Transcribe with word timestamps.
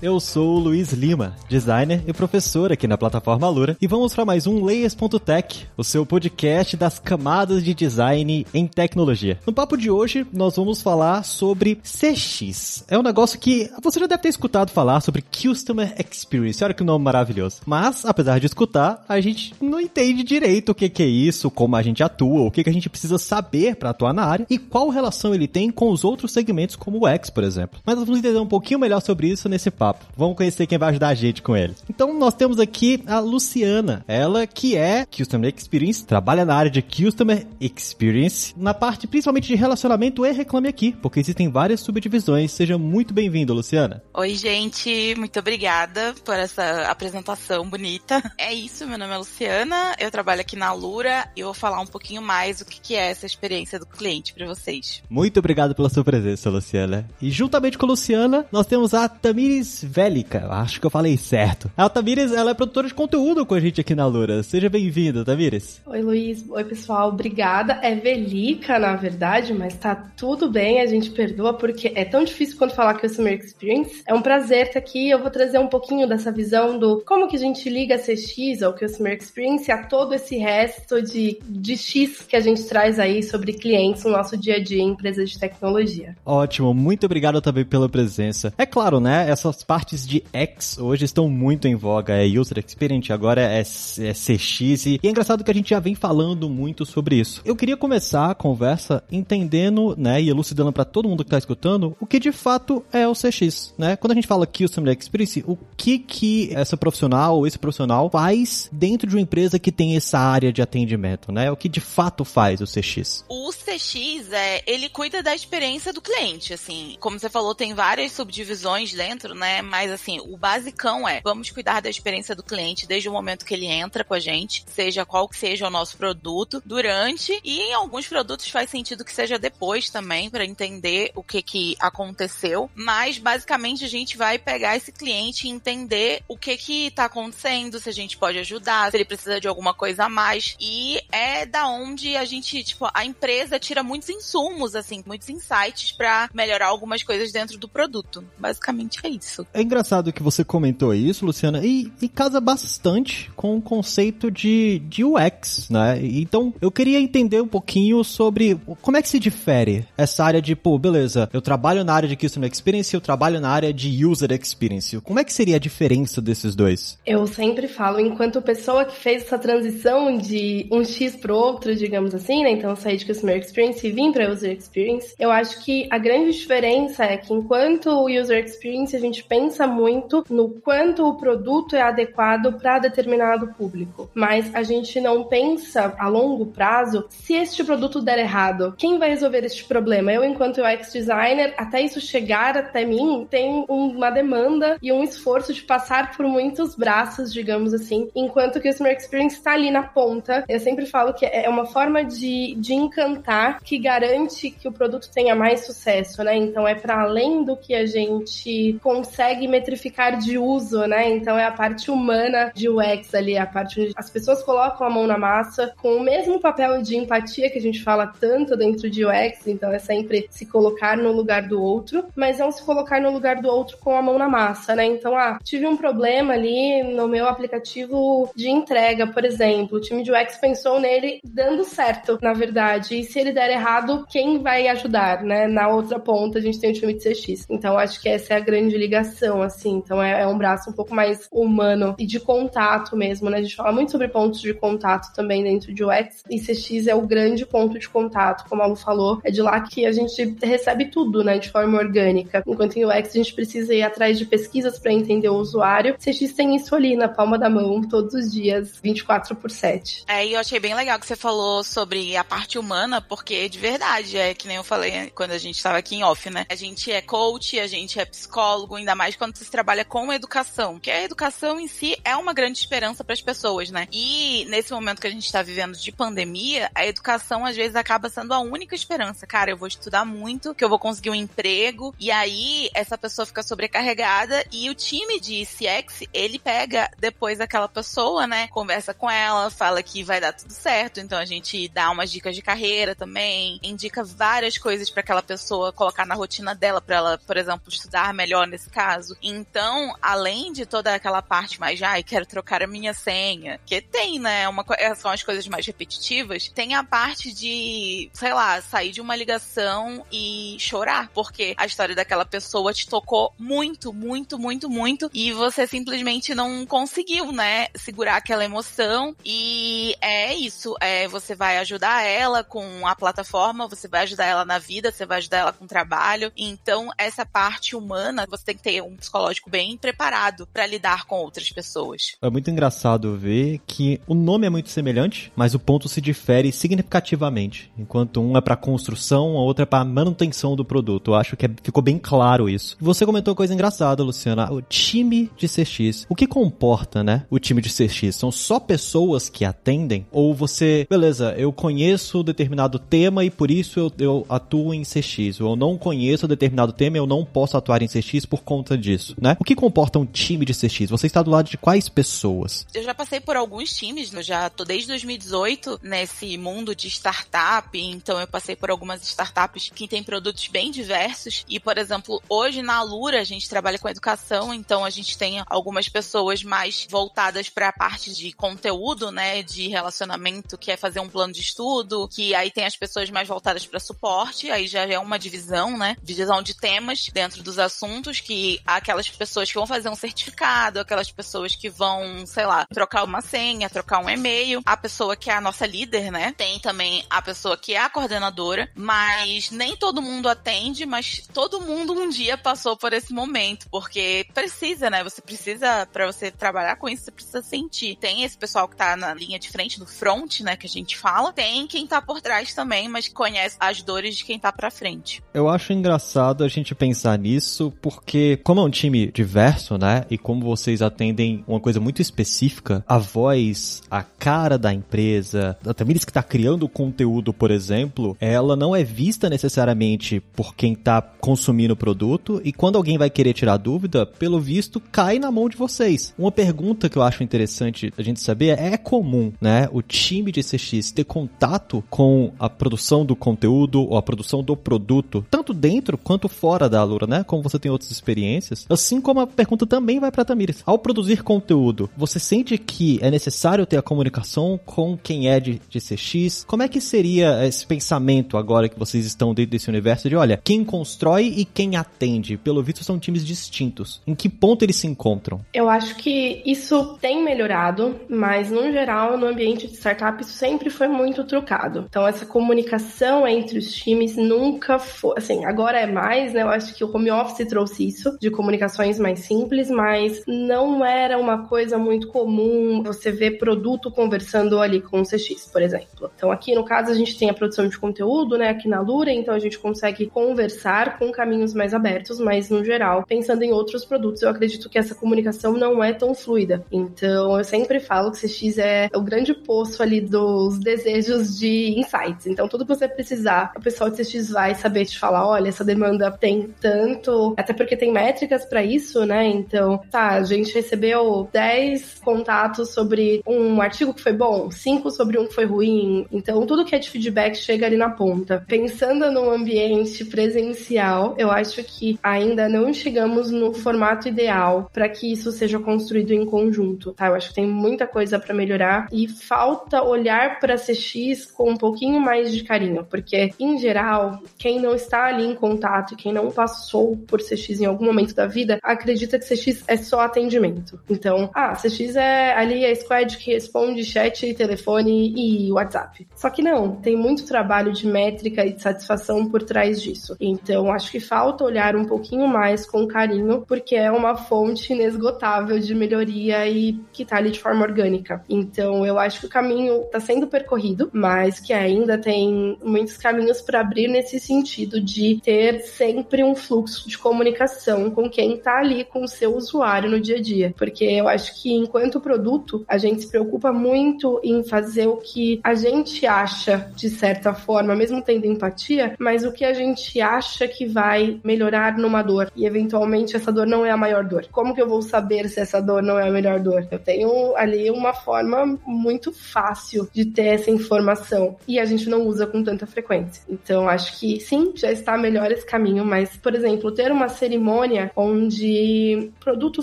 Eu 0.00 0.20
sou 0.20 0.54
o 0.54 0.58
Luiz 0.60 0.92
Lima, 0.92 1.34
designer 1.48 2.04
e 2.06 2.12
professor 2.12 2.70
aqui 2.70 2.86
na 2.86 2.96
plataforma 2.96 3.48
Lura, 3.48 3.76
e 3.82 3.86
vamos 3.88 4.14
para 4.14 4.24
mais 4.24 4.46
um 4.46 4.64
Layers.tech, 4.64 5.66
o 5.76 5.82
seu 5.82 6.06
podcast 6.06 6.76
das 6.76 7.00
camadas 7.00 7.64
de 7.64 7.74
design 7.74 8.46
em 8.54 8.66
tecnologia. 8.68 9.40
No 9.44 9.52
papo 9.52 9.76
de 9.76 9.90
hoje, 9.90 10.24
nós 10.32 10.54
vamos 10.54 10.80
falar 10.80 11.24
sobre 11.24 11.80
CX. 11.82 12.84
É 12.86 12.96
um 12.96 13.02
negócio 13.02 13.40
que 13.40 13.68
você 13.82 13.98
já 13.98 14.06
deve 14.06 14.22
ter 14.22 14.28
escutado 14.28 14.70
falar 14.70 15.00
sobre 15.00 15.20
Customer 15.20 15.92
Experience. 15.98 16.62
Olha 16.62 16.74
que 16.74 16.84
nome 16.84 17.04
maravilhoso. 17.04 17.56
Mas, 17.66 18.06
apesar 18.06 18.38
de 18.38 18.46
escutar, 18.46 19.04
a 19.08 19.20
gente 19.20 19.52
não 19.60 19.80
entende 19.80 20.22
direito 20.22 20.68
o 20.68 20.74
que, 20.76 20.88
que 20.88 21.02
é 21.02 21.06
isso, 21.06 21.50
como 21.50 21.74
a 21.74 21.82
gente 21.82 22.04
atua, 22.04 22.42
o 22.42 22.52
que, 22.52 22.62
que 22.62 22.70
a 22.70 22.72
gente 22.72 22.88
precisa 22.88 23.18
saber 23.18 23.74
para 23.74 23.90
atuar 23.90 24.14
na 24.14 24.22
área 24.22 24.46
e 24.48 24.58
qual 24.58 24.90
relação 24.90 25.34
ele 25.34 25.48
tem 25.48 25.72
com 25.72 25.90
os 25.90 26.04
outros 26.04 26.30
segmentos, 26.30 26.76
como 26.76 27.00
o 27.00 27.08
X, 27.08 27.30
por 27.30 27.42
exemplo. 27.42 27.80
Mas 27.84 27.96
nós 27.96 28.04
vamos 28.04 28.20
entender 28.20 28.38
um 28.38 28.46
pouquinho 28.46 28.78
melhor 28.78 29.00
sobre 29.00 29.26
isso 29.26 29.48
nesse 29.48 29.72
papo 29.72 29.87
papo. 29.88 30.06
Vamos 30.16 30.36
conhecer 30.36 30.66
quem 30.66 30.78
vai 30.78 30.90
ajudar 30.90 31.08
a 31.08 31.14
gente 31.14 31.42
com 31.42 31.56
ele. 31.56 31.74
Então 31.88 32.12
nós 32.18 32.34
temos 32.34 32.58
aqui 32.58 33.02
a 33.06 33.20
Luciana, 33.20 34.04
ela 34.06 34.46
que 34.46 34.76
é 34.76 35.06
Customer 35.06 35.52
Experience, 35.54 36.04
trabalha 36.04 36.44
na 36.44 36.54
área 36.54 36.70
de 36.70 36.82
Customer 36.82 37.46
Experience, 37.60 38.54
na 38.56 38.74
parte 38.74 39.06
principalmente 39.06 39.48
de 39.48 39.54
relacionamento 39.54 40.24
e 40.26 40.32
reclame 40.32 40.68
aqui, 40.68 40.92
porque 40.92 41.20
existem 41.20 41.48
várias 41.48 41.80
subdivisões. 41.80 42.52
Seja 42.52 42.76
muito 42.76 43.14
bem-vindo, 43.14 43.54
Luciana. 43.54 44.02
Oi, 44.14 44.34
gente, 44.34 45.14
muito 45.16 45.38
obrigada 45.38 46.14
por 46.24 46.34
essa 46.34 46.82
apresentação 46.82 47.68
bonita. 47.68 48.22
É 48.38 48.54
isso, 48.54 48.86
meu 48.86 48.96
nome 48.96 49.12
é 49.12 49.18
Luciana, 49.18 49.96
eu 49.98 50.10
trabalho 50.10 50.40
aqui 50.40 50.54
na 50.54 50.72
Lura 50.72 51.28
e 51.36 51.40
eu 51.40 51.46
vou 51.46 51.54
falar 51.54 51.80
um 51.80 51.86
pouquinho 51.86 52.22
mais 52.22 52.60
o 52.60 52.64
que 52.64 52.94
é 52.94 53.10
essa 53.10 53.26
experiência 53.26 53.78
do 53.78 53.86
cliente 53.86 54.32
para 54.32 54.46
vocês. 54.46 55.02
Muito 55.10 55.38
obrigado 55.38 55.74
pela 55.74 55.88
sua 55.88 56.04
presença, 56.04 56.48
Luciana. 56.48 57.08
E 57.20 57.30
juntamente 57.30 57.76
com 57.76 57.84
a 57.84 57.88
Luciana, 57.88 58.46
nós 58.52 58.66
temos 58.66 58.94
a 58.94 59.08
Tamires 59.08 59.77
Vélica, 59.82 60.46
acho 60.50 60.80
que 60.80 60.86
eu 60.86 60.90
falei 60.90 61.16
certo. 61.16 61.70
A 61.76 61.88
Tamires, 61.88 62.32
ela 62.32 62.50
é 62.50 62.54
produtora 62.54 62.88
de 62.88 62.94
conteúdo 62.94 63.44
com 63.44 63.54
a 63.54 63.60
gente 63.60 63.80
aqui 63.80 63.94
na 63.94 64.06
Lura. 64.06 64.42
Seja 64.42 64.68
bem-vinda, 64.68 65.24
Tamires. 65.24 65.80
Oi, 65.86 66.00
Luiz. 66.02 66.44
Oi, 66.48 66.64
pessoal. 66.64 67.08
Obrigada. 67.08 67.78
É 67.82 67.94
Velica, 67.94 68.78
na 68.78 68.96
verdade, 68.96 69.52
mas 69.52 69.74
tá 69.74 69.94
tudo 70.16 70.50
bem, 70.50 70.80
a 70.80 70.86
gente 70.86 71.10
perdoa, 71.10 71.54
porque 71.54 71.92
é 71.94 72.04
tão 72.04 72.24
difícil 72.24 72.56
quando 72.58 72.72
falar 72.72 72.94
Customer 73.00 73.38
Experience. 73.38 74.02
É 74.06 74.14
um 74.14 74.22
prazer 74.22 74.66
estar 74.66 74.78
aqui. 74.78 75.10
Eu 75.10 75.20
vou 75.20 75.30
trazer 75.30 75.58
um 75.58 75.66
pouquinho 75.66 76.06
dessa 76.08 76.30
visão 76.32 76.78
do 76.78 77.02
como 77.06 77.28
que 77.28 77.36
a 77.36 77.38
gente 77.38 77.68
liga 77.68 77.94
a 77.94 77.98
CX 77.98 78.62
ao 78.62 78.72
Customer 78.72 79.16
Experience 79.16 79.70
a 79.70 79.84
todo 79.84 80.14
esse 80.14 80.36
resto 80.36 81.02
de, 81.02 81.38
de 81.48 81.76
X 81.76 82.22
que 82.22 82.36
a 82.36 82.40
gente 82.40 82.64
traz 82.64 82.98
aí 82.98 83.22
sobre 83.22 83.52
clientes 83.52 84.04
no 84.04 84.10
nosso 84.10 84.36
dia 84.36 84.56
a 84.56 84.62
dia 84.62 84.82
em 84.82 84.88
empresas 84.88 85.30
de 85.30 85.38
tecnologia. 85.38 86.16
Ótimo. 86.24 86.72
Muito 86.74 87.06
obrigado 87.06 87.40
também 87.40 87.64
pela 87.64 87.88
presença. 87.88 88.52
É 88.56 88.66
claro, 88.66 89.00
né? 89.00 89.28
Essas 89.28 89.62
partes 89.68 90.06
de 90.06 90.24
X 90.32 90.78
hoje 90.78 91.04
estão 91.04 91.28
muito 91.28 91.68
em 91.68 91.74
voga. 91.76 92.14
É 92.14 92.26
User 92.26 92.64
Experience, 92.66 93.12
agora 93.12 93.42
é, 93.42 93.60
é 93.60 94.12
CX. 94.14 94.86
E 94.86 95.00
é 95.02 95.08
engraçado 95.10 95.44
que 95.44 95.50
a 95.50 95.54
gente 95.54 95.68
já 95.68 95.78
vem 95.78 95.94
falando 95.94 96.48
muito 96.48 96.86
sobre 96.86 97.16
isso. 97.16 97.42
Eu 97.44 97.54
queria 97.54 97.76
começar 97.76 98.30
a 98.30 98.34
conversa 98.34 99.04
entendendo, 99.12 99.94
né, 99.98 100.22
e 100.22 100.30
elucidando 100.30 100.72
para 100.72 100.86
todo 100.86 101.06
mundo 101.06 101.22
que 101.22 101.28
está 101.28 101.36
escutando, 101.36 101.94
o 102.00 102.06
que 102.06 102.18
de 102.18 102.32
fato 102.32 102.82
é 102.90 103.06
o 103.06 103.12
CX, 103.12 103.74
né? 103.76 103.94
Quando 103.94 104.12
a 104.12 104.14
gente 104.14 104.26
fala 104.26 104.46
Customer 104.46 104.96
Experience, 104.98 105.44
o 105.46 105.58
que 105.76 105.98
que 105.98 106.50
essa 106.54 106.74
profissional 106.74 107.36
ou 107.36 107.46
esse 107.46 107.58
profissional 107.58 108.08
faz 108.08 108.70
dentro 108.72 109.06
de 109.06 109.16
uma 109.16 109.20
empresa 109.20 109.58
que 109.58 109.70
tem 109.70 109.96
essa 109.96 110.18
área 110.18 110.50
de 110.50 110.62
atendimento, 110.62 111.30
né? 111.30 111.50
O 111.50 111.56
que 111.56 111.68
de 111.68 111.80
fato 111.80 112.24
faz 112.24 112.62
o 112.62 112.64
CX? 112.64 113.22
O 113.28 113.50
CX, 113.50 114.32
é, 114.32 114.62
ele 114.66 114.88
cuida 114.88 115.22
da 115.22 115.34
experiência 115.34 115.92
do 115.92 116.00
cliente, 116.00 116.54
assim. 116.54 116.96
Como 116.98 117.18
você 117.18 117.28
falou, 117.28 117.54
tem 117.54 117.74
várias 117.74 118.12
subdivisões 118.12 118.94
dentro, 118.94 119.34
né? 119.34 119.57
Mas 119.62 119.90
assim, 119.90 120.20
o 120.20 120.36
basicão 120.36 121.08
é, 121.08 121.20
vamos 121.22 121.50
cuidar 121.50 121.80
da 121.80 121.90
experiência 121.90 122.34
do 122.34 122.42
cliente 122.42 122.86
desde 122.86 123.08
o 123.08 123.12
momento 123.12 123.44
que 123.44 123.54
ele 123.54 123.66
entra 123.66 124.04
com 124.04 124.14
a 124.14 124.20
gente, 124.20 124.64
seja 124.66 125.04
qual 125.04 125.28
que 125.28 125.36
seja 125.36 125.66
o 125.66 125.70
nosso 125.70 125.96
produto, 125.96 126.62
durante 126.64 127.38
e 127.44 127.60
em 127.60 127.74
alguns 127.74 128.06
produtos 128.06 128.48
faz 128.48 128.70
sentido 128.70 129.04
que 129.04 129.12
seja 129.12 129.38
depois 129.38 129.90
também 129.90 130.30
para 130.30 130.44
entender 130.44 131.10
o 131.14 131.22
que 131.22 131.42
que 131.42 131.76
aconteceu, 131.80 132.70
mas 132.74 133.18
basicamente 133.18 133.84
a 133.84 133.88
gente 133.88 134.16
vai 134.16 134.38
pegar 134.38 134.76
esse 134.76 134.92
cliente 134.92 135.46
e 135.46 135.50
entender 135.50 136.22
o 136.28 136.36
que 136.36 136.56
que 136.56 136.90
tá 136.90 137.04
acontecendo, 137.04 137.80
se 137.80 137.88
a 137.88 137.92
gente 137.92 138.16
pode 138.16 138.38
ajudar, 138.38 138.90
se 138.90 138.96
ele 138.96 139.04
precisa 139.04 139.40
de 139.40 139.48
alguma 139.48 139.74
coisa 139.74 140.04
a 140.04 140.08
mais 140.08 140.56
e 140.60 141.00
é 141.10 141.46
da 141.46 141.68
onde 141.68 142.16
a 142.16 142.24
gente, 142.24 142.62
tipo, 142.62 142.88
a 142.92 143.04
empresa 143.04 143.58
tira 143.58 143.82
muitos 143.82 144.08
insumos 144.08 144.74
assim, 144.74 145.02
muitos 145.06 145.28
insights 145.28 145.92
para 145.92 146.28
melhorar 146.32 146.66
algumas 146.66 147.02
coisas 147.02 147.32
dentro 147.32 147.58
do 147.58 147.68
produto. 147.68 148.26
Basicamente 148.38 149.00
é 149.02 149.08
isso. 149.08 149.46
É 149.52 149.62
engraçado 149.62 150.12
que 150.12 150.22
você 150.22 150.44
comentou 150.44 150.94
isso, 150.94 151.24
Luciana, 151.24 151.64
e, 151.64 151.90
e 152.00 152.08
casa 152.08 152.40
bastante 152.40 153.30
com 153.34 153.56
o 153.56 153.62
conceito 153.62 154.30
de, 154.30 154.80
de 154.80 155.04
UX, 155.04 155.68
né? 155.70 155.98
Então, 156.02 156.52
eu 156.60 156.70
queria 156.70 157.00
entender 157.00 157.40
um 157.40 157.48
pouquinho 157.48 158.04
sobre 158.04 158.58
como 158.82 158.96
é 158.96 159.02
que 159.02 159.08
se 159.08 159.18
difere 159.18 159.86
essa 159.96 160.24
área 160.24 160.40
de, 160.40 160.54
pô, 160.54 160.78
beleza, 160.78 161.28
eu 161.32 161.40
trabalho 161.40 161.84
na 161.84 161.94
área 161.94 162.08
de 162.08 162.16
Customer 162.16 162.50
Experience, 162.50 162.94
eu 162.94 163.00
trabalho 163.00 163.40
na 163.40 163.48
área 163.48 163.72
de 163.72 164.04
User 164.04 164.30
Experience. 164.32 165.00
Como 165.00 165.18
é 165.18 165.24
que 165.24 165.32
seria 165.32 165.56
a 165.56 165.60
diferença 165.60 166.20
desses 166.20 166.54
dois? 166.54 166.98
Eu 167.06 167.26
sempre 167.26 167.68
falo, 167.68 168.00
enquanto 168.00 168.40
pessoa 168.42 168.84
que 168.84 168.96
fez 168.96 169.22
essa 169.22 169.38
transição 169.38 170.16
de 170.16 170.68
um 170.70 170.84
X 170.84 171.16
pro 171.16 171.34
outro, 171.34 171.74
digamos 171.74 172.14
assim, 172.14 172.42
né? 172.42 172.50
Então, 172.50 172.76
sair 172.76 172.96
de 172.96 173.06
Customer 173.06 173.38
Experience 173.38 173.86
e 173.86 173.90
vim 173.90 174.12
para 174.12 174.30
User 174.30 174.52
Experience, 174.52 175.14
eu 175.18 175.30
acho 175.30 175.64
que 175.64 175.88
a 175.90 175.98
grande 175.98 176.32
diferença 176.32 177.04
é 177.04 177.16
que 177.16 177.32
enquanto 177.32 178.06
User 178.08 178.44
Experience 178.44 178.94
a 178.94 179.00
gente 179.00 179.24
pensa 179.24 179.37
pensa 179.38 179.68
muito 179.68 180.24
no 180.28 180.50
quanto 180.50 181.06
o 181.06 181.14
produto 181.14 181.76
é 181.76 181.80
adequado 181.80 182.58
para 182.58 182.80
determinado 182.80 183.54
público, 183.54 184.10
mas 184.12 184.52
a 184.52 184.64
gente 184.64 185.00
não 185.00 185.22
pensa 185.22 185.94
a 185.96 186.08
longo 186.08 186.46
prazo 186.46 187.06
se 187.08 187.34
este 187.34 187.62
produto 187.62 188.02
der 188.02 188.18
errado, 188.18 188.74
quem 188.76 188.98
vai 188.98 189.10
resolver 189.10 189.44
este 189.44 189.64
problema? 189.64 190.12
Eu, 190.12 190.24
enquanto 190.24 190.60
UX 190.60 190.92
designer, 190.92 191.54
até 191.56 191.80
isso 191.80 192.00
chegar 192.00 192.56
até 192.56 192.84
mim, 192.84 193.28
tem 193.30 193.64
uma 193.68 194.10
demanda 194.10 194.76
e 194.82 194.90
um 194.90 195.04
esforço 195.04 195.54
de 195.54 195.62
passar 195.62 196.16
por 196.16 196.26
muitos 196.26 196.74
braços, 196.74 197.32
digamos 197.32 197.72
assim, 197.72 198.10
enquanto 198.16 198.60
que 198.60 198.68
o 198.68 198.72
Customer 198.72 198.96
Experience 198.96 199.36
está 199.36 199.52
ali 199.52 199.70
na 199.70 199.84
ponta. 199.84 200.44
Eu 200.48 200.58
sempre 200.58 200.84
falo 200.84 201.14
que 201.14 201.24
é 201.24 201.48
uma 201.48 201.64
forma 201.64 202.04
de, 202.04 202.56
de 202.56 202.74
encantar 202.74 203.60
que 203.62 203.78
garante 203.78 204.50
que 204.50 204.66
o 204.66 204.72
produto 204.72 205.08
tenha 205.12 205.36
mais 205.36 205.64
sucesso, 205.64 206.24
né? 206.24 206.36
Então 206.36 206.66
é 206.66 206.74
para 206.74 207.02
além 207.02 207.44
do 207.44 207.56
que 207.56 207.72
a 207.72 207.86
gente 207.86 208.76
consegue 208.82 209.17
consegue 209.18 209.48
metrificar 209.48 210.16
de 210.16 210.38
uso, 210.38 210.86
né? 210.86 211.10
Então 211.10 211.36
é 211.36 211.44
a 211.44 211.50
parte 211.50 211.90
humana 211.90 212.52
de 212.54 212.68
UX 212.68 213.12
ali, 213.12 213.36
a 213.36 213.44
parte 213.44 213.80
onde 213.80 213.92
as 213.96 214.08
pessoas 214.08 214.44
colocam 214.44 214.86
a 214.86 214.90
mão 214.90 215.08
na 215.08 215.18
massa 215.18 215.74
com 215.82 215.96
o 215.96 216.00
mesmo 216.00 216.38
papel 216.38 216.80
de 216.82 216.96
empatia 216.96 217.50
que 217.50 217.58
a 217.58 217.60
gente 217.60 217.82
fala 217.82 218.06
tanto 218.06 218.56
dentro 218.56 218.88
de 218.88 219.04
UX, 219.04 219.48
então 219.48 219.72
é 219.72 219.80
sempre 219.80 220.28
se 220.30 220.46
colocar 220.46 220.96
no 220.96 221.10
lugar 221.10 221.48
do 221.48 221.60
outro, 221.60 222.04
mas 222.14 222.38
não 222.38 222.52
se 222.52 222.62
colocar 222.62 223.00
no 223.00 223.10
lugar 223.10 223.42
do 223.42 223.48
outro 223.48 223.76
com 223.78 223.96
a 223.96 224.00
mão 224.00 224.16
na 224.18 224.28
massa, 224.28 224.76
né? 224.76 224.84
Então, 224.84 225.16
ah, 225.16 225.40
tive 225.42 225.66
um 225.66 225.76
problema 225.76 226.34
ali 226.34 226.84
no 226.84 227.08
meu 227.08 227.26
aplicativo 227.26 228.30
de 228.36 228.48
entrega, 228.48 229.04
por 229.08 229.24
exemplo, 229.24 229.78
o 229.78 229.80
time 229.80 230.04
de 230.04 230.12
UX 230.12 230.36
pensou 230.36 230.78
nele 230.78 231.18
dando 231.24 231.64
certo, 231.64 232.20
na 232.22 232.32
verdade, 232.32 233.00
e 233.00 233.02
se 233.02 233.18
ele 233.18 233.32
der 233.32 233.50
errado, 233.50 234.06
quem 234.08 234.38
vai 234.38 234.68
ajudar, 234.68 235.24
né? 235.24 235.48
Na 235.48 235.66
outra 235.66 235.98
ponta 235.98 236.38
a 236.38 236.40
gente 236.40 236.60
tem 236.60 236.70
o 236.70 236.74
time 236.74 236.94
de 236.94 237.00
CX. 237.00 237.46
Então, 237.50 237.76
acho 237.76 238.00
que 238.00 238.08
essa 238.08 238.34
é 238.34 238.36
a 238.36 238.40
grande 238.40 238.76
ligação 238.76 239.07
assim. 239.42 239.76
Então 239.76 240.02
é, 240.02 240.22
é, 240.22 240.26
um 240.26 240.36
braço 240.36 240.70
um 240.70 240.72
pouco 240.72 240.94
mais 240.94 241.28
humano 241.30 241.94
e 241.98 242.06
de 242.06 242.20
contato 242.20 242.96
mesmo, 242.96 243.30
né? 243.30 243.38
A 243.38 243.42
gente 243.42 243.56
fala 243.56 243.72
muito 243.72 243.92
sobre 243.92 244.08
pontos 244.08 244.40
de 244.40 244.54
contato 244.54 245.12
também 245.14 245.42
dentro 245.42 245.72
de 245.72 245.84
UX. 245.84 246.22
E 246.30 246.40
CX 246.40 246.86
é 246.86 246.94
o 246.94 247.02
grande 247.02 247.46
ponto 247.46 247.78
de 247.78 247.88
contato, 247.88 248.48
como 248.48 248.62
a 248.62 248.66
Lu 248.66 248.76
falou. 248.76 249.20
É 249.24 249.30
de 249.30 249.42
lá 249.42 249.60
que 249.60 249.86
a 249.86 249.92
gente 249.92 250.36
recebe 250.42 250.86
tudo, 250.86 251.22
né? 251.22 251.38
De 251.38 251.50
forma 251.50 251.78
orgânica. 251.78 252.42
Enquanto 252.46 252.76
em 252.76 252.84
UX 252.84 253.10
a 253.10 253.18
gente 253.18 253.34
precisa 253.34 253.74
ir 253.74 253.82
atrás 253.82 254.18
de 254.18 254.26
pesquisas 254.26 254.78
para 254.78 254.92
entender 254.92 255.28
o 255.28 255.36
usuário. 255.36 255.96
CX 255.98 256.32
tem 256.32 256.56
isso 256.56 256.74
ali 256.74 256.96
na 256.96 257.08
palma 257.08 257.38
da 257.38 257.48
mão, 257.48 257.80
todos 257.82 258.14
os 258.14 258.32
dias, 258.32 258.78
24 258.82 259.36
por 259.36 259.50
7. 259.50 260.04
É, 260.06 260.26
e 260.26 260.34
eu 260.34 260.40
achei 260.40 260.60
bem 260.60 260.74
legal 260.74 260.98
que 260.98 261.06
você 261.06 261.16
falou 261.16 261.62
sobre 261.64 262.16
a 262.16 262.24
parte 262.24 262.58
humana, 262.58 263.00
porque 263.00 263.48
de 263.48 263.58
verdade, 263.58 264.16
é 264.16 264.34
que 264.34 264.46
nem 264.46 264.56
eu 264.56 264.64
falei 264.64 265.10
quando 265.14 265.32
a 265.32 265.38
gente 265.38 265.56
estava 265.56 265.78
aqui 265.78 265.96
em 265.96 266.04
off, 266.04 266.30
né? 266.30 266.46
A 266.48 266.54
gente 266.54 266.90
é 266.90 267.00
coach, 267.00 267.58
a 267.58 267.66
gente 267.66 267.98
é 267.98 268.04
psicólogo, 268.04 268.76
ainda 268.76 268.94
mais 268.98 269.14
quando 269.14 269.36
se 269.36 269.48
trabalha 269.48 269.84
com 269.84 270.12
educação, 270.12 270.80
que 270.80 270.90
a 270.90 271.04
educação 271.04 271.60
em 271.60 271.68
si 271.68 271.96
é 272.04 272.16
uma 272.16 272.34
grande 272.34 272.58
esperança 272.58 273.04
para 273.04 273.12
as 273.12 273.22
pessoas, 273.22 273.70
né? 273.70 273.86
E 273.92 274.44
nesse 274.50 274.72
momento 274.72 275.00
que 275.00 275.06
a 275.06 275.10
gente 275.10 275.24
está 275.24 275.40
vivendo 275.40 275.78
de 275.78 275.92
pandemia, 275.92 276.68
a 276.74 276.84
educação 276.84 277.46
às 277.46 277.54
vezes 277.54 277.76
acaba 277.76 278.10
sendo 278.10 278.34
a 278.34 278.40
única 278.40 278.74
esperança. 278.74 279.24
Cara, 279.24 279.52
eu 279.52 279.56
vou 279.56 279.68
estudar 279.68 280.04
muito, 280.04 280.52
que 280.52 280.64
eu 280.64 280.68
vou 280.68 280.80
conseguir 280.80 281.10
um 281.10 281.14
emprego, 281.14 281.94
e 281.96 282.10
aí 282.10 282.68
essa 282.74 282.98
pessoa 282.98 283.24
fica 283.24 283.42
sobrecarregada 283.42 284.44
e 284.50 284.68
o 284.68 284.74
time 284.74 285.20
de 285.20 285.46
CX, 285.46 286.08
ele 286.12 286.40
pega 286.40 286.90
depois 286.98 287.40
aquela 287.40 287.68
pessoa, 287.68 288.26
né? 288.26 288.48
Conversa 288.48 288.92
com 288.92 289.08
ela, 289.08 289.48
fala 289.48 289.80
que 289.80 290.02
vai 290.02 290.20
dar 290.20 290.32
tudo 290.32 290.52
certo, 290.52 290.98
então 290.98 291.18
a 291.18 291.24
gente 291.24 291.68
dá 291.68 291.88
umas 291.90 292.10
dicas 292.10 292.34
de 292.34 292.42
carreira 292.42 292.96
também, 292.96 293.60
indica 293.62 294.02
várias 294.02 294.58
coisas 294.58 294.90
para 294.90 295.02
aquela 295.02 295.22
pessoa 295.22 295.72
colocar 295.72 296.04
na 296.04 296.16
rotina 296.16 296.52
dela, 296.52 296.80
para 296.80 296.96
ela, 296.96 297.18
por 297.18 297.36
exemplo, 297.36 297.68
estudar 297.68 298.12
melhor 298.12 298.44
nesse 298.48 298.68
caso. 298.68 298.87
Então, 299.22 299.94
além 300.00 300.52
de 300.52 300.64
toda 300.64 300.94
aquela 300.94 301.22
parte 301.22 301.60
mais, 301.60 301.82
ai, 301.82 302.02
quero 302.02 302.26
trocar 302.26 302.62
a 302.62 302.66
minha 302.66 302.94
senha, 302.94 303.60
que 303.66 303.80
tem, 303.80 304.18
né? 304.18 304.48
Uma, 304.48 304.64
são 304.96 305.10
as 305.10 305.22
coisas 305.22 305.46
mais 305.46 305.66
repetitivas, 305.66 306.48
tem 306.48 306.74
a 306.74 306.82
parte 306.82 307.32
de, 307.32 308.10
sei 308.12 308.32
lá, 308.32 308.60
sair 308.62 308.90
de 308.90 309.00
uma 309.00 309.16
ligação 309.16 310.04
e 310.10 310.56
chorar, 310.58 311.08
porque 311.14 311.54
a 311.56 311.66
história 311.66 311.94
daquela 311.94 312.24
pessoa 312.24 312.72
te 312.72 312.88
tocou 312.88 313.32
muito, 313.38 313.92
muito, 313.92 314.38
muito, 314.38 314.68
muito, 314.68 315.10
e 315.12 315.32
você 315.32 315.66
simplesmente 315.66 316.34
não 316.34 316.64
conseguiu, 316.66 317.32
né, 317.32 317.68
segurar 317.74 318.16
aquela 318.16 318.44
emoção. 318.44 319.14
E 319.24 319.94
é 320.00 320.34
isso, 320.34 320.76
é, 320.80 321.06
você 321.08 321.34
vai 321.34 321.58
ajudar 321.58 322.02
ela 322.02 322.42
com 322.44 322.86
a 322.86 322.94
plataforma, 322.94 323.68
você 323.68 323.88
vai 323.88 324.02
ajudar 324.02 324.24
ela 324.24 324.44
na 324.44 324.58
vida, 324.58 324.90
você 324.90 325.04
vai 325.04 325.18
ajudar 325.18 325.38
ela 325.38 325.52
com 325.52 325.64
o 325.64 325.68
trabalho. 325.68 326.32
Então, 326.36 326.90
essa 326.96 327.24
parte 327.24 327.76
humana, 327.76 328.26
você 328.28 328.44
tem 328.44 328.56
que 328.56 328.62
ter 328.62 328.77
um 328.82 328.96
psicológico 328.96 329.50
bem 329.50 329.76
preparado 329.76 330.46
para 330.52 330.66
lidar 330.66 331.06
com 331.06 331.16
outras 331.16 331.50
pessoas. 331.50 332.16
É 332.22 332.30
muito 332.30 332.50
engraçado 332.50 333.16
ver 333.16 333.60
que 333.66 334.00
o 334.06 334.14
nome 334.14 334.46
é 334.46 334.50
muito 334.50 334.70
semelhante, 334.70 335.32
mas 335.34 335.54
o 335.54 335.58
ponto 335.58 335.88
se 335.88 336.00
difere 336.00 336.52
significativamente. 336.52 337.70
Enquanto 337.78 338.20
um 338.20 338.36
é 338.36 338.40
para 338.40 338.56
construção, 338.56 339.36
a 339.36 339.42
outra 339.42 339.62
é 339.62 339.66
para 339.66 339.84
manutenção 339.84 340.54
do 340.54 340.64
produto. 340.64 341.10
Eu 341.10 341.14
acho 341.14 341.36
que 341.36 341.46
é, 341.46 341.50
ficou 341.62 341.82
bem 341.82 341.98
claro 341.98 342.48
isso. 342.48 342.76
Você 342.80 343.06
comentou 343.06 343.34
coisa 343.34 343.54
engraçada, 343.54 344.02
Luciana. 344.02 344.52
O 344.52 344.60
time 344.60 345.30
de 345.36 345.46
CX. 345.48 346.06
O 346.08 346.14
que 346.14 346.26
comporta, 346.26 347.02
né? 347.02 347.24
O 347.30 347.38
time 347.38 347.62
de 347.62 347.68
CX? 347.68 348.16
São 348.16 348.30
só 348.30 348.60
pessoas 348.60 349.28
que 349.28 349.44
atendem? 349.44 350.06
Ou 350.10 350.34
você, 350.34 350.86
beleza, 350.88 351.34
eu 351.36 351.52
conheço 351.52 352.22
determinado 352.22 352.78
tema 352.78 353.24
e 353.24 353.30
por 353.30 353.50
isso 353.50 353.80
eu, 353.80 353.92
eu 353.98 354.26
atuo 354.28 354.74
em 354.74 354.82
CX. 354.82 355.40
Ou 355.40 355.50
eu 355.50 355.56
não 355.56 355.78
conheço 355.78 356.28
determinado 356.28 356.72
tema 356.72 356.96
e 356.96 357.00
eu 357.00 357.06
não 357.06 357.24
posso 357.24 357.56
atuar 357.56 357.82
em 357.82 357.88
CX 357.88 358.26
por 358.26 358.42
conta 358.42 358.67
disso, 358.76 359.14
né? 359.20 359.36
O 359.38 359.44
que 359.44 359.54
comporta 359.54 359.98
um 359.98 360.06
time 360.06 360.44
de 360.44 360.52
CX? 360.52 360.90
Você 360.90 361.06
está 361.06 361.22
do 361.22 361.30
lado 361.30 361.48
de 361.48 361.56
quais 361.56 361.88
pessoas? 361.88 362.66
Eu 362.74 362.82
já 362.82 362.94
passei 362.94 363.20
por 363.20 363.36
alguns 363.36 363.72
times, 363.74 364.12
eu 364.12 364.22
já 364.22 364.48
tô 364.50 364.64
desde 364.64 364.88
2018 364.88 365.80
nesse 365.82 366.36
mundo 366.36 366.74
de 366.74 366.88
startup, 366.88 367.78
então 367.78 368.20
eu 368.20 368.26
passei 368.26 368.56
por 368.56 368.70
algumas 368.70 369.02
startups 369.02 369.70
que 369.74 369.88
têm 369.88 370.02
produtos 370.02 370.48
bem 370.48 370.70
diversos 370.70 371.44
e, 371.48 371.60
por 371.60 371.78
exemplo, 371.78 372.22
hoje 372.28 372.62
na 372.62 372.76
Alura 372.76 373.20
a 373.20 373.24
gente 373.24 373.48
trabalha 373.48 373.78
com 373.78 373.88
educação, 373.88 374.52
então 374.52 374.84
a 374.84 374.90
gente 374.90 375.16
tem 375.16 375.42
algumas 375.46 375.88
pessoas 375.88 376.42
mais 376.42 376.86
voltadas 376.90 377.48
para 377.48 377.68
a 377.68 377.72
parte 377.72 378.14
de 378.14 378.32
conteúdo, 378.32 379.10
né, 379.10 379.42
de 379.42 379.68
relacionamento, 379.68 380.58
que 380.58 380.70
é 380.70 380.76
fazer 380.76 381.00
um 381.00 381.08
plano 381.08 381.32
de 381.32 381.40
estudo, 381.40 382.08
que 382.08 382.34
aí 382.34 382.50
tem 382.50 382.64
as 382.64 382.76
pessoas 382.76 383.10
mais 383.10 383.28
voltadas 383.28 383.66
para 383.66 383.80
suporte, 383.80 384.50
aí 384.50 384.66
já 384.66 384.84
é 384.84 384.98
uma 384.98 385.18
divisão, 385.18 385.76
né, 385.76 385.96
divisão 386.02 386.42
de 386.42 386.54
temas 386.54 387.08
dentro 387.12 387.42
dos 387.42 387.58
assuntos, 387.58 388.20
que 388.20 388.57
aquelas 388.66 389.08
pessoas 389.08 389.48
que 389.48 389.54
vão 389.54 389.66
fazer 389.66 389.88
um 389.88 389.94
certificado, 389.94 390.80
aquelas 390.80 391.10
pessoas 391.10 391.54
que 391.54 391.68
vão, 391.68 392.26
sei 392.26 392.46
lá, 392.46 392.66
trocar 392.66 393.04
uma 393.04 393.20
senha, 393.20 393.70
trocar 393.70 393.98
um 394.00 394.10
e-mail, 394.10 394.62
a 394.64 394.76
pessoa 394.76 395.16
que 395.16 395.30
é 395.30 395.34
a 395.34 395.40
nossa 395.40 395.66
líder, 395.66 396.10
né, 396.10 396.34
tem 396.36 396.58
também 396.58 397.04
a 397.08 397.20
pessoa 397.22 397.56
que 397.56 397.74
é 397.74 397.80
a 397.80 397.90
coordenadora, 397.90 398.70
mas 398.74 399.50
nem 399.50 399.76
todo 399.76 400.02
mundo 400.02 400.28
atende, 400.28 400.86
mas 400.86 401.28
todo 401.32 401.60
mundo 401.60 401.92
um 401.92 402.08
dia 402.08 402.36
passou 402.36 402.76
por 402.76 402.92
esse 402.92 403.12
momento, 403.12 403.66
porque 403.70 404.26
precisa, 404.34 404.90
né, 404.90 405.02
você 405.02 405.20
precisa, 405.20 405.86
para 405.92 406.06
você 406.06 406.30
trabalhar 406.30 406.76
com 406.76 406.88
isso, 406.88 407.04
você 407.04 407.10
precisa 407.10 407.42
sentir. 407.42 407.96
Tem 407.96 408.22
esse 408.22 408.36
pessoal 408.36 408.68
que 408.68 408.76
tá 408.76 408.96
na 408.96 409.14
linha 409.14 409.38
de 409.38 409.48
frente, 409.48 409.80
no 409.80 409.86
front, 409.86 410.40
né, 410.40 410.56
que 410.56 410.66
a 410.66 410.70
gente 410.70 410.96
fala, 410.96 411.32
tem 411.32 411.66
quem 411.66 411.86
tá 411.86 412.00
por 412.00 412.20
trás 412.20 412.54
também, 412.54 412.88
mas 412.88 413.08
conhece 413.08 413.56
as 413.60 413.82
dores 413.82 414.16
de 414.16 414.24
quem 414.24 414.38
tá 414.38 414.52
pra 414.52 414.70
frente. 414.70 415.22
Eu 415.32 415.48
acho 415.48 415.72
engraçado 415.72 416.44
a 416.44 416.48
gente 416.48 416.74
pensar 416.74 417.18
nisso, 417.18 417.72
porque 417.82 418.36
como 418.48 418.62
é 418.62 418.64
um 418.64 418.70
time 418.70 419.12
diverso, 419.12 419.76
né, 419.76 420.06
e 420.10 420.16
como 420.16 420.40
vocês 420.40 420.80
atendem 420.80 421.44
uma 421.46 421.60
coisa 421.60 421.78
muito 421.78 422.00
específica, 422.00 422.82
a 422.88 422.96
voz, 422.96 423.82
a 423.90 424.02
cara 424.02 424.56
da 424.56 424.72
empresa, 424.72 425.54
a 425.66 425.74
Tamires 425.74 426.02
que 426.02 426.10
tá 426.14 426.22
criando 426.22 426.62
o 426.62 426.68
conteúdo, 426.68 427.30
por 427.30 427.50
exemplo, 427.50 428.16
ela 428.18 428.56
não 428.56 428.74
é 428.74 428.82
vista 428.82 429.28
necessariamente 429.28 430.20
por 430.34 430.54
quem 430.54 430.74
tá 430.74 431.02
consumindo 431.02 431.74
o 431.74 431.76
produto, 431.76 432.40
e 432.42 432.50
quando 432.50 432.76
alguém 432.76 432.96
vai 432.96 433.10
querer 433.10 433.34
tirar 433.34 433.58
dúvida, 433.58 434.06
pelo 434.06 434.40
visto, 434.40 434.80
cai 434.80 435.18
na 435.18 435.30
mão 435.30 435.46
de 435.46 435.58
vocês. 435.58 436.14
Uma 436.18 436.32
pergunta 436.32 436.88
que 436.88 436.96
eu 436.96 437.02
acho 437.02 437.22
interessante 437.22 437.92
a 437.98 438.02
gente 438.02 438.18
saber 438.18 438.58
é, 438.58 438.68
é 438.72 438.76
comum, 438.78 439.30
né, 439.42 439.68
o 439.70 439.82
time 439.82 440.32
de 440.32 440.40
CX 440.42 440.90
ter 440.90 441.04
contato 441.04 441.84
com 441.90 442.32
a 442.38 442.48
produção 442.48 443.04
do 443.04 443.14
conteúdo 443.14 443.82
ou 443.82 443.98
a 443.98 444.02
produção 444.02 444.42
do 444.42 444.56
produto, 444.56 445.22
tanto 445.30 445.52
dentro 445.52 445.98
quanto 445.98 446.30
fora 446.30 446.66
da 446.66 446.80
Alura, 446.80 447.06
né, 447.06 447.22
como 447.24 447.42
você 447.42 447.58
tem 447.58 447.70
outras 447.70 447.90
experiências, 447.90 448.27
assim 448.68 449.00
como 449.00 449.20
a 449.20 449.26
pergunta 449.26 449.66
também 449.66 449.98
vai 449.98 450.10
para 450.10 450.24
Tamires. 450.24 450.62
Ao 450.66 450.78
produzir 450.78 451.22
conteúdo, 451.22 451.88
você 451.96 452.18
sente 452.18 452.58
que 452.58 452.98
é 453.02 453.10
necessário 453.10 453.66
ter 453.66 453.76
a 453.76 453.82
comunicação 453.82 454.58
com 454.64 454.96
quem 454.96 455.28
é 455.28 455.40
de, 455.40 455.60
de 455.68 455.80
CX? 455.80 456.44
Como 456.46 456.62
é 456.62 456.68
que 456.68 456.80
seria 456.80 457.46
esse 457.46 457.66
pensamento 457.66 458.36
agora 458.36 458.68
que 458.68 458.78
vocês 458.78 459.06
estão 459.06 459.34
dentro 459.34 459.52
desse 459.52 459.68
universo 459.68 460.08
de, 460.08 460.16
olha, 460.16 460.40
quem 460.42 460.64
constrói 460.64 461.32
e 461.36 461.44
quem 461.44 461.76
atende? 461.76 462.36
Pelo 462.36 462.62
visto 462.62 462.84
são 462.84 462.98
times 462.98 463.24
distintos. 463.24 464.00
Em 464.06 464.14
que 464.14 464.28
ponto 464.28 464.64
eles 464.64 464.76
se 464.76 464.86
encontram? 464.86 465.40
Eu 465.52 465.68
acho 465.68 465.96
que 465.96 466.42
isso 466.44 466.98
tem 467.00 467.22
melhorado, 467.22 467.96
mas 468.08 468.50
no 468.50 468.70
geral, 468.72 469.16
no 469.16 469.26
ambiente 469.26 469.66
de 469.66 469.74
startup, 469.74 470.20
isso 470.20 470.32
sempre 470.32 470.70
foi 470.70 470.88
muito 470.88 471.24
trocado. 471.24 471.86
Então, 471.88 472.06
essa 472.06 472.26
comunicação 472.26 473.26
entre 473.26 473.58
os 473.58 473.72
times 473.72 474.16
nunca 474.16 474.78
foi. 474.78 475.14
Assim, 475.16 475.44
agora 475.44 475.78
é 475.78 475.86
mais, 475.86 476.32
né? 476.32 476.42
Eu 476.42 476.48
acho 476.48 476.74
que 476.74 476.84
o 476.84 476.94
home 476.94 477.10
office 477.10 477.46
trouxe 477.46 477.88
isso, 477.88 478.16
de 478.18 478.30
comunicações 478.30 478.98
mais 478.98 479.20
simples, 479.20 479.70
mas 479.70 480.22
não 480.26 480.84
era 480.84 481.18
uma 481.18 481.46
coisa 481.46 481.78
muito 481.78 482.08
comum 482.08 482.82
você 482.82 483.10
ver 483.10 483.38
produto 483.38 483.90
conversando 483.90 484.60
ali 484.60 484.80
com 484.80 485.00
o 485.00 485.04
CX, 485.04 485.48
por 485.52 485.62
exemplo. 485.62 486.10
Então, 486.16 486.30
aqui 486.30 486.54
no 486.54 486.64
caso, 486.64 486.90
a 486.90 486.94
gente 486.94 487.18
tem 487.18 487.30
a 487.30 487.34
produção 487.34 487.68
de 487.68 487.78
conteúdo, 487.78 488.36
né? 488.36 488.48
Aqui 488.48 488.68
na 488.68 488.80
Lura, 488.80 489.10
então 489.10 489.34
a 489.34 489.38
gente 489.38 489.58
consegue 489.58 490.06
conversar 490.06 490.98
com 490.98 491.10
caminhos 491.10 491.54
mais 491.54 491.72
abertos, 491.72 492.18
mas 492.18 492.50
no 492.50 492.64
geral, 492.64 493.04
pensando 493.06 493.42
em 493.42 493.52
outros 493.52 493.84
produtos, 493.84 494.22
eu 494.22 494.28
acredito 494.28 494.68
que 494.68 494.78
essa 494.78 494.94
comunicação 494.94 495.52
não 495.52 495.82
é 495.82 495.92
tão 495.92 496.14
fluida. 496.14 496.64
Então, 496.70 497.36
eu 497.38 497.44
sempre 497.44 497.80
falo 497.80 498.10
que 498.10 498.18
CX 498.18 498.58
é 498.58 498.88
o 498.94 499.00
grande 499.00 499.32
poço 499.34 499.82
ali 499.82 500.00
dos 500.00 500.58
desejos 500.58 501.38
de 501.38 501.78
insights. 501.78 502.26
Então, 502.26 502.48
tudo 502.48 502.64
que 502.64 502.74
você 502.74 502.88
precisar, 502.88 503.52
o 503.56 503.60
pessoal 503.60 503.90
de 503.90 504.02
CX 504.02 504.30
vai 504.30 504.54
saber 504.54 504.84
te 504.86 504.98
falar, 504.98 505.26
olha, 505.26 505.48
essa 505.48 505.64
demanda 505.64 506.10
tem 506.10 506.54
tanto, 506.60 507.34
até 507.36 507.52
porque 507.52 507.76
tem 507.76 507.92
métricas 507.92 508.07
para 508.48 508.64
isso, 508.64 509.04
né? 509.04 509.26
Então, 509.26 509.80
tá, 509.90 510.10
a 510.10 510.22
gente 510.22 510.54
recebeu 510.54 511.28
10 511.32 512.00
contatos 512.04 512.70
sobre 512.70 513.22
um 513.26 513.60
artigo 513.60 513.94
que 513.94 514.02
foi 514.02 514.12
bom, 514.12 514.50
5 514.50 514.90
sobre 514.90 515.18
um 515.18 515.26
que 515.26 515.34
foi 515.34 515.44
ruim. 515.44 516.06
Então, 516.10 516.44
tudo 516.46 516.64
que 516.64 516.74
é 516.74 516.78
de 516.78 516.90
feedback 516.90 517.36
chega 517.36 517.66
ali 517.66 517.76
na 517.76 517.90
ponta. 517.90 518.44
Pensando 518.46 519.10
no 519.10 519.30
ambiente 519.30 520.04
presencial, 520.04 521.14
eu 521.18 521.30
acho 521.30 521.62
que 521.62 521.98
ainda 522.02 522.48
não 522.48 522.72
chegamos 522.72 523.30
no 523.30 523.52
formato 523.52 524.08
ideal 524.08 524.70
para 524.72 524.88
que 524.88 525.12
isso 525.12 525.30
seja 525.32 525.58
construído 525.58 526.12
em 526.12 526.24
conjunto, 526.24 526.92
tá? 526.92 527.08
Eu 527.08 527.14
acho 527.14 527.28
que 527.28 527.34
tem 527.34 527.46
muita 527.46 527.86
coisa 527.86 528.18
para 528.18 528.34
melhorar 528.34 528.88
e 528.92 529.08
falta 529.08 529.82
olhar 529.82 530.40
para 530.40 530.56
CX 530.56 531.26
com 531.26 531.50
um 531.50 531.56
pouquinho 531.56 532.00
mais 532.00 532.32
de 532.32 532.42
carinho, 532.44 532.84
porque 532.84 533.30
em 533.38 533.58
geral, 533.58 534.20
quem 534.38 534.60
não 534.60 534.74
está 534.74 535.04
ali 535.06 535.24
em 535.24 535.34
contato, 535.34 535.96
quem 535.96 536.12
não 536.12 536.30
passou 536.30 536.96
por 536.96 537.20
CX 537.20 537.60
em 537.60 537.66
algum 537.66 537.86
momento 537.86 537.97
da 538.06 538.26
vida, 538.26 538.58
acredita 538.62 539.18
que 539.18 539.26
CX 539.26 539.64
é 539.66 539.76
só 539.76 540.00
atendimento. 540.00 540.80
Então, 540.88 541.30
ah, 541.34 541.54
CX 541.54 541.96
é 541.96 542.32
ali 542.34 542.64
a 542.64 542.74
squad 542.74 543.16
que 543.16 543.32
responde 543.32 543.84
chat, 543.84 544.34
telefone 544.34 545.12
e 545.16 545.52
WhatsApp. 545.52 546.06
Só 546.14 546.30
que 546.30 546.42
não, 546.42 546.76
tem 546.76 546.96
muito 546.96 547.26
trabalho 547.26 547.72
de 547.72 547.86
métrica 547.86 548.44
e 548.44 548.52
de 548.52 548.62
satisfação 548.62 549.28
por 549.28 549.42
trás 549.42 549.82
disso. 549.82 550.16
Então, 550.20 550.72
acho 550.72 550.90
que 550.90 551.00
falta 551.00 551.44
olhar 551.44 551.76
um 551.76 551.84
pouquinho 551.84 552.26
mais 552.26 552.66
com 552.66 552.86
carinho, 552.86 553.44
porque 553.46 553.74
é 553.74 553.90
uma 553.90 554.16
fonte 554.16 554.72
inesgotável 554.72 555.58
de 555.58 555.74
melhoria 555.74 556.46
e 556.48 556.78
que 556.92 557.04
tá 557.04 557.16
ali 557.16 557.30
de 557.30 557.40
forma 557.40 557.62
orgânica. 557.62 558.22
Então, 558.28 558.84
eu 558.84 558.98
acho 558.98 559.20
que 559.20 559.26
o 559.26 559.30
caminho 559.30 559.82
está 559.82 560.00
sendo 560.00 560.26
percorrido, 560.26 560.90
mas 560.92 561.40
que 561.40 561.52
ainda 561.52 561.98
tem 561.98 562.58
muitos 562.62 562.96
caminhos 562.96 563.40
para 563.40 563.60
abrir 563.60 563.88
nesse 563.88 564.18
sentido 564.18 564.80
de 564.80 565.20
ter 565.22 565.60
sempre 565.60 566.22
um 566.22 566.34
fluxo 566.34 566.88
de 566.88 566.98
comunicação 566.98 567.87
com 567.90 568.08
quem 568.08 568.34
está 568.34 568.58
ali 568.58 568.84
com 568.84 569.02
o 569.02 569.08
seu 569.08 569.36
usuário 569.36 569.90
no 569.90 570.00
dia 570.00 570.16
a 570.16 570.20
dia. 570.20 570.54
Porque 570.56 570.84
eu 570.84 571.08
acho 571.08 571.40
que 571.40 571.52
enquanto 571.52 572.00
produto, 572.00 572.64
a 572.68 572.78
gente 572.78 573.02
se 573.02 573.10
preocupa 573.10 573.52
muito 573.52 574.20
em 574.22 574.42
fazer 574.42 574.86
o 574.86 574.96
que 574.96 575.40
a 575.42 575.54
gente 575.54 576.06
acha 576.06 576.70
de 576.74 576.88
certa 576.88 577.34
forma, 577.34 577.74
mesmo 577.74 578.02
tendo 578.02 578.26
empatia, 578.26 578.94
mas 578.98 579.24
o 579.24 579.32
que 579.32 579.44
a 579.44 579.52
gente 579.52 580.00
acha 580.00 580.46
que 580.48 580.66
vai 580.66 581.20
melhorar 581.24 581.76
numa 581.78 582.02
dor. 582.02 582.30
E 582.34 582.46
eventualmente 582.46 583.16
essa 583.16 583.32
dor 583.32 583.46
não 583.46 583.64
é 583.64 583.70
a 583.70 583.76
maior 583.76 584.04
dor. 584.04 584.26
Como 584.30 584.54
que 584.54 584.62
eu 584.62 584.68
vou 584.68 584.82
saber 584.82 585.28
se 585.28 585.40
essa 585.40 585.60
dor 585.60 585.82
não 585.82 585.98
é 585.98 586.08
a 586.08 586.12
melhor 586.12 586.40
dor? 586.40 586.66
Eu 586.70 586.78
tenho 586.78 587.36
ali 587.36 587.70
uma 587.70 587.92
forma 587.92 588.58
muito 588.66 589.12
fácil 589.12 589.88
de 589.92 590.04
ter 590.04 590.26
essa 590.26 590.50
informação 590.50 591.36
e 591.46 591.58
a 591.58 591.64
gente 591.64 591.88
não 591.88 592.06
usa 592.06 592.26
com 592.26 592.42
tanta 592.42 592.66
frequência. 592.66 593.22
Então 593.28 593.68
acho 593.68 593.98
que 593.98 594.20
sim, 594.20 594.52
já 594.54 594.70
está 594.70 594.96
melhor 594.96 595.30
esse 595.30 595.46
caminho, 595.46 595.84
mas 595.84 596.16
por 596.16 596.34
exemplo, 596.34 596.72
ter 596.72 596.90
uma 596.90 597.08
cerimônia 597.08 597.77
onde 597.96 599.10
o 599.10 599.20
produto 599.20 599.62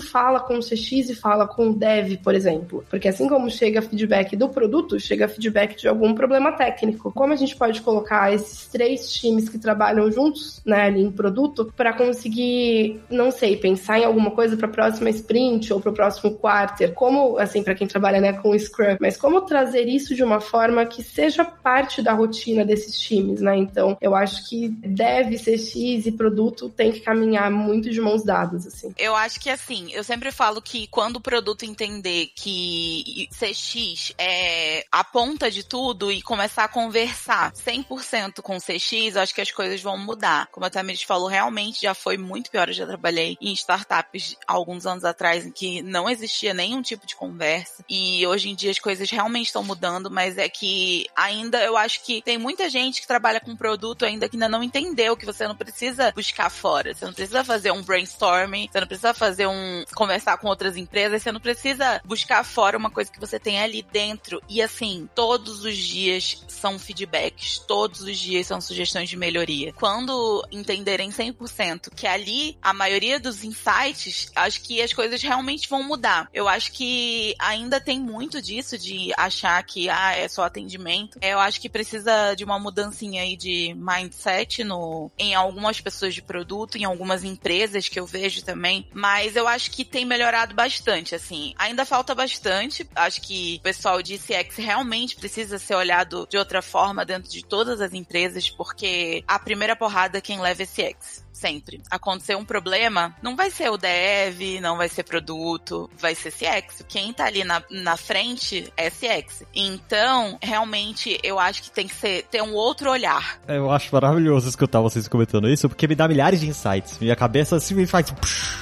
fala 0.00 0.40
com 0.40 0.58
o 0.58 0.60
CX 0.60 1.10
e 1.10 1.14
fala 1.14 1.46
com 1.46 1.70
o 1.70 1.74
dev, 1.74 2.16
por 2.22 2.34
exemplo, 2.34 2.84
porque 2.90 3.08
assim 3.08 3.28
como 3.28 3.50
chega 3.50 3.82
feedback 3.82 4.36
do 4.36 4.48
produto, 4.48 4.98
chega 4.98 5.28
feedback 5.28 5.76
de 5.76 5.88
algum 5.88 6.14
problema 6.14 6.52
técnico. 6.52 7.12
Como 7.12 7.32
a 7.32 7.36
gente 7.36 7.56
pode 7.56 7.80
colocar 7.82 8.32
esses 8.32 8.66
três 8.68 9.10
times 9.12 9.48
que 9.48 9.58
trabalham 9.58 10.10
juntos, 10.10 10.60
né, 10.64 10.82
ali 10.82 11.02
em 11.02 11.10
produto, 11.10 11.72
para 11.76 11.92
conseguir, 11.92 13.00
não 13.10 13.30
sei, 13.30 13.56
pensar 13.56 13.98
em 13.98 14.04
alguma 14.04 14.30
coisa 14.30 14.56
para 14.56 14.66
a 14.66 14.70
próxima 14.70 15.10
sprint 15.10 15.72
ou 15.72 15.80
para 15.80 15.90
o 15.90 15.94
próximo 15.94 16.32
quarter? 16.32 16.92
Como, 16.92 17.38
assim, 17.38 17.62
para 17.62 17.74
quem 17.74 17.86
trabalha, 17.86 18.20
né, 18.20 18.32
com 18.32 18.56
Scrum, 18.58 18.96
mas 19.00 19.16
como 19.16 19.42
trazer 19.42 19.86
isso 19.86 20.14
de 20.14 20.22
uma 20.22 20.40
forma 20.40 20.84
que 20.86 21.02
seja 21.02 21.44
parte 21.44 22.02
da 22.02 22.12
rotina 22.12 22.64
desses 22.64 22.98
times, 22.98 23.40
né? 23.40 23.56
Então, 23.56 23.96
eu 24.00 24.14
acho 24.14 24.48
que 24.48 24.68
deve 24.68 25.38
ser 25.38 25.58
X 25.58 26.06
e 26.06 26.12
produto 26.12 26.68
tem 26.68 26.92
que 26.92 27.00
caminhar 27.00 27.50
muito 27.50 27.90
de 27.90 28.00
mãos 28.06 28.24
dadas, 28.24 28.66
assim. 28.66 28.94
Eu 28.96 29.14
acho 29.14 29.40
que 29.40 29.50
assim, 29.50 29.92
eu 29.92 30.04
sempre 30.04 30.30
falo 30.30 30.62
que 30.62 30.86
quando 30.86 31.16
o 31.16 31.20
produto 31.20 31.64
entender 31.64 32.30
que 32.34 33.28
CX 33.32 34.12
é 34.18 34.84
a 34.92 35.02
ponta 35.02 35.50
de 35.50 35.64
tudo 35.64 36.12
e 36.12 36.22
começar 36.22 36.64
a 36.64 36.68
conversar 36.68 37.52
100% 37.52 38.40
com 38.42 38.58
CX, 38.58 39.16
eu 39.16 39.22
acho 39.22 39.34
que 39.34 39.40
as 39.40 39.50
coisas 39.50 39.80
vão 39.80 39.98
mudar. 39.98 40.46
Como 40.52 40.64
a 40.64 40.70
Tamiris 40.70 41.02
falou, 41.02 41.28
realmente 41.28 41.82
já 41.82 41.94
foi 41.94 42.16
muito 42.16 42.50
pior. 42.50 42.68
Eu 42.68 42.74
já 42.74 42.86
trabalhei 42.86 43.36
em 43.40 43.52
startups 43.52 44.36
alguns 44.46 44.86
anos 44.86 45.04
atrás 45.04 45.44
em 45.44 45.50
que 45.50 45.82
não 45.82 46.08
existia 46.08 46.54
nenhum 46.54 46.82
tipo 46.82 47.06
de 47.06 47.16
conversa 47.16 47.84
e 47.88 48.26
hoje 48.26 48.50
em 48.50 48.54
dia 48.54 48.70
as 48.70 48.78
coisas 48.78 49.10
realmente 49.10 49.46
estão 49.46 49.64
mudando, 49.64 50.10
mas 50.10 50.38
é 50.38 50.48
que 50.48 51.06
ainda 51.16 51.62
eu 51.62 51.76
acho 51.76 52.02
que 52.04 52.22
tem 52.22 52.38
muita 52.38 52.68
gente 52.68 53.00
que 53.00 53.06
trabalha 53.06 53.40
com 53.40 53.56
produto 53.56 54.04
ainda 54.04 54.28
que 54.28 54.36
ainda 54.36 54.48
não 54.48 54.62
entendeu 54.62 55.16
que 55.16 55.26
você 55.26 55.46
não 55.46 55.56
precisa 55.56 56.12
buscar 56.12 56.50
fora, 56.50 56.94
você 56.94 57.04
não 57.04 57.12
precisa 57.12 57.44
fazer 57.44 57.70
um 57.70 57.82
brainstorming, 57.96 58.68
você 58.70 58.80
não 58.80 58.86
precisa 58.86 59.14
fazer 59.14 59.46
um 59.46 59.84
conversar 59.94 60.36
com 60.36 60.48
outras 60.48 60.76
empresas, 60.76 61.22
você 61.22 61.32
não 61.32 61.40
precisa 61.40 62.00
buscar 62.04 62.44
fora 62.44 62.76
uma 62.76 62.90
coisa 62.90 63.10
que 63.10 63.18
você 63.18 63.38
tem 63.38 63.60
ali 63.60 63.82
dentro. 63.90 64.42
E 64.48 64.60
assim, 64.60 65.08
todos 65.14 65.64
os 65.64 65.76
dias 65.76 66.44
são 66.48 66.78
feedbacks, 66.78 67.58
todos 67.58 68.02
os 68.02 68.18
dias 68.18 68.46
são 68.46 68.60
sugestões 68.60 69.08
de 69.08 69.16
melhoria. 69.16 69.72
Quando 69.72 70.46
entenderem 70.52 71.10
100% 71.10 71.90
que 71.94 72.06
ali 72.06 72.58
a 72.60 72.74
maioria 72.74 73.18
dos 73.18 73.42
insights, 73.42 74.30
acho 74.34 74.60
que 74.62 74.82
as 74.82 74.92
coisas 74.92 75.22
realmente 75.22 75.68
vão 75.68 75.82
mudar. 75.82 76.28
Eu 76.32 76.48
acho 76.48 76.72
que 76.72 77.34
ainda 77.38 77.80
tem 77.80 77.98
muito 77.98 78.42
disso 78.42 78.76
de 78.76 79.12
achar 79.16 79.62
que 79.62 79.88
ah, 79.88 80.12
é 80.12 80.28
só 80.28 80.44
atendimento. 80.44 81.18
Eu 81.22 81.38
acho 81.38 81.60
que 81.60 81.68
precisa 81.68 82.34
de 82.34 82.44
uma 82.44 82.58
mudancinha 82.58 83.22
aí 83.22 83.36
de 83.36 83.74
mindset 83.74 84.62
no 84.64 85.10
em 85.18 85.34
algumas 85.34 85.80
pessoas 85.80 86.14
de 86.14 86.22
produto, 86.22 86.76
em 86.76 86.84
algumas 86.84 87.24
empresas 87.24 87.85
que 87.90 88.00
eu 88.00 88.06
vejo 88.06 88.44
também, 88.44 88.88
mas 88.92 89.36
eu 89.36 89.46
acho 89.46 89.70
que 89.70 89.84
tem 89.84 90.04
melhorado 90.04 90.54
bastante, 90.54 91.14
assim. 91.14 91.54
Ainda 91.58 91.84
falta 91.84 92.14
bastante. 92.14 92.88
Acho 92.94 93.20
que 93.22 93.56
o 93.58 93.62
pessoal 93.62 94.02
de 94.02 94.18
CX 94.18 94.56
realmente 94.56 95.16
precisa 95.16 95.58
ser 95.58 95.74
olhado 95.74 96.26
de 96.30 96.38
outra 96.38 96.62
forma 96.62 97.04
dentro 97.04 97.30
de 97.30 97.44
todas 97.44 97.80
as 97.80 97.92
empresas, 97.92 98.48
porque 98.50 99.24
a 99.26 99.38
primeira 99.38 99.76
porrada 99.76 100.20
quem 100.20 100.40
leva 100.40 100.62
é 100.62 100.66
CX 100.66 101.25
sempre. 101.36 101.82
Acontecer 101.90 102.34
um 102.34 102.44
problema, 102.44 103.14
não 103.22 103.36
vai 103.36 103.50
ser 103.50 103.70
o 103.70 103.76
dev, 103.76 104.60
não 104.60 104.76
vai 104.76 104.88
ser 104.88 105.02
produto, 105.02 105.88
vai 105.98 106.14
ser 106.14 106.32
CX. 106.32 106.84
Quem 106.88 107.12
tá 107.12 107.26
ali 107.26 107.44
na, 107.44 107.62
na 107.70 107.96
frente 107.96 108.72
é 108.76 108.90
CX. 108.90 109.44
Então, 109.54 110.38
realmente, 110.42 111.18
eu 111.22 111.38
acho 111.38 111.62
que 111.62 111.70
tem 111.70 111.86
que 111.86 111.94
ser, 111.94 112.24
ter 112.30 112.42
um 112.42 112.54
outro 112.54 112.90
olhar. 112.90 113.38
Eu 113.46 113.70
acho 113.70 113.92
maravilhoso 113.92 114.48
escutar 114.48 114.80
vocês 114.80 115.06
comentando 115.06 115.48
isso, 115.48 115.68
porque 115.68 115.86
me 115.86 115.94
dá 115.94 116.08
milhares 116.08 116.40
de 116.40 116.48
insights. 116.48 116.98
Minha 116.98 117.16
cabeça 117.16 117.56
assim 117.56 117.74
me 117.74 117.86
faz. 117.86 118.12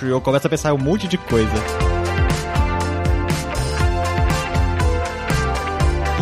Eu 0.03 0.21
começo 0.21 0.47
a 0.47 0.51
pensar 0.51 0.75
um 0.75 0.79
monte 0.79 1.07
de 1.07 1.17
coisa. 1.17 1.55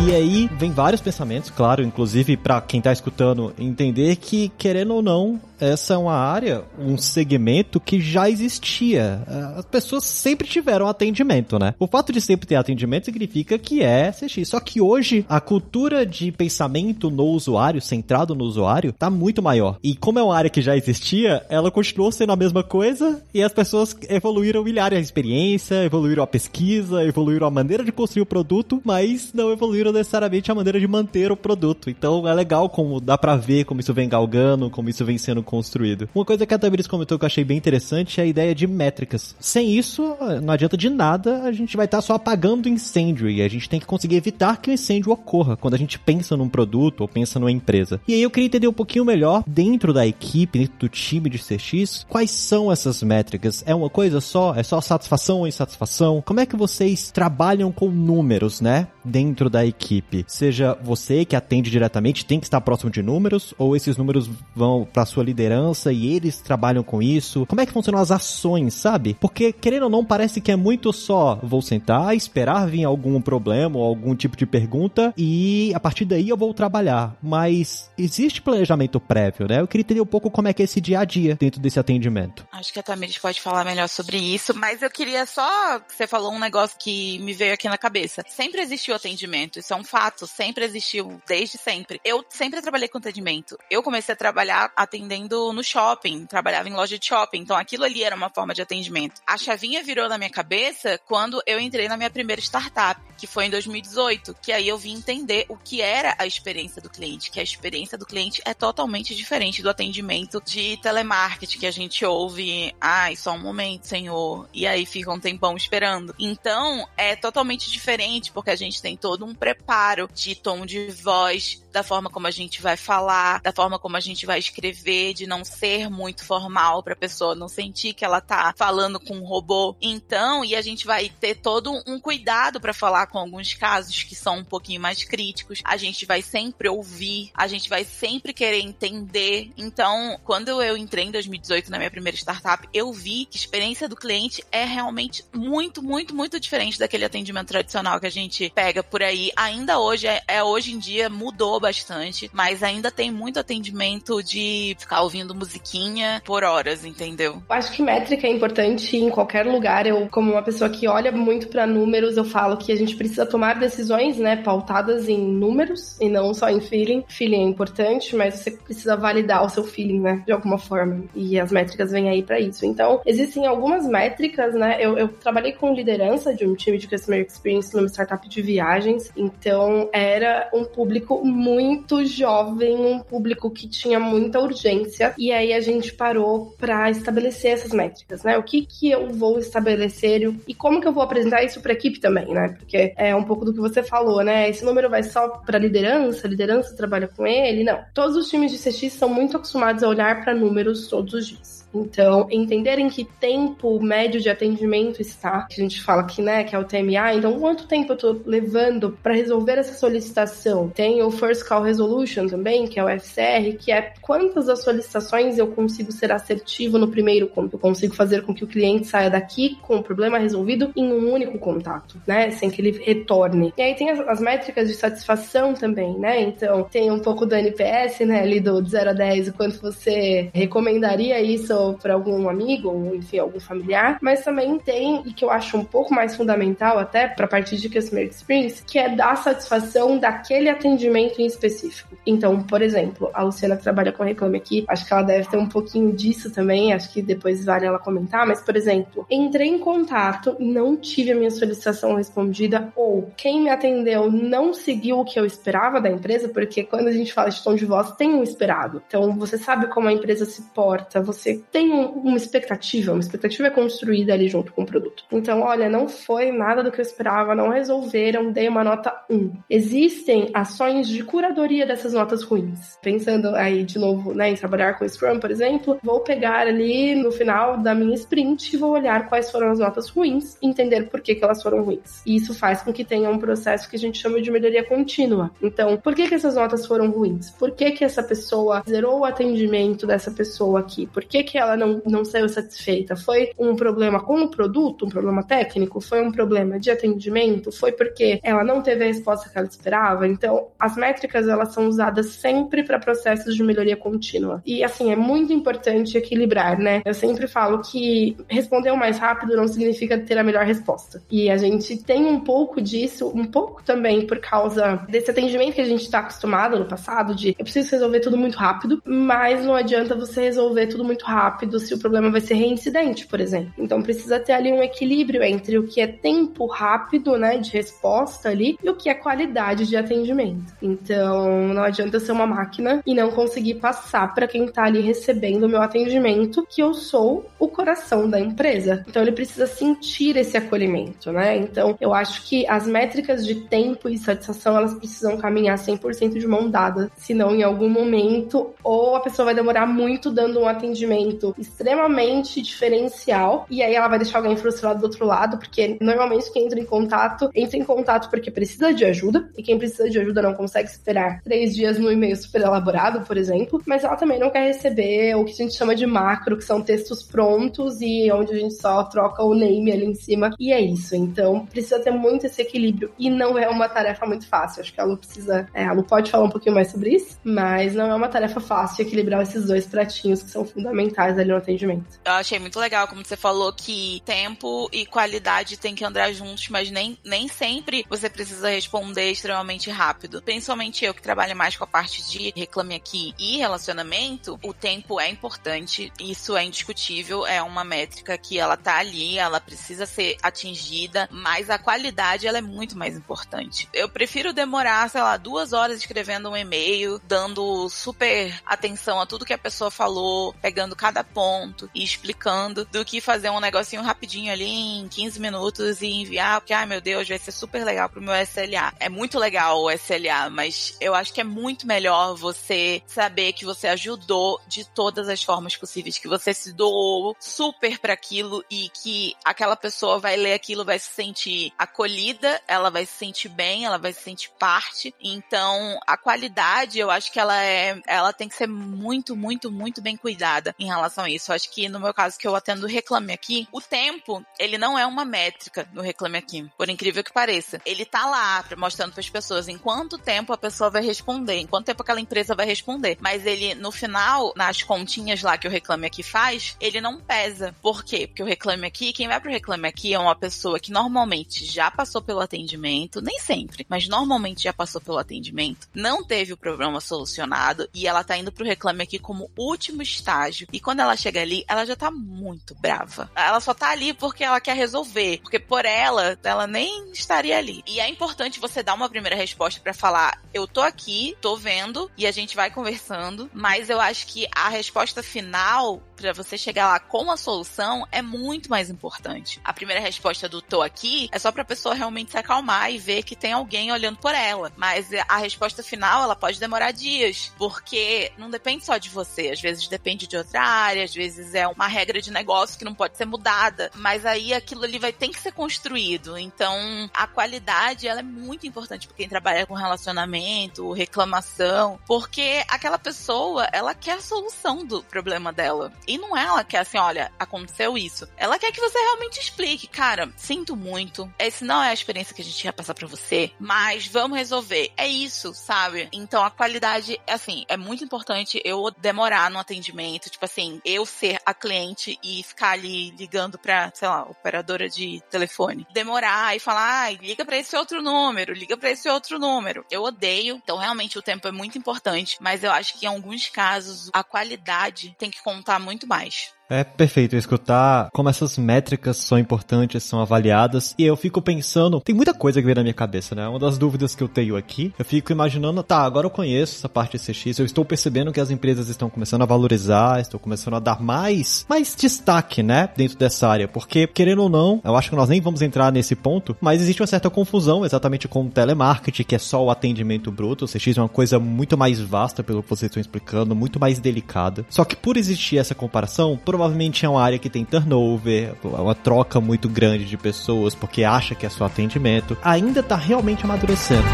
E 0.05 0.13
aí 0.13 0.49
vem 0.57 0.69
vários 0.69 0.99
pensamentos, 0.99 1.49
claro, 1.49 1.81
inclusive 1.81 2.35
para 2.35 2.59
quem 2.59 2.81
tá 2.81 2.91
escutando 2.91 3.53
entender 3.57 4.17
que, 4.17 4.49
querendo 4.57 4.95
ou 4.95 5.01
não, 5.01 5.39
essa 5.63 5.93
é 5.93 5.97
uma 5.97 6.15
área, 6.15 6.63
um 6.77 6.97
segmento 6.97 7.79
que 7.79 8.01
já 8.01 8.29
existia. 8.29 9.21
É, 9.27 9.59
as 9.59 9.65
pessoas 9.65 10.03
sempre 10.03 10.47
tiveram 10.47 10.87
atendimento, 10.87 11.57
né? 11.57 11.73
O 11.79 11.87
fato 11.87 12.11
de 12.11 12.19
sempre 12.19 12.45
ter 12.45 12.55
atendimento 12.55 13.05
significa 13.05 13.57
que 13.57 13.81
é 13.81 14.11
CX. 14.11 14.49
Só 14.49 14.59
que 14.59 14.81
hoje 14.81 15.25
a 15.29 15.39
cultura 15.39 16.05
de 16.05 16.31
pensamento 16.31 17.09
no 17.09 17.25
usuário, 17.25 17.81
centrado 17.81 18.35
no 18.35 18.43
usuário, 18.43 18.91
tá 18.91 19.09
muito 19.09 19.41
maior. 19.41 19.77
E 19.81 19.95
como 19.95 20.19
é 20.19 20.23
uma 20.23 20.35
área 20.35 20.49
que 20.49 20.61
já 20.61 20.75
existia, 20.75 21.45
ela 21.49 21.71
continuou 21.71 22.11
sendo 22.11 22.33
a 22.33 22.35
mesma 22.35 22.63
coisa 22.63 23.21
e 23.33 23.41
as 23.41 23.53
pessoas 23.53 23.95
evoluíram 24.09 24.63
milhares 24.63 24.97
a 24.97 25.01
experiência, 25.01 25.83
evoluíram 25.83 26.23
a 26.23 26.27
pesquisa, 26.27 27.03
evoluíram 27.03 27.47
a 27.47 27.51
maneira 27.51 27.83
de 27.83 27.91
construir 27.91 28.23
o 28.23 28.25
produto, 28.25 28.81
mas 28.83 29.31
não 29.33 29.51
evoluíram 29.51 29.91
necessariamente 29.91 30.51
a 30.51 30.55
maneira 30.55 30.79
de 30.79 30.87
manter 30.87 31.31
o 31.31 31.37
produto. 31.37 31.89
Então 31.89 32.27
é 32.27 32.33
legal 32.33 32.69
como 32.69 32.99
dá 32.99 33.17
para 33.17 33.35
ver 33.35 33.63
como 33.63 33.79
isso 33.79 33.93
vem 33.93 34.09
galgando, 34.09 34.69
como 34.69 34.89
isso 34.89 35.05
vem 35.05 35.17
sendo 35.17 35.41
construído. 35.53 36.09
Uma 36.15 36.25
coisa 36.25 36.47
que 36.47 36.53
a 36.53 36.57
Tamiris 36.57 36.87
comentou 36.87 37.19
que 37.19 37.25
eu 37.25 37.27
achei 37.27 37.43
bem 37.43 37.55
interessante 37.55 38.19
é 38.19 38.23
a 38.23 38.25
ideia 38.25 38.55
de 38.55 38.65
métricas. 38.65 39.35
Sem 39.39 39.77
isso, 39.77 40.17
não 40.41 40.51
adianta 40.51 40.75
de 40.75 40.89
nada, 40.89 41.43
a 41.43 41.51
gente 41.51 41.77
vai 41.77 41.85
estar 41.85 41.99
tá 41.99 42.01
só 42.01 42.15
apagando 42.15 42.67
incêndio 42.67 43.29
e 43.29 43.39
a 43.39 43.47
gente 43.47 43.69
tem 43.69 43.79
que 43.79 43.85
conseguir 43.85 44.15
evitar 44.15 44.59
que 44.59 44.71
o 44.71 44.73
incêndio 44.73 45.11
ocorra 45.11 45.55
quando 45.55 45.75
a 45.75 45.77
gente 45.77 45.99
pensa 45.99 46.35
num 46.35 46.49
produto 46.49 47.01
ou 47.01 47.07
pensa 47.07 47.39
numa 47.39 47.51
empresa. 47.51 48.01
E 48.07 48.15
aí 48.15 48.23
eu 48.23 48.31
queria 48.31 48.47
entender 48.47 48.67
um 48.67 48.73
pouquinho 48.73 49.05
melhor, 49.05 49.43
dentro 49.45 49.93
da 49.93 50.07
equipe, 50.07 50.57
dentro 50.57 50.79
do 50.79 50.89
time 50.89 51.29
de 51.29 51.37
CX, 51.37 52.03
quais 52.09 52.31
são 52.31 52.71
essas 52.71 53.03
métricas? 53.03 53.63
É 53.67 53.75
uma 53.75 53.91
coisa 53.91 54.19
só? 54.19 54.55
É 54.55 54.63
só 54.63 54.81
satisfação 54.81 55.41
ou 55.41 55.47
insatisfação? 55.47 56.23
Como 56.25 56.39
é 56.39 56.47
que 56.47 56.55
vocês 56.55 57.11
trabalham 57.11 57.71
com 57.71 57.89
números, 57.89 58.59
né? 58.59 58.87
Dentro 59.05 59.51
da 59.51 59.63
equipe. 59.63 60.25
Seja 60.27 60.75
você 60.81 61.25
que 61.25 61.35
atende 61.35 61.69
diretamente, 61.69 62.25
tem 62.25 62.39
que 62.39 62.47
estar 62.47 62.59
próximo 62.59 62.89
de 62.89 63.03
números, 63.03 63.53
ou 63.59 63.75
esses 63.75 63.97
números 63.97 64.27
vão 64.55 64.87
para 64.91 65.05
sua 65.05 65.23
liderança 65.23 65.42
liderança 65.43 65.91
e 65.91 66.15
eles 66.15 66.37
trabalham 66.37 66.83
com 66.83 67.01
isso? 67.01 67.45
Como 67.45 67.59
é 67.59 67.65
que 67.65 67.71
funcionam 67.71 68.01
as 68.01 68.11
ações, 68.11 68.73
sabe? 68.73 69.15
Porque, 69.19 69.51
querendo 69.51 69.83
ou 69.83 69.89
não, 69.89 70.05
parece 70.05 70.39
que 70.39 70.51
é 70.51 70.55
muito 70.55 70.93
só 70.93 71.39
vou 71.43 71.61
sentar, 71.61 72.15
esperar 72.15 72.67
vir 72.67 72.85
algum 72.85 73.21
problema 73.21 73.77
ou 73.77 73.83
algum 73.83 74.15
tipo 74.15 74.37
de 74.37 74.45
pergunta 74.45 75.13
e 75.17 75.71
a 75.75 75.79
partir 75.79 76.05
daí 76.05 76.29
eu 76.29 76.37
vou 76.37 76.53
trabalhar. 76.53 77.15
Mas 77.21 77.91
existe 77.97 78.41
planejamento 78.41 78.99
prévio, 78.99 79.47
né? 79.47 79.59
Eu 79.59 79.67
queria 79.67 79.83
entender 79.83 80.01
um 80.01 80.05
pouco 80.05 80.31
como 80.31 80.47
é 80.47 80.53
que 80.53 80.61
é 80.61 80.65
esse 80.65 80.79
dia 80.79 80.99
a 80.99 81.05
dia 81.05 81.35
dentro 81.35 81.59
desse 81.59 81.79
atendimento. 81.79 82.45
Acho 82.51 82.71
que 82.71 82.79
a 82.79 82.83
Tamiris 82.83 83.17
pode 83.17 83.41
falar 83.41 83.65
melhor 83.65 83.89
sobre 83.89 84.17
isso, 84.17 84.53
mas 84.55 84.81
eu 84.81 84.89
queria 84.89 85.25
só. 85.25 85.81
Você 85.87 86.07
falou 86.07 86.31
um 86.31 86.39
negócio 86.39 86.77
que 86.79 87.19
me 87.19 87.33
veio 87.33 87.53
aqui 87.53 87.67
na 87.67 87.77
cabeça. 87.77 88.23
Sempre 88.27 88.61
existiu 88.61 88.95
atendimento, 88.95 89.59
isso 89.59 89.73
é 89.73 89.75
um 89.75 89.83
fato, 89.83 90.25
sempre 90.25 90.65
existiu, 90.65 91.21
desde 91.27 91.57
sempre. 91.57 91.99
Eu 92.03 92.23
sempre 92.29 92.61
trabalhei 92.61 92.87
com 92.87 92.97
atendimento. 92.97 93.57
Eu 93.69 93.83
comecei 93.83 94.13
a 94.13 94.15
trabalhar 94.15 94.71
atendendo 94.75 95.22
no 95.29 95.63
shopping, 95.63 96.25
trabalhava 96.25 96.69
em 96.69 96.73
loja 96.73 96.97
de 96.97 97.05
shopping, 97.05 97.39
então 97.39 97.55
aquilo 97.55 97.83
ali 97.83 98.03
era 98.03 98.15
uma 98.15 98.29
forma 98.29 98.53
de 98.53 98.61
atendimento. 98.61 99.21
A 99.25 99.37
chavinha 99.37 99.83
virou 99.83 100.07
na 100.09 100.17
minha 100.17 100.29
cabeça 100.29 100.99
quando 101.05 101.41
eu 101.45 101.59
entrei 101.59 101.87
na 101.87 101.97
minha 101.97 102.09
primeira 102.09 102.41
startup, 102.41 102.99
que 103.17 103.27
foi 103.27 103.45
em 103.45 103.49
2018, 103.49 104.35
que 104.41 104.51
aí 104.51 104.67
eu 104.67 104.77
vim 104.77 104.95
entender 104.95 105.45
o 105.47 105.57
que 105.57 105.81
era 105.81 106.15
a 106.17 106.25
experiência 106.25 106.81
do 106.81 106.89
cliente, 106.89 107.31
que 107.31 107.39
a 107.39 107.43
experiência 107.43 107.97
do 107.97 108.05
cliente 108.05 108.41
é 108.45 108.53
totalmente 108.53 109.15
diferente 109.15 109.61
do 109.61 109.69
atendimento 109.69 110.41
de 110.45 110.77
telemarketing 110.77 111.59
que 111.59 111.65
a 111.65 111.71
gente 111.71 112.05
ouve, 112.05 112.75
ai, 112.81 113.15
só 113.15 113.31
um 113.33 113.39
momento, 113.39 113.85
senhor, 113.85 114.47
e 114.53 114.67
aí 114.67 114.85
fica 114.85 115.11
um 115.11 115.19
tempão 115.19 115.55
esperando. 115.55 116.13
Então, 116.19 116.87
é 116.97 117.15
totalmente 117.15 117.71
diferente 117.71 118.31
porque 118.31 118.51
a 118.51 118.55
gente 118.55 118.81
tem 118.81 118.97
todo 118.97 119.25
um 119.25 119.33
preparo 119.33 120.09
de 120.13 120.35
tom 120.35 120.65
de 120.65 120.87
voz, 120.91 121.63
da 121.71 121.83
forma 121.83 122.09
como 122.09 122.27
a 122.27 122.31
gente 122.31 122.61
vai 122.61 122.77
falar, 122.77 123.41
da 123.41 123.51
forma 123.51 123.79
como 123.79 123.97
a 123.97 123.99
gente 123.99 124.25
vai 124.25 124.39
escrever, 124.39 125.12
de 125.13 125.27
não 125.27 125.43
ser 125.45 125.89
muito 125.89 126.25
formal 126.25 126.83
para 126.83 126.93
a 126.93 126.97
pessoa 126.97 127.35
não 127.35 127.47
sentir 127.47 127.93
que 127.93 128.05
ela 128.05 128.21
tá 128.21 128.53
falando 128.57 128.99
com 128.99 129.15
um 129.15 129.25
robô. 129.25 129.75
Então, 129.81 130.43
e 130.43 130.55
a 130.55 130.61
gente 130.61 130.85
vai 130.85 131.09
ter 131.09 131.35
todo 131.35 131.81
um 131.87 131.99
cuidado 131.99 132.59
para 132.59 132.73
falar 132.73 133.07
com 133.07 133.17
alguns 133.17 133.53
casos 133.53 134.03
que 134.03 134.15
são 134.15 134.39
um 134.39 134.43
pouquinho 134.43 134.81
mais 134.81 135.03
críticos. 135.03 135.61
A 135.63 135.77
gente 135.77 136.05
vai 136.05 136.21
sempre 136.21 136.67
ouvir, 136.69 137.31
a 137.33 137.47
gente 137.47 137.69
vai 137.69 137.83
sempre 137.83 138.33
querer 138.33 138.59
entender. 138.59 139.51
Então, 139.57 140.19
quando 140.23 140.61
eu 140.61 140.75
entrei 140.75 141.05
em 141.05 141.11
2018 141.11 141.69
na 141.69 141.77
minha 141.77 141.91
primeira 141.91 142.17
startup, 142.17 142.67
eu 142.73 142.91
vi 142.91 143.25
que 143.25 143.37
a 143.37 143.41
experiência 143.41 143.87
do 143.87 143.95
cliente 143.95 144.43
é 144.51 144.65
realmente 144.65 145.23
muito, 145.33 145.83
muito, 145.83 146.15
muito 146.15 146.39
diferente 146.39 146.79
daquele 146.79 147.05
atendimento 147.05 147.47
tradicional 147.47 147.99
que 147.99 148.07
a 148.07 148.11
gente 148.11 148.51
pega 148.53 148.83
por 148.83 149.01
aí. 149.01 149.31
Ainda 149.35 149.79
hoje, 149.79 150.07
é, 150.07 150.23
é 150.27 150.43
hoje 150.43 150.73
em 150.73 150.79
dia 150.79 151.09
mudou 151.09 151.59
bastante, 151.59 152.29
mas 152.33 152.63
ainda 152.63 152.91
tem 152.91 153.11
muito 153.11 153.39
atendimento 153.39 154.21
de 154.23 154.75
ficar 154.79 155.02
ouvindo 155.03 155.35
musiquinha 155.35 156.21
por 156.25 156.43
horas, 156.43 156.85
entendeu? 156.85 157.41
Acho 157.49 157.71
que 157.71 157.81
métrica 157.81 158.27
é 158.27 158.31
importante 158.31 158.97
em 158.97 159.09
qualquer 159.09 159.45
lugar. 159.45 159.85
Eu, 159.85 160.07
como 160.09 160.31
uma 160.31 160.41
pessoa 160.41 160.69
que 160.69 160.87
olha 160.87 161.11
muito 161.11 161.47
para 161.47 161.67
números, 161.67 162.17
eu 162.17 162.25
falo 162.25 162.57
que 162.57 162.71
a 162.71 162.75
gente 162.75 162.95
precisa 162.95 163.25
tomar 163.25 163.59
decisões, 163.59 164.17
né, 164.17 164.37
pautadas 164.37 165.07
em 165.09 165.19
números 165.19 165.99
e 165.99 166.09
não 166.09 166.33
só 166.33 166.49
em 166.49 166.59
feeling. 166.59 167.03
Feeling 167.07 167.43
é 167.43 167.47
importante, 167.47 168.15
mas 168.15 168.35
você 168.35 168.51
precisa 168.51 168.95
validar 168.95 169.43
o 169.43 169.49
seu 169.49 169.63
feeling, 169.63 169.99
né, 169.99 170.23
de 170.25 170.31
alguma 170.31 170.57
forma. 170.57 171.03
E 171.15 171.39
as 171.39 171.51
métricas 171.51 171.91
vêm 171.91 172.09
aí 172.09 172.23
para 172.23 172.39
isso. 172.39 172.65
Então, 172.65 173.01
existem 173.05 173.45
algumas 173.45 173.85
métricas, 173.85 174.53
né? 174.53 174.77
Eu, 174.79 174.97
eu 174.97 175.07
trabalhei 175.07 175.53
com 175.53 175.73
liderança 175.73 176.33
de 176.33 176.45
um 176.45 176.55
time 176.55 176.77
de 176.77 176.87
customer 176.87 177.21
experience 177.21 177.75
numa 177.75 177.87
startup 177.87 178.27
de 178.27 178.41
viagens. 178.41 179.11
Então, 179.15 179.89
era 179.91 180.49
um 180.53 180.63
público 180.63 181.23
muito 181.25 182.05
jovem, 182.05 182.75
um 182.75 182.99
público 182.99 183.49
que 183.49 183.67
tinha 183.67 183.99
muita 183.99 184.39
urgência. 184.39 184.92
E 185.17 185.31
aí 185.31 185.53
a 185.53 185.61
gente 185.61 185.93
parou 185.93 186.55
para 186.57 186.89
estabelecer 186.89 187.51
essas 187.51 187.71
métricas, 187.71 188.23
né? 188.23 188.37
O 188.37 188.43
que 188.43 188.65
que 188.65 188.91
eu 188.91 189.09
vou 189.09 189.39
estabelecer 189.39 190.33
e 190.47 190.53
como 190.53 190.81
que 190.81 190.87
eu 190.87 190.93
vou 190.93 191.03
apresentar 191.03 191.43
isso 191.43 191.61
para 191.61 191.71
a 191.71 191.75
equipe 191.75 191.99
também, 191.99 192.27
né? 192.33 192.55
Porque 192.57 192.93
é 192.97 193.15
um 193.15 193.23
pouco 193.23 193.45
do 193.45 193.53
que 193.53 193.59
você 193.59 193.81
falou, 193.81 194.23
né? 194.23 194.49
Esse 194.49 194.63
número 194.63 194.89
vai 194.89 195.03
só 195.03 195.29
para 195.29 195.57
liderança, 195.57 196.27
liderança 196.27 196.75
trabalha 196.75 197.07
com 197.07 197.25
ele, 197.25 197.63
não. 197.63 197.79
Todos 197.93 198.15
os 198.15 198.29
times 198.29 198.51
de 198.51 198.57
CX 198.57 198.93
são 198.93 199.09
muito 199.09 199.37
acostumados 199.37 199.83
a 199.83 199.87
olhar 199.87 200.23
para 200.23 200.35
números 200.35 200.87
todos 200.87 201.13
os 201.13 201.27
dias. 201.27 201.62
Então, 201.73 202.27
entender 202.29 202.77
em 202.77 202.89
que 202.89 203.03
tempo 203.03 203.81
médio 203.81 204.21
de 204.21 204.29
atendimento 204.29 205.01
está, 205.01 205.47
que 205.49 205.59
a 205.59 205.63
gente 205.63 205.81
fala 205.81 206.01
aqui, 206.01 206.21
né, 206.21 206.43
que 206.43 206.55
é 206.55 206.59
o 206.59 206.63
TMA. 206.63 207.15
Então, 207.15 207.39
quanto 207.39 207.67
tempo 207.67 207.93
eu 207.93 207.97
tô 207.97 208.21
levando 208.25 208.97
para 209.01 209.13
resolver 209.13 209.53
essa 209.53 209.73
solicitação? 209.73 210.69
Tem 210.69 211.01
o 211.01 211.09
First 211.09 211.47
Call 211.47 211.63
Resolution 211.63 212.27
também, 212.27 212.67
que 212.67 212.79
é 212.79 212.83
o 212.83 212.89
FCR, 212.89 213.57
que 213.57 213.71
é 213.71 213.93
quantas 214.01 214.45
das 214.45 214.63
solicitações 214.63 215.37
eu 215.37 215.47
consigo 215.47 215.91
ser 215.91 216.11
assertivo 216.11 216.77
no 216.77 216.87
primeiro 216.87 217.27
contato. 217.27 217.53
Eu 217.53 217.59
consigo 217.59 217.95
fazer 217.95 218.23
com 218.23 218.33
que 218.33 218.43
o 218.43 218.47
cliente 218.47 218.87
saia 218.87 219.09
daqui 219.09 219.57
com 219.61 219.77
o 219.77 219.83
problema 219.83 220.17
resolvido 220.17 220.71
em 220.75 220.91
um 220.91 221.11
único 221.11 221.37
contato, 221.39 222.01
né, 222.05 222.31
sem 222.31 222.49
que 222.49 222.61
ele 222.61 222.81
retorne. 222.83 223.53
E 223.57 223.61
aí 223.61 223.75
tem 223.75 223.89
as, 223.89 223.99
as 223.99 224.19
métricas 224.19 224.67
de 224.67 224.75
satisfação 224.75 225.53
também, 225.53 225.97
né? 225.97 226.21
Então, 226.21 226.63
tem 226.63 226.91
um 226.91 226.99
pouco 226.99 227.25
do 227.25 227.35
NPS, 227.35 227.99
né, 228.01 228.21
ali 228.21 228.39
do 228.39 228.63
0 228.63 228.91
a 228.91 228.93
10, 228.93 229.29
o 229.29 229.33
quanto 229.33 229.61
você 229.61 230.29
recomendaria 230.33 231.21
isso 231.21 231.53
para 231.71 231.93
algum 231.93 232.27
amigo, 232.27 232.69
ou 232.69 232.95
enfim, 232.95 233.19
algum 233.19 233.39
familiar, 233.39 233.97
mas 234.01 234.23
também 234.23 234.57
tem, 234.59 235.01
e 235.05 235.13
que 235.13 235.23
eu 235.23 235.29
acho 235.29 235.57
um 235.57 235.63
pouco 235.63 235.93
mais 235.93 236.15
fundamental 236.15 236.77
até 236.77 237.07
para 237.07 237.27
partir 237.27 237.57
de 237.57 237.69
Customer 237.69 238.05
Experience, 238.07 238.63
que 238.65 238.77
é 238.77 238.93
dar 238.93 239.15
satisfação 239.15 239.97
daquele 239.97 240.49
atendimento 240.49 241.21
em 241.21 241.25
específico. 241.25 241.95
Então, 242.05 242.43
por 242.43 242.61
exemplo, 242.61 243.09
a 243.13 243.23
Luciana 243.23 243.55
que 243.55 243.63
trabalha 243.63 243.91
com 243.91 244.03
Reclame 244.03 244.37
aqui, 244.37 244.65
acho 244.67 244.85
que 244.85 244.93
ela 244.93 245.03
deve 245.03 245.29
ter 245.29 245.37
um 245.37 245.47
pouquinho 245.47 245.93
disso 245.93 246.31
também, 246.31 246.73
acho 246.73 246.91
que 246.91 247.01
depois 247.01 247.45
vale 247.45 247.65
ela 247.65 247.79
comentar, 247.79 248.27
mas, 248.27 248.41
por 248.41 248.55
exemplo, 248.55 249.05
entrei 249.09 249.47
em 249.47 249.59
contato 249.59 250.35
não 250.39 250.75
tive 250.75 251.11
a 251.11 251.15
minha 251.15 251.31
solicitação 251.31 251.95
respondida, 251.95 252.71
ou 252.75 253.11
quem 253.15 253.41
me 253.41 253.49
atendeu 253.49 254.11
não 254.11 254.53
seguiu 254.53 254.99
o 254.99 255.05
que 255.05 255.19
eu 255.19 255.25
esperava 255.25 255.79
da 255.79 255.89
empresa, 255.89 256.29
porque 256.29 256.63
quando 256.63 256.87
a 256.87 256.91
gente 256.91 257.13
fala 257.13 257.29
de 257.29 257.43
tom 257.43 257.55
de 257.55 257.65
voz, 257.65 257.91
tem 257.91 258.13
um 258.13 258.23
esperado. 258.23 258.81
Então, 258.87 259.15
você 259.15 259.37
sabe 259.37 259.67
como 259.67 259.87
a 259.87 259.93
empresa 259.93 260.25
se 260.25 260.41
porta, 260.53 261.01
você 261.01 261.41
tem 261.53 261.71
um, 261.71 261.85
uma 261.99 262.17
expectativa, 262.17 262.91
uma 262.91 262.99
expectativa 262.99 263.47
é 263.47 263.51
construída 263.51 264.11
ali 264.11 264.27
junto 264.27 264.51
com 264.51 264.63
o 264.63 264.65
produto. 264.65 265.05
Então, 265.11 265.41
olha, 265.41 265.69
não 265.69 265.87
foi 265.87 266.31
nada 266.31 266.63
do 266.63 266.71
que 266.71 266.81
eu 266.81 266.83
esperava, 266.83 267.35
não 267.35 267.49
resolveram, 267.49 268.31
dei 268.31 268.49
uma 268.49 268.63
nota 268.63 268.91
1. 269.07 269.31
Existem 269.47 270.31
ações 270.33 270.87
de 270.87 271.03
curadoria 271.03 271.65
dessas 271.65 271.93
notas 271.93 272.23
ruins. 272.23 272.79
Pensando 272.81 273.35
aí 273.35 273.63
de 273.63 273.77
novo, 273.77 274.15
né, 274.15 274.31
em 274.31 274.35
trabalhar 274.35 274.79
com 274.79 274.89
Scrum, 274.89 275.19
por 275.19 275.29
exemplo, 275.29 275.77
vou 275.83 275.99
pegar 275.99 276.47
ali 276.47 276.95
no 276.95 277.11
final 277.11 277.57
da 277.57 277.75
minha 277.75 277.93
sprint 277.93 278.55
e 278.55 278.57
vou 278.57 278.71
olhar 278.71 279.07
quais 279.07 279.29
foram 279.29 279.51
as 279.51 279.59
notas 279.59 279.89
ruins, 279.89 280.35
entender 280.41 280.89
por 280.89 281.01
que, 281.01 281.13
que 281.13 281.23
elas 281.23 281.43
foram 281.43 281.63
ruins. 281.63 282.01
E 282.03 282.15
isso 282.15 282.33
faz 282.33 282.63
com 282.63 282.73
que 282.73 282.83
tenha 282.83 283.11
um 283.11 283.19
processo 283.19 283.69
que 283.69 283.75
a 283.75 283.79
gente 283.79 283.99
chama 283.99 284.19
de 284.19 284.31
melhoria 284.31 284.63
contínua. 284.63 285.29
Então, 285.39 285.77
por 285.77 285.93
que, 285.93 286.07
que 286.07 286.15
essas 286.15 286.35
notas 286.35 286.65
foram 286.65 286.89
ruins? 286.89 287.29
Por 287.29 287.51
que, 287.51 287.71
que 287.71 287.85
essa 287.85 288.01
pessoa 288.01 288.63
zerou 288.67 289.01
o 289.01 289.05
atendimento 289.05 289.85
dessa 289.85 290.09
pessoa 290.09 290.61
aqui? 290.61 290.87
Por 290.87 291.03
que, 291.03 291.21
que 291.21 291.42
ela 291.43 291.57
não, 291.57 291.81
não 291.85 292.05
saiu 292.05 292.27
satisfeita? 292.29 292.95
Foi 292.95 293.31
um 293.37 293.55
problema 293.55 293.99
com 294.01 294.21
o 294.21 294.29
produto, 294.29 294.85
um 294.85 294.89
problema 294.89 295.23
técnico? 295.23 295.79
Foi 295.81 296.01
um 296.01 296.11
problema 296.11 296.59
de 296.59 296.71
atendimento? 296.71 297.51
Foi 297.51 297.71
porque 297.71 298.19
ela 298.23 298.43
não 298.43 298.61
teve 298.61 298.83
a 298.83 298.87
resposta 298.87 299.29
que 299.29 299.37
ela 299.37 299.47
esperava? 299.47 300.07
Então, 300.07 300.47
as 300.59 300.75
métricas 300.75 301.27
elas 301.27 301.53
são 301.53 301.67
usadas 301.67 302.07
sempre 302.07 302.63
para 302.63 302.79
processos 302.79 303.35
de 303.35 303.43
melhoria 303.43 303.77
contínua. 303.77 304.41
E 304.45 304.63
assim, 304.63 304.91
é 304.91 304.95
muito 304.95 305.33
importante 305.33 305.97
equilibrar, 305.97 306.57
né? 306.57 306.81
Eu 306.85 306.93
sempre 306.93 307.27
falo 307.27 307.61
que 307.61 308.17
responder 308.27 308.71
o 308.71 308.77
mais 308.77 308.97
rápido 308.97 309.35
não 309.35 309.47
significa 309.47 309.97
ter 309.97 310.17
a 310.17 310.23
melhor 310.23 310.45
resposta. 310.45 311.01
E 311.11 311.29
a 311.29 311.37
gente 311.37 311.77
tem 311.77 312.05
um 312.05 312.19
pouco 312.19 312.61
disso, 312.61 313.11
um 313.13 313.25
pouco 313.25 313.63
também 313.63 314.05
por 314.05 314.19
causa 314.19 314.85
desse 314.89 315.11
atendimento 315.11 315.55
que 315.55 315.61
a 315.61 315.65
gente 315.65 315.83
está 315.83 315.99
acostumado 315.99 316.57
no 316.57 316.65
passado, 316.65 317.15
de 317.15 317.35
eu 317.37 317.43
preciso 317.43 317.71
resolver 317.71 317.99
tudo 317.99 318.17
muito 318.17 318.37
rápido, 318.37 318.81
mas 318.85 319.43
não 319.45 319.55
adianta 319.55 319.95
você 319.95 320.21
resolver 320.21 320.67
tudo 320.67 320.83
muito 320.83 321.05
rápido 321.05 321.32
rápido 321.33 321.59
se 321.59 321.73
o 321.73 321.79
problema 321.79 322.11
vai 322.11 322.21
ser 322.21 322.35
reincidente, 322.35 323.07
por 323.07 323.19
exemplo. 323.19 323.51
Então 323.57 323.81
precisa 323.81 324.19
ter 324.19 324.33
ali 324.33 324.51
um 324.51 324.61
equilíbrio 324.61 325.23
entre 325.23 325.57
o 325.57 325.63
que 325.63 325.81
é 325.81 325.87
tempo 325.87 326.45
rápido, 326.45 327.17
né, 327.17 327.37
de 327.37 327.51
resposta 327.51 328.29
ali, 328.29 328.57
e 328.63 328.69
o 328.69 328.75
que 328.75 328.89
é 328.89 328.93
qualidade 328.93 329.67
de 329.67 329.75
atendimento. 329.75 330.53
Então 330.61 331.47
não 331.47 331.63
adianta 331.63 331.99
ser 331.99 332.11
uma 332.11 332.27
máquina 332.27 332.81
e 332.85 332.93
não 332.93 333.11
conseguir 333.11 333.55
passar 333.55 334.13
para 334.13 334.27
quem 334.27 334.47
tá 334.47 334.63
ali 334.65 334.81
recebendo 334.81 335.45
o 335.45 335.49
meu 335.49 335.61
atendimento 335.61 336.45
que 336.49 336.61
eu 336.61 336.73
sou 336.73 337.29
o 337.39 337.47
coração 337.47 338.09
da 338.09 338.19
empresa. 338.19 338.83
Então 338.87 339.01
ele 339.01 339.11
precisa 339.11 339.47
sentir 339.47 340.15
esse 340.17 340.37
acolhimento, 340.37 341.11
né? 341.11 341.37
Então 341.37 341.75
eu 341.81 341.93
acho 341.93 342.23
que 342.27 342.47
as 342.47 342.67
métricas 342.67 343.25
de 343.25 343.35
tempo 343.35 343.89
e 343.89 343.97
satisfação 343.97 344.55
elas 344.55 344.73
precisam 344.73 345.17
caminhar 345.17 345.57
100% 345.57 346.19
de 346.19 346.27
mão 346.27 346.49
dada, 346.49 346.91
senão 346.95 347.35
em 347.35 347.43
algum 347.43 347.69
momento 347.69 348.53
ou 348.63 348.95
a 348.95 348.99
pessoa 348.99 349.25
vai 349.25 349.35
demorar 349.35 349.65
muito 349.65 350.11
dando 350.11 350.39
um 350.39 350.47
atendimento 350.47 351.12
extremamente 351.37 352.41
diferencial. 352.41 353.45
E 353.49 353.61
aí 353.61 353.73
ela 353.75 353.87
vai 353.87 353.99
deixar 353.99 354.19
alguém 354.19 354.35
frustrado 354.35 354.79
do 354.79 354.85
outro 354.85 355.05
lado, 355.05 355.37
porque 355.37 355.77
normalmente 355.81 356.31
quem 356.31 356.45
entra 356.45 356.59
em 356.59 356.65
contato, 356.65 357.29
entra 357.33 357.57
em 357.57 357.63
contato 357.63 358.09
porque 358.09 358.31
precisa 358.31 358.73
de 358.73 358.85
ajuda. 358.85 359.29
E 359.37 359.43
quem 359.43 359.57
precisa 359.57 359.89
de 359.89 359.99
ajuda 359.99 360.21
não 360.21 360.33
consegue 360.33 360.69
esperar 360.69 361.21
três 361.23 361.55
dias 361.55 361.77
no 361.77 361.91
e-mail 361.91 362.15
super 362.15 362.41
elaborado, 362.41 363.05
por 363.05 363.17
exemplo, 363.17 363.61
mas 363.65 363.83
ela 363.83 363.95
também 363.95 364.19
não 364.19 364.29
quer 364.29 364.47
receber 364.47 365.15
o 365.15 365.25
que 365.25 365.31
a 365.31 365.35
gente 365.35 365.55
chama 365.55 365.75
de 365.75 365.85
macro, 365.85 366.37
que 366.37 366.43
são 366.43 366.61
textos 366.61 367.03
prontos 367.03 367.81
e 367.81 368.11
onde 368.11 368.33
a 368.33 368.37
gente 368.37 368.53
só 368.55 368.83
troca 368.83 369.23
o 369.23 369.33
name 369.33 369.71
ali 369.71 369.85
em 369.85 369.95
cima. 369.95 370.31
E 370.39 370.51
é 370.51 370.61
isso. 370.61 370.95
Então 370.95 371.45
precisa 371.45 371.79
ter 371.79 371.91
muito 371.91 372.25
esse 372.25 372.41
equilíbrio. 372.41 372.91
E 372.97 373.09
não 373.09 373.37
é 373.37 373.47
uma 373.49 373.67
tarefa 373.69 374.05
muito 374.05 374.27
fácil. 374.27 374.61
Acho 374.61 374.73
que 374.73 374.81
a 374.81 374.83
Lu 374.83 374.97
precisa, 374.97 375.47
é, 375.53 375.65
a 375.65 375.73
Lu 375.73 375.83
pode 375.83 376.11
falar 376.11 376.25
um 376.25 376.29
pouquinho 376.29 376.55
mais 376.55 376.71
sobre 376.71 376.95
isso, 376.95 377.17
mas 377.23 377.73
não 377.73 377.89
é 377.89 377.95
uma 377.95 378.07
tarefa 378.07 378.39
fácil 378.39 378.83
equilibrar 378.83 379.21
esses 379.21 379.45
dois 379.45 379.65
pratinhos 379.65 380.21
que 380.23 380.29
são 380.29 380.45
fundamentais 380.45 381.02
ali 381.11 381.29
no 381.29 381.37
atendimento. 381.37 381.99
Eu 382.05 382.13
achei 382.13 382.39
muito 382.39 382.59
legal, 382.59 382.87
como 382.87 383.03
você 383.03 383.17
falou, 383.17 383.51
que 383.53 384.01
tempo 384.05 384.69
e 384.71 384.85
qualidade 384.85 385.57
tem 385.57 385.75
que 385.75 385.85
andar 385.85 386.11
juntos, 386.13 386.49
mas 386.49 386.71
nem, 386.71 386.97
nem 387.03 387.27
sempre 387.27 387.85
você 387.89 388.09
precisa 388.09 388.49
responder 388.49 389.11
extremamente 389.11 389.69
rápido. 389.69 390.21
Principalmente 390.21 390.85
eu 390.85 390.93
que 390.93 391.01
trabalho 391.01 391.35
mais 391.35 391.55
com 391.55 391.63
a 391.63 391.67
parte 391.67 392.07
de 392.09 392.33
reclame 392.35 392.75
aqui 392.75 393.13
e 393.17 393.37
relacionamento, 393.37 394.39
o 394.43 394.53
tempo 394.53 394.99
é 394.99 395.09
importante, 395.09 395.91
isso 395.99 396.35
é 396.35 396.43
indiscutível, 396.43 397.25
é 397.25 397.41
uma 397.41 397.63
métrica 397.63 398.17
que 398.17 398.37
ela 398.37 398.55
tá 398.55 398.77
ali, 398.77 399.17
ela 399.17 399.39
precisa 399.39 399.85
ser 399.85 400.17
atingida, 400.21 401.07
mas 401.11 401.49
a 401.49 401.57
qualidade 401.57 402.27
ela 402.27 402.37
é 402.37 402.41
muito 402.41 402.77
mais 402.77 402.95
importante. 402.95 403.67
Eu 403.73 403.89
prefiro 403.89 404.33
demorar, 404.33 404.89
sei 404.89 405.01
lá, 405.01 405.17
duas 405.17 405.53
horas 405.53 405.79
escrevendo 405.79 406.29
um 406.29 406.37
e-mail, 406.37 406.99
dando 407.07 407.67
super 407.69 408.39
atenção 408.45 408.99
a 408.99 409.05
tudo 409.05 409.25
que 409.25 409.33
a 409.33 409.37
pessoa 409.37 409.71
falou, 409.71 410.33
pegando 410.41 410.75
cada 410.75 410.92
cada 410.93 411.03
ponto 411.03 411.69
e 411.73 411.83
explicando 411.83 412.65
do 412.65 412.85
que 412.85 413.01
fazer 413.01 413.31
um 413.31 413.39
negocinho 413.39 413.81
rapidinho 413.81 414.31
ali 414.31 414.45
em 414.45 414.87
15 414.87 415.19
minutos 415.19 415.81
e 415.81 415.87
enviar, 415.87 416.39
porque, 416.39 416.53
ai 416.53 416.67
meu 416.67 416.79
Deus, 416.79 417.09
vai 417.09 417.17
ser 417.17 417.31
super 417.31 417.65
legal 417.65 417.89
pro 417.89 418.01
meu 418.01 418.13
SLA. 418.13 418.73
É 418.79 418.89
muito 418.89 419.17
legal 419.17 419.59
o 419.59 419.71
SLA, 419.71 420.29
mas 420.29 420.77
eu 420.79 420.93
acho 420.93 421.11
que 421.11 421.19
é 421.19 421.23
muito 421.23 421.65
melhor 421.65 422.15
você 422.15 422.81
saber 422.85 423.33
que 423.33 423.43
você 423.43 423.67
ajudou 423.67 424.39
de 424.47 424.65
todas 424.69 425.09
as 425.09 425.23
formas 425.23 425.57
possíveis, 425.57 425.97
que 425.97 426.07
você 426.07 426.33
se 426.33 426.53
doou 426.53 427.15
super 427.19 427.79
para 427.79 427.93
aquilo 427.93 428.43
e 428.51 428.69
que 428.69 429.15
aquela 429.25 429.55
pessoa 429.55 429.97
vai 429.97 430.15
ler 430.15 430.33
aquilo, 430.33 430.63
vai 430.63 430.77
se 430.77 430.91
sentir 430.91 431.51
acolhida, 431.57 432.39
ela 432.47 432.69
vai 432.69 432.85
se 432.85 432.93
sentir 432.93 433.29
bem, 433.29 433.65
ela 433.65 433.79
vai 433.79 433.93
se 433.93 434.01
sentir 434.01 434.29
parte. 434.37 434.93
Então, 435.01 435.79
a 435.87 435.97
qualidade, 435.97 436.77
eu 436.77 436.91
acho 436.91 437.11
que 437.11 437.19
ela 437.19 437.43
é, 437.43 437.81
ela 437.87 438.13
tem 438.13 438.27
que 438.27 438.35
ser 438.35 438.47
muito, 438.47 439.15
muito, 439.15 439.51
muito 439.51 439.81
bem 439.81 439.97
cuidada 439.97 440.53
em 440.59 440.67
relação 440.67 440.82
a 440.85 441.09
isso. 441.09 441.31
Eu 441.31 441.35
acho 441.35 441.49
que 441.49 441.69
no 441.69 441.79
meu 441.79 441.93
caso 441.93 442.17
que 442.17 442.27
eu 442.27 442.35
atendo 442.35 442.67
Reclame 442.67 443.13
Aqui, 443.13 443.47
o 443.51 443.61
tempo, 443.61 444.25
ele 444.39 444.57
não 444.57 444.77
é 444.77 444.85
uma 444.85 445.05
métrica 445.05 445.67
no 445.73 445.81
Reclame 445.81 446.17
Aqui, 446.17 446.49
por 446.57 446.69
incrível 446.69 447.03
que 447.03 447.13
pareça. 447.13 447.61
Ele 447.65 447.85
tá 447.85 448.05
lá 448.05 448.43
mostrando 448.57 448.91
para 448.91 449.01
as 449.01 449.09
pessoas 449.09 449.47
em 449.47 449.57
quanto 449.57 449.97
tempo 449.97 450.33
a 450.33 450.37
pessoa 450.37 450.69
vai 450.69 450.83
responder, 450.83 451.37
em 451.37 451.47
quanto 451.47 451.65
tempo 451.65 451.81
aquela 451.81 451.99
empresa 451.99 452.35
vai 452.35 452.45
responder. 452.45 452.97
Mas 452.99 453.25
ele, 453.25 453.55
no 453.55 453.71
final, 453.71 454.33
nas 454.35 454.63
continhas 454.63 455.21
lá 455.21 455.37
que 455.37 455.47
o 455.47 455.51
Reclame 455.51 455.87
Aqui 455.87 456.03
faz, 456.03 456.55
ele 456.59 456.81
não 456.81 456.99
pesa. 456.99 457.55
Por 457.61 457.83
quê? 457.83 458.07
Porque 458.07 458.23
o 458.23 458.25
Reclame 458.25 458.67
Aqui, 458.67 458.93
quem 458.93 459.07
vai 459.07 459.19
pro 459.19 459.31
Reclame 459.31 459.67
Aqui 459.67 459.93
é 459.93 459.99
uma 459.99 460.15
pessoa 460.15 460.59
que 460.59 460.71
normalmente 460.71 461.45
já 461.45 461.69
passou 461.69 462.01
pelo 462.01 462.19
atendimento, 462.19 463.01
nem 463.01 463.19
sempre, 463.19 463.65
mas 463.69 463.87
normalmente 463.87 464.43
já 464.43 464.53
passou 464.53 464.81
pelo 464.81 464.97
atendimento, 464.97 465.67
não 465.73 466.03
teve 466.03 466.33
o 466.33 466.37
problema 466.37 466.79
solucionado 466.79 467.67
e 467.73 467.87
ela 467.87 468.03
tá 468.03 468.17
indo 468.17 468.31
pro 468.31 468.45
Reclame 468.45 468.83
Aqui 468.83 468.99
como 468.99 469.29
último 469.37 469.81
estágio. 469.81 470.47
E 470.51 470.59
quando 470.59 470.72
ela 470.81 470.95
chega 470.95 471.21
ali, 471.21 471.43
ela 471.47 471.65
já 471.65 471.75
tá 471.75 471.91
muito 471.91 472.55
brava. 472.55 473.09
Ela 473.15 473.39
só 473.39 473.53
tá 473.53 473.69
ali 473.69 473.93
porque 473.93 474.23
ela 474.23 474.39
quer 474.39 474.55
resolver, 474.55 475.19
porque 475.21 475.39
por 475.39 475.65
ela, 475.65 476.17
ela 476.23 476.47
nem 476.47 476.91
estaria 476.91 477.37
ali. 477.37 477.63
E 477.67 477.79
é 477.79 477.87
importante 477.87 478.39
você 478.39 478.63
dar 478.63 478.73
uma 478.73 478.89
primeira 478.89 479.15
resposta 479.15 479.59
para 479.61 479.73
falar: 479.73 480.21
eu 480.33 480.47
tô 480.47 480.61
aqui, 480.61 481.15
tô 481.21 481.35
vendo 481.35 481.89
e 481.97 482.07
a 482.07 482.11
gente 482.11 482.35
vai 482.35 482.49
conversando, 482.49 483.29
mas 483.33 483.69
eu 483.69 483.79
acho 483.79 484.07
que 484.07 484.27
a 484.33 484.49
resposta 484.49 485.03
final 485.03 485.81
para 485.95 486.13
você 486.13 486.37
chegar 486.37 486.67
lá 486.67 486.79
com 486.79 487.11
a 487.11 487.17
solução 487.17 487.87
é 487.91 488.01
muito 488.01 488.49
mais 488.49 488.69
importante. 488.69 489.39
A 489.43 489.53
primeira 489.53 489.81
resposta 489.81 490.27
do 490.27 490.41
tô 490.41 490.61
aqui 490.61 491.09
é 491.11 491.19
só 491.19 491.31
pra 491.31 491.45
pessoa 491.45 491.75
realmente 491.75 492.11
se 492.11 492.17
acalmar 492.17 492.71
e 492.71 492.77
ver 492.77 493.03
que 493.03 493.15
tem 493.15 493.33
alguém 493.33 493.71
olhando 493.71 493.97
por 493.97 494.13
ela. 494.13 494.51
Mas 494.57 494.89
a 495.07 495.17
resposta 495.17 495.63
final, 495.63 496.03
ela 496.03 496.15
pode 496.15 496.39
demorar 496.39 496.71
dias, 496.71 497.31
porque 497.37 498.11
não 498.17 498.29
depende 498.29 498.65
só 498.65 498.77
de 498.77 498.89
você. 498.89 499.29
Às 499.29 499.41
vezes 499.41 499.67
depende 499.67 500.07
de 500.07 500.17
outra 500.17 500.41
área, 500.41 500.83
às 500.83 500.93
vezes 500.93 501.33
é 501.33 501.47
uma 501.47 501.67
regra 501.67 502.01
de 502.01 502.11
negócio 502.11 502.57
que 502.57 502.65
não 502.65 502.75
pode 502.75 502.97
ser 502.97 503.05
mudada. 503.05 503.71
Mas 503.75 504.05
aí 504.05 504.33
aquilo 504.33 504.63
ali 504.63 504.79
vai 504.79 504.91
ter 504.91 505.09
que 505.09 505.19
ser 505.19 505.31
construído. 505.31 506.17
Então, 506.17 506.89
a 506.93 507.07
qualidade, 507.07 507.87
ela 507.87 507.99
é 507.99 508.03
muito 508.03 508.45
importante 508.47 508.87
para 508.87 508.97
quem 508.97 509.09
trabalha 509.09 509.45
com 509.45 509.53
relacionamento, 509.53 510.71
reclamação, 510.71 511.79
porque 511.87 512.43
aquela 512.47 512.77
pessoa, 512.77 513.47
ela 513.51 513.73
quer 513.73 513.97
a 513.97 514.01
solução 514.01 514.65
do 514.65 514.83
problema 514.83 515.31
dela. 515.31 515.71
E 515.87 515.97
não 515.97 516.17
é 516.17 516.23
ela 516.23 516.43
quer 516.43 516.59
assim, 516.59 516.77
olha, 516.77 517.11
aconteceu 517.19 517.77
isso. 517.77 518.07
Ela 518.17 518.39
quer 518.39 518.51
que 518.51 518.61
você 518.61 518.77
realmente 518.77 519.19
explique, 519.19 519.67
cara, 519.67 520.11
sinto 520.17 520.55
muito. 520.55 521.11
Esse 521.19 521.43
não 521.43 521.61
é 521.61 521.69
a 521.69 521.73
experiência 521.73 522.15
que 522.15 522.21
a 522.21 522.25
gente 522.25 522.43
ia 522.43 522.53
passar 522.53 522.73
para 522.73 522.87
você, 522.87 523.31
mas 523.39 523.87
vamos 523.87 524.17
resolver. 524.17 524.71
É 524.77 524.87
isso, 524.87 525.33
sabe? 525.33 525.89
Então 525.91 526.23
a 526.23 526.31
qualidade, 526.31 526.99
assim, 527.07 527.45
é 527.47 527.57
muito 527.57 527.83
importante 527.83 528.41
eu 528.43 528.71
demorar 528.77 529.29
no 529.29 529.39
atendimento, 529.39 530.09
tipo 530.09 530.25
assim, 530.25 530.61
eu 530.63 530.85
ser 530.85 531.19
a 531.25 531.33
cliente 531.33 531.99
e 532.03 532.23
ficar 532.23 532.51
ali 532.51 532.91
ligando 532.91 533.37
pra, 533.37 533.71
sei 533.73 533.87
lá, 533.87 534.03
operadora 534.03 534.69
de 534.69 535.01
telefone. 535.09 535.67
Demorar 535.73 536.35
e 536.35 536.39
falar, 536.39 536.85
ah, 536.85 536.91
liga 536.91 537.25
para 537.25 537.37
esse 537.37 537.55
outro 537.55 537.81
número, 537.81 538.33
liga 538.33 538.57
para 538.57 538.71
esse 538.71 538.87
outro 538.87 539.19
número. 539.19 539.65
Eu 539.69 539.83
odeio, 539.83 540.39
então 540.43 540.57
realmente 540.57 540.97
o 540.97 541.01
tempo 541.01 541.27
é 541.27 541.31
muito 541.31 541.57
importante, 541.57 542.17
mas 542.19 542.43
eu 542.43 542.51
acho 542.51 542.79
que 542.79 542.85
em 542.85 542.89
alguns 542.89 543.27
casos 543.27 543.89
a 543.93 544.03
qualidade 544.03 544.95
tem 544.97 545.09
que 545.09 545.21
contar 545.21 545.59
muito 545.59 545.72
mais. 545.87 546.31
É 546.53 546.63
perfeito 546.63 547.15
escutar 547.15 547.89
como 547.91 548.09
essas 548.09 548.37
métricas 548.37 548.97
são 548.97 549.17
importantes, 549.17 549.81
são 549.81 549.99
avaliadas. 549.99 550.75
E 550.77 550.83
eu 550.83 550.95
fico 550.95 551.19
pensando, 551.19 551.81
tem 551.81 551.95
muita 551.95 552.13
coisa 552.13 552.39
que 552.39 552.45
vem 552.45 552.53
na 552.53 552.61
minha 552.61 552.75
cabeça, 552.75 553.15
né? 553.15 553.27
Uma 553.27 553.39
das 553.39 553.57
dúvidas 553.57 553.95
que 553.95 554.03
eu 554.03 554.07
tenho 554.07 554.35
aqui, 554.35 554.71
eu 554.77 554.85
fico 554.85 555.11
imaginando, 555.11 555.63
tá, 555.63 555.79
agora 555.79 556.05
eu 556.05 556.11
conheço 556.11 556.57
essa 556.57 556.69
parte 556.69 556.95
de 556.95 557.03
CX, 557.03 557.39
eu 557.39 557.45
estou 557.45 557.65
percebendo 557.65 558.11
que 558.11 558.19
as 558.19 558.29
empresas 558.29 558.69
estão 558.69 558.87
começando 558.87 559.23
a 559.23 559.25
valorizar, 559.25 559.99
estão 559.99 560.19
começando 560.19 560.53
a 560.53 560.59
dar 560.59 560.79
mais, 560.79 561.43
mais 561.49 561.75
destaque, 561.75 562.43
né, 562.43 562.69
dentro 562.77 562.99
dessa 562.99 563.27
área. 563.27 563.47
Porque, 563.47 563.87
querendo 563.87 564.21
ou 564.21 564.29
não, 564.29 564.61
eu 564.63 564.75
acho 564.75 564.91
que 564.91 564.95
nós 564.95 565.09
nem 565.09 565.19
vamos 565.19 565.41
entrar 565.41 565.71
nesse 565.71 565.95
ponto, 565.95 566.37
mas 566.39 566.61
existe 566.61 566.83
uma 566.83 566.87
certa 566.87 567.09
confusão 567.09 567.65
exatamente 567.65 568.07
com 568.07 568.25
o 568.25 568.29
telemarketing, 568.29 569.03
que 569.03 569.15
é 569.15 569.19
só 569.19 569.43
o 569.43 569.49
atendimento 569.49 570.11
bruto. 570.11 570.45
O 570.45 570.47
CX 570.47 570.77
é 570.77 570.81
uma 570.81 570.87
coisa 570.87 571.17
muito 571.17 571.57
mais 571.57 571.79
vasta, 571.79 572.21
pelo 572.23 572.43
que 572.43 572.49
vocês 572.49 572.69
estão 572.69 572.79
explicando, 572.79 573.35
muito 573.35 573.59
mais 573.59 573.79
delicada. 573.79 574.45
Só 574.51 574.63
que 574.63 574.75
por 574.75 574.97
existir 574.97 575.39
essa 575.39 575.55
comparação, 575.55 576.15
provavelmente 576.23 576.42
provavelmente 576.43 576.85
é 576.85 576.89
uma 576.89 577.01
área 577.01 577.17
que 577.17 577.29
tem 577.29 577.45
turnover, 577.45 578.33
uma 578.43 578.75
troca 578.75 579.21
muito 579.21 579.47
grande 579.47 579.85
de 579.85 579.97
pessoas 579.97 580.53
porque 580.53 580.83
acha 580.83 581.15
que 581.15 581.25
é 581.25 581.29
só 581.29 581.45
atendimento, 581.45 582.17
ainda 582.21 582.59
está 582.59 582.75
realmente 582.75 583.23
amadurecendo. 583.23 583.87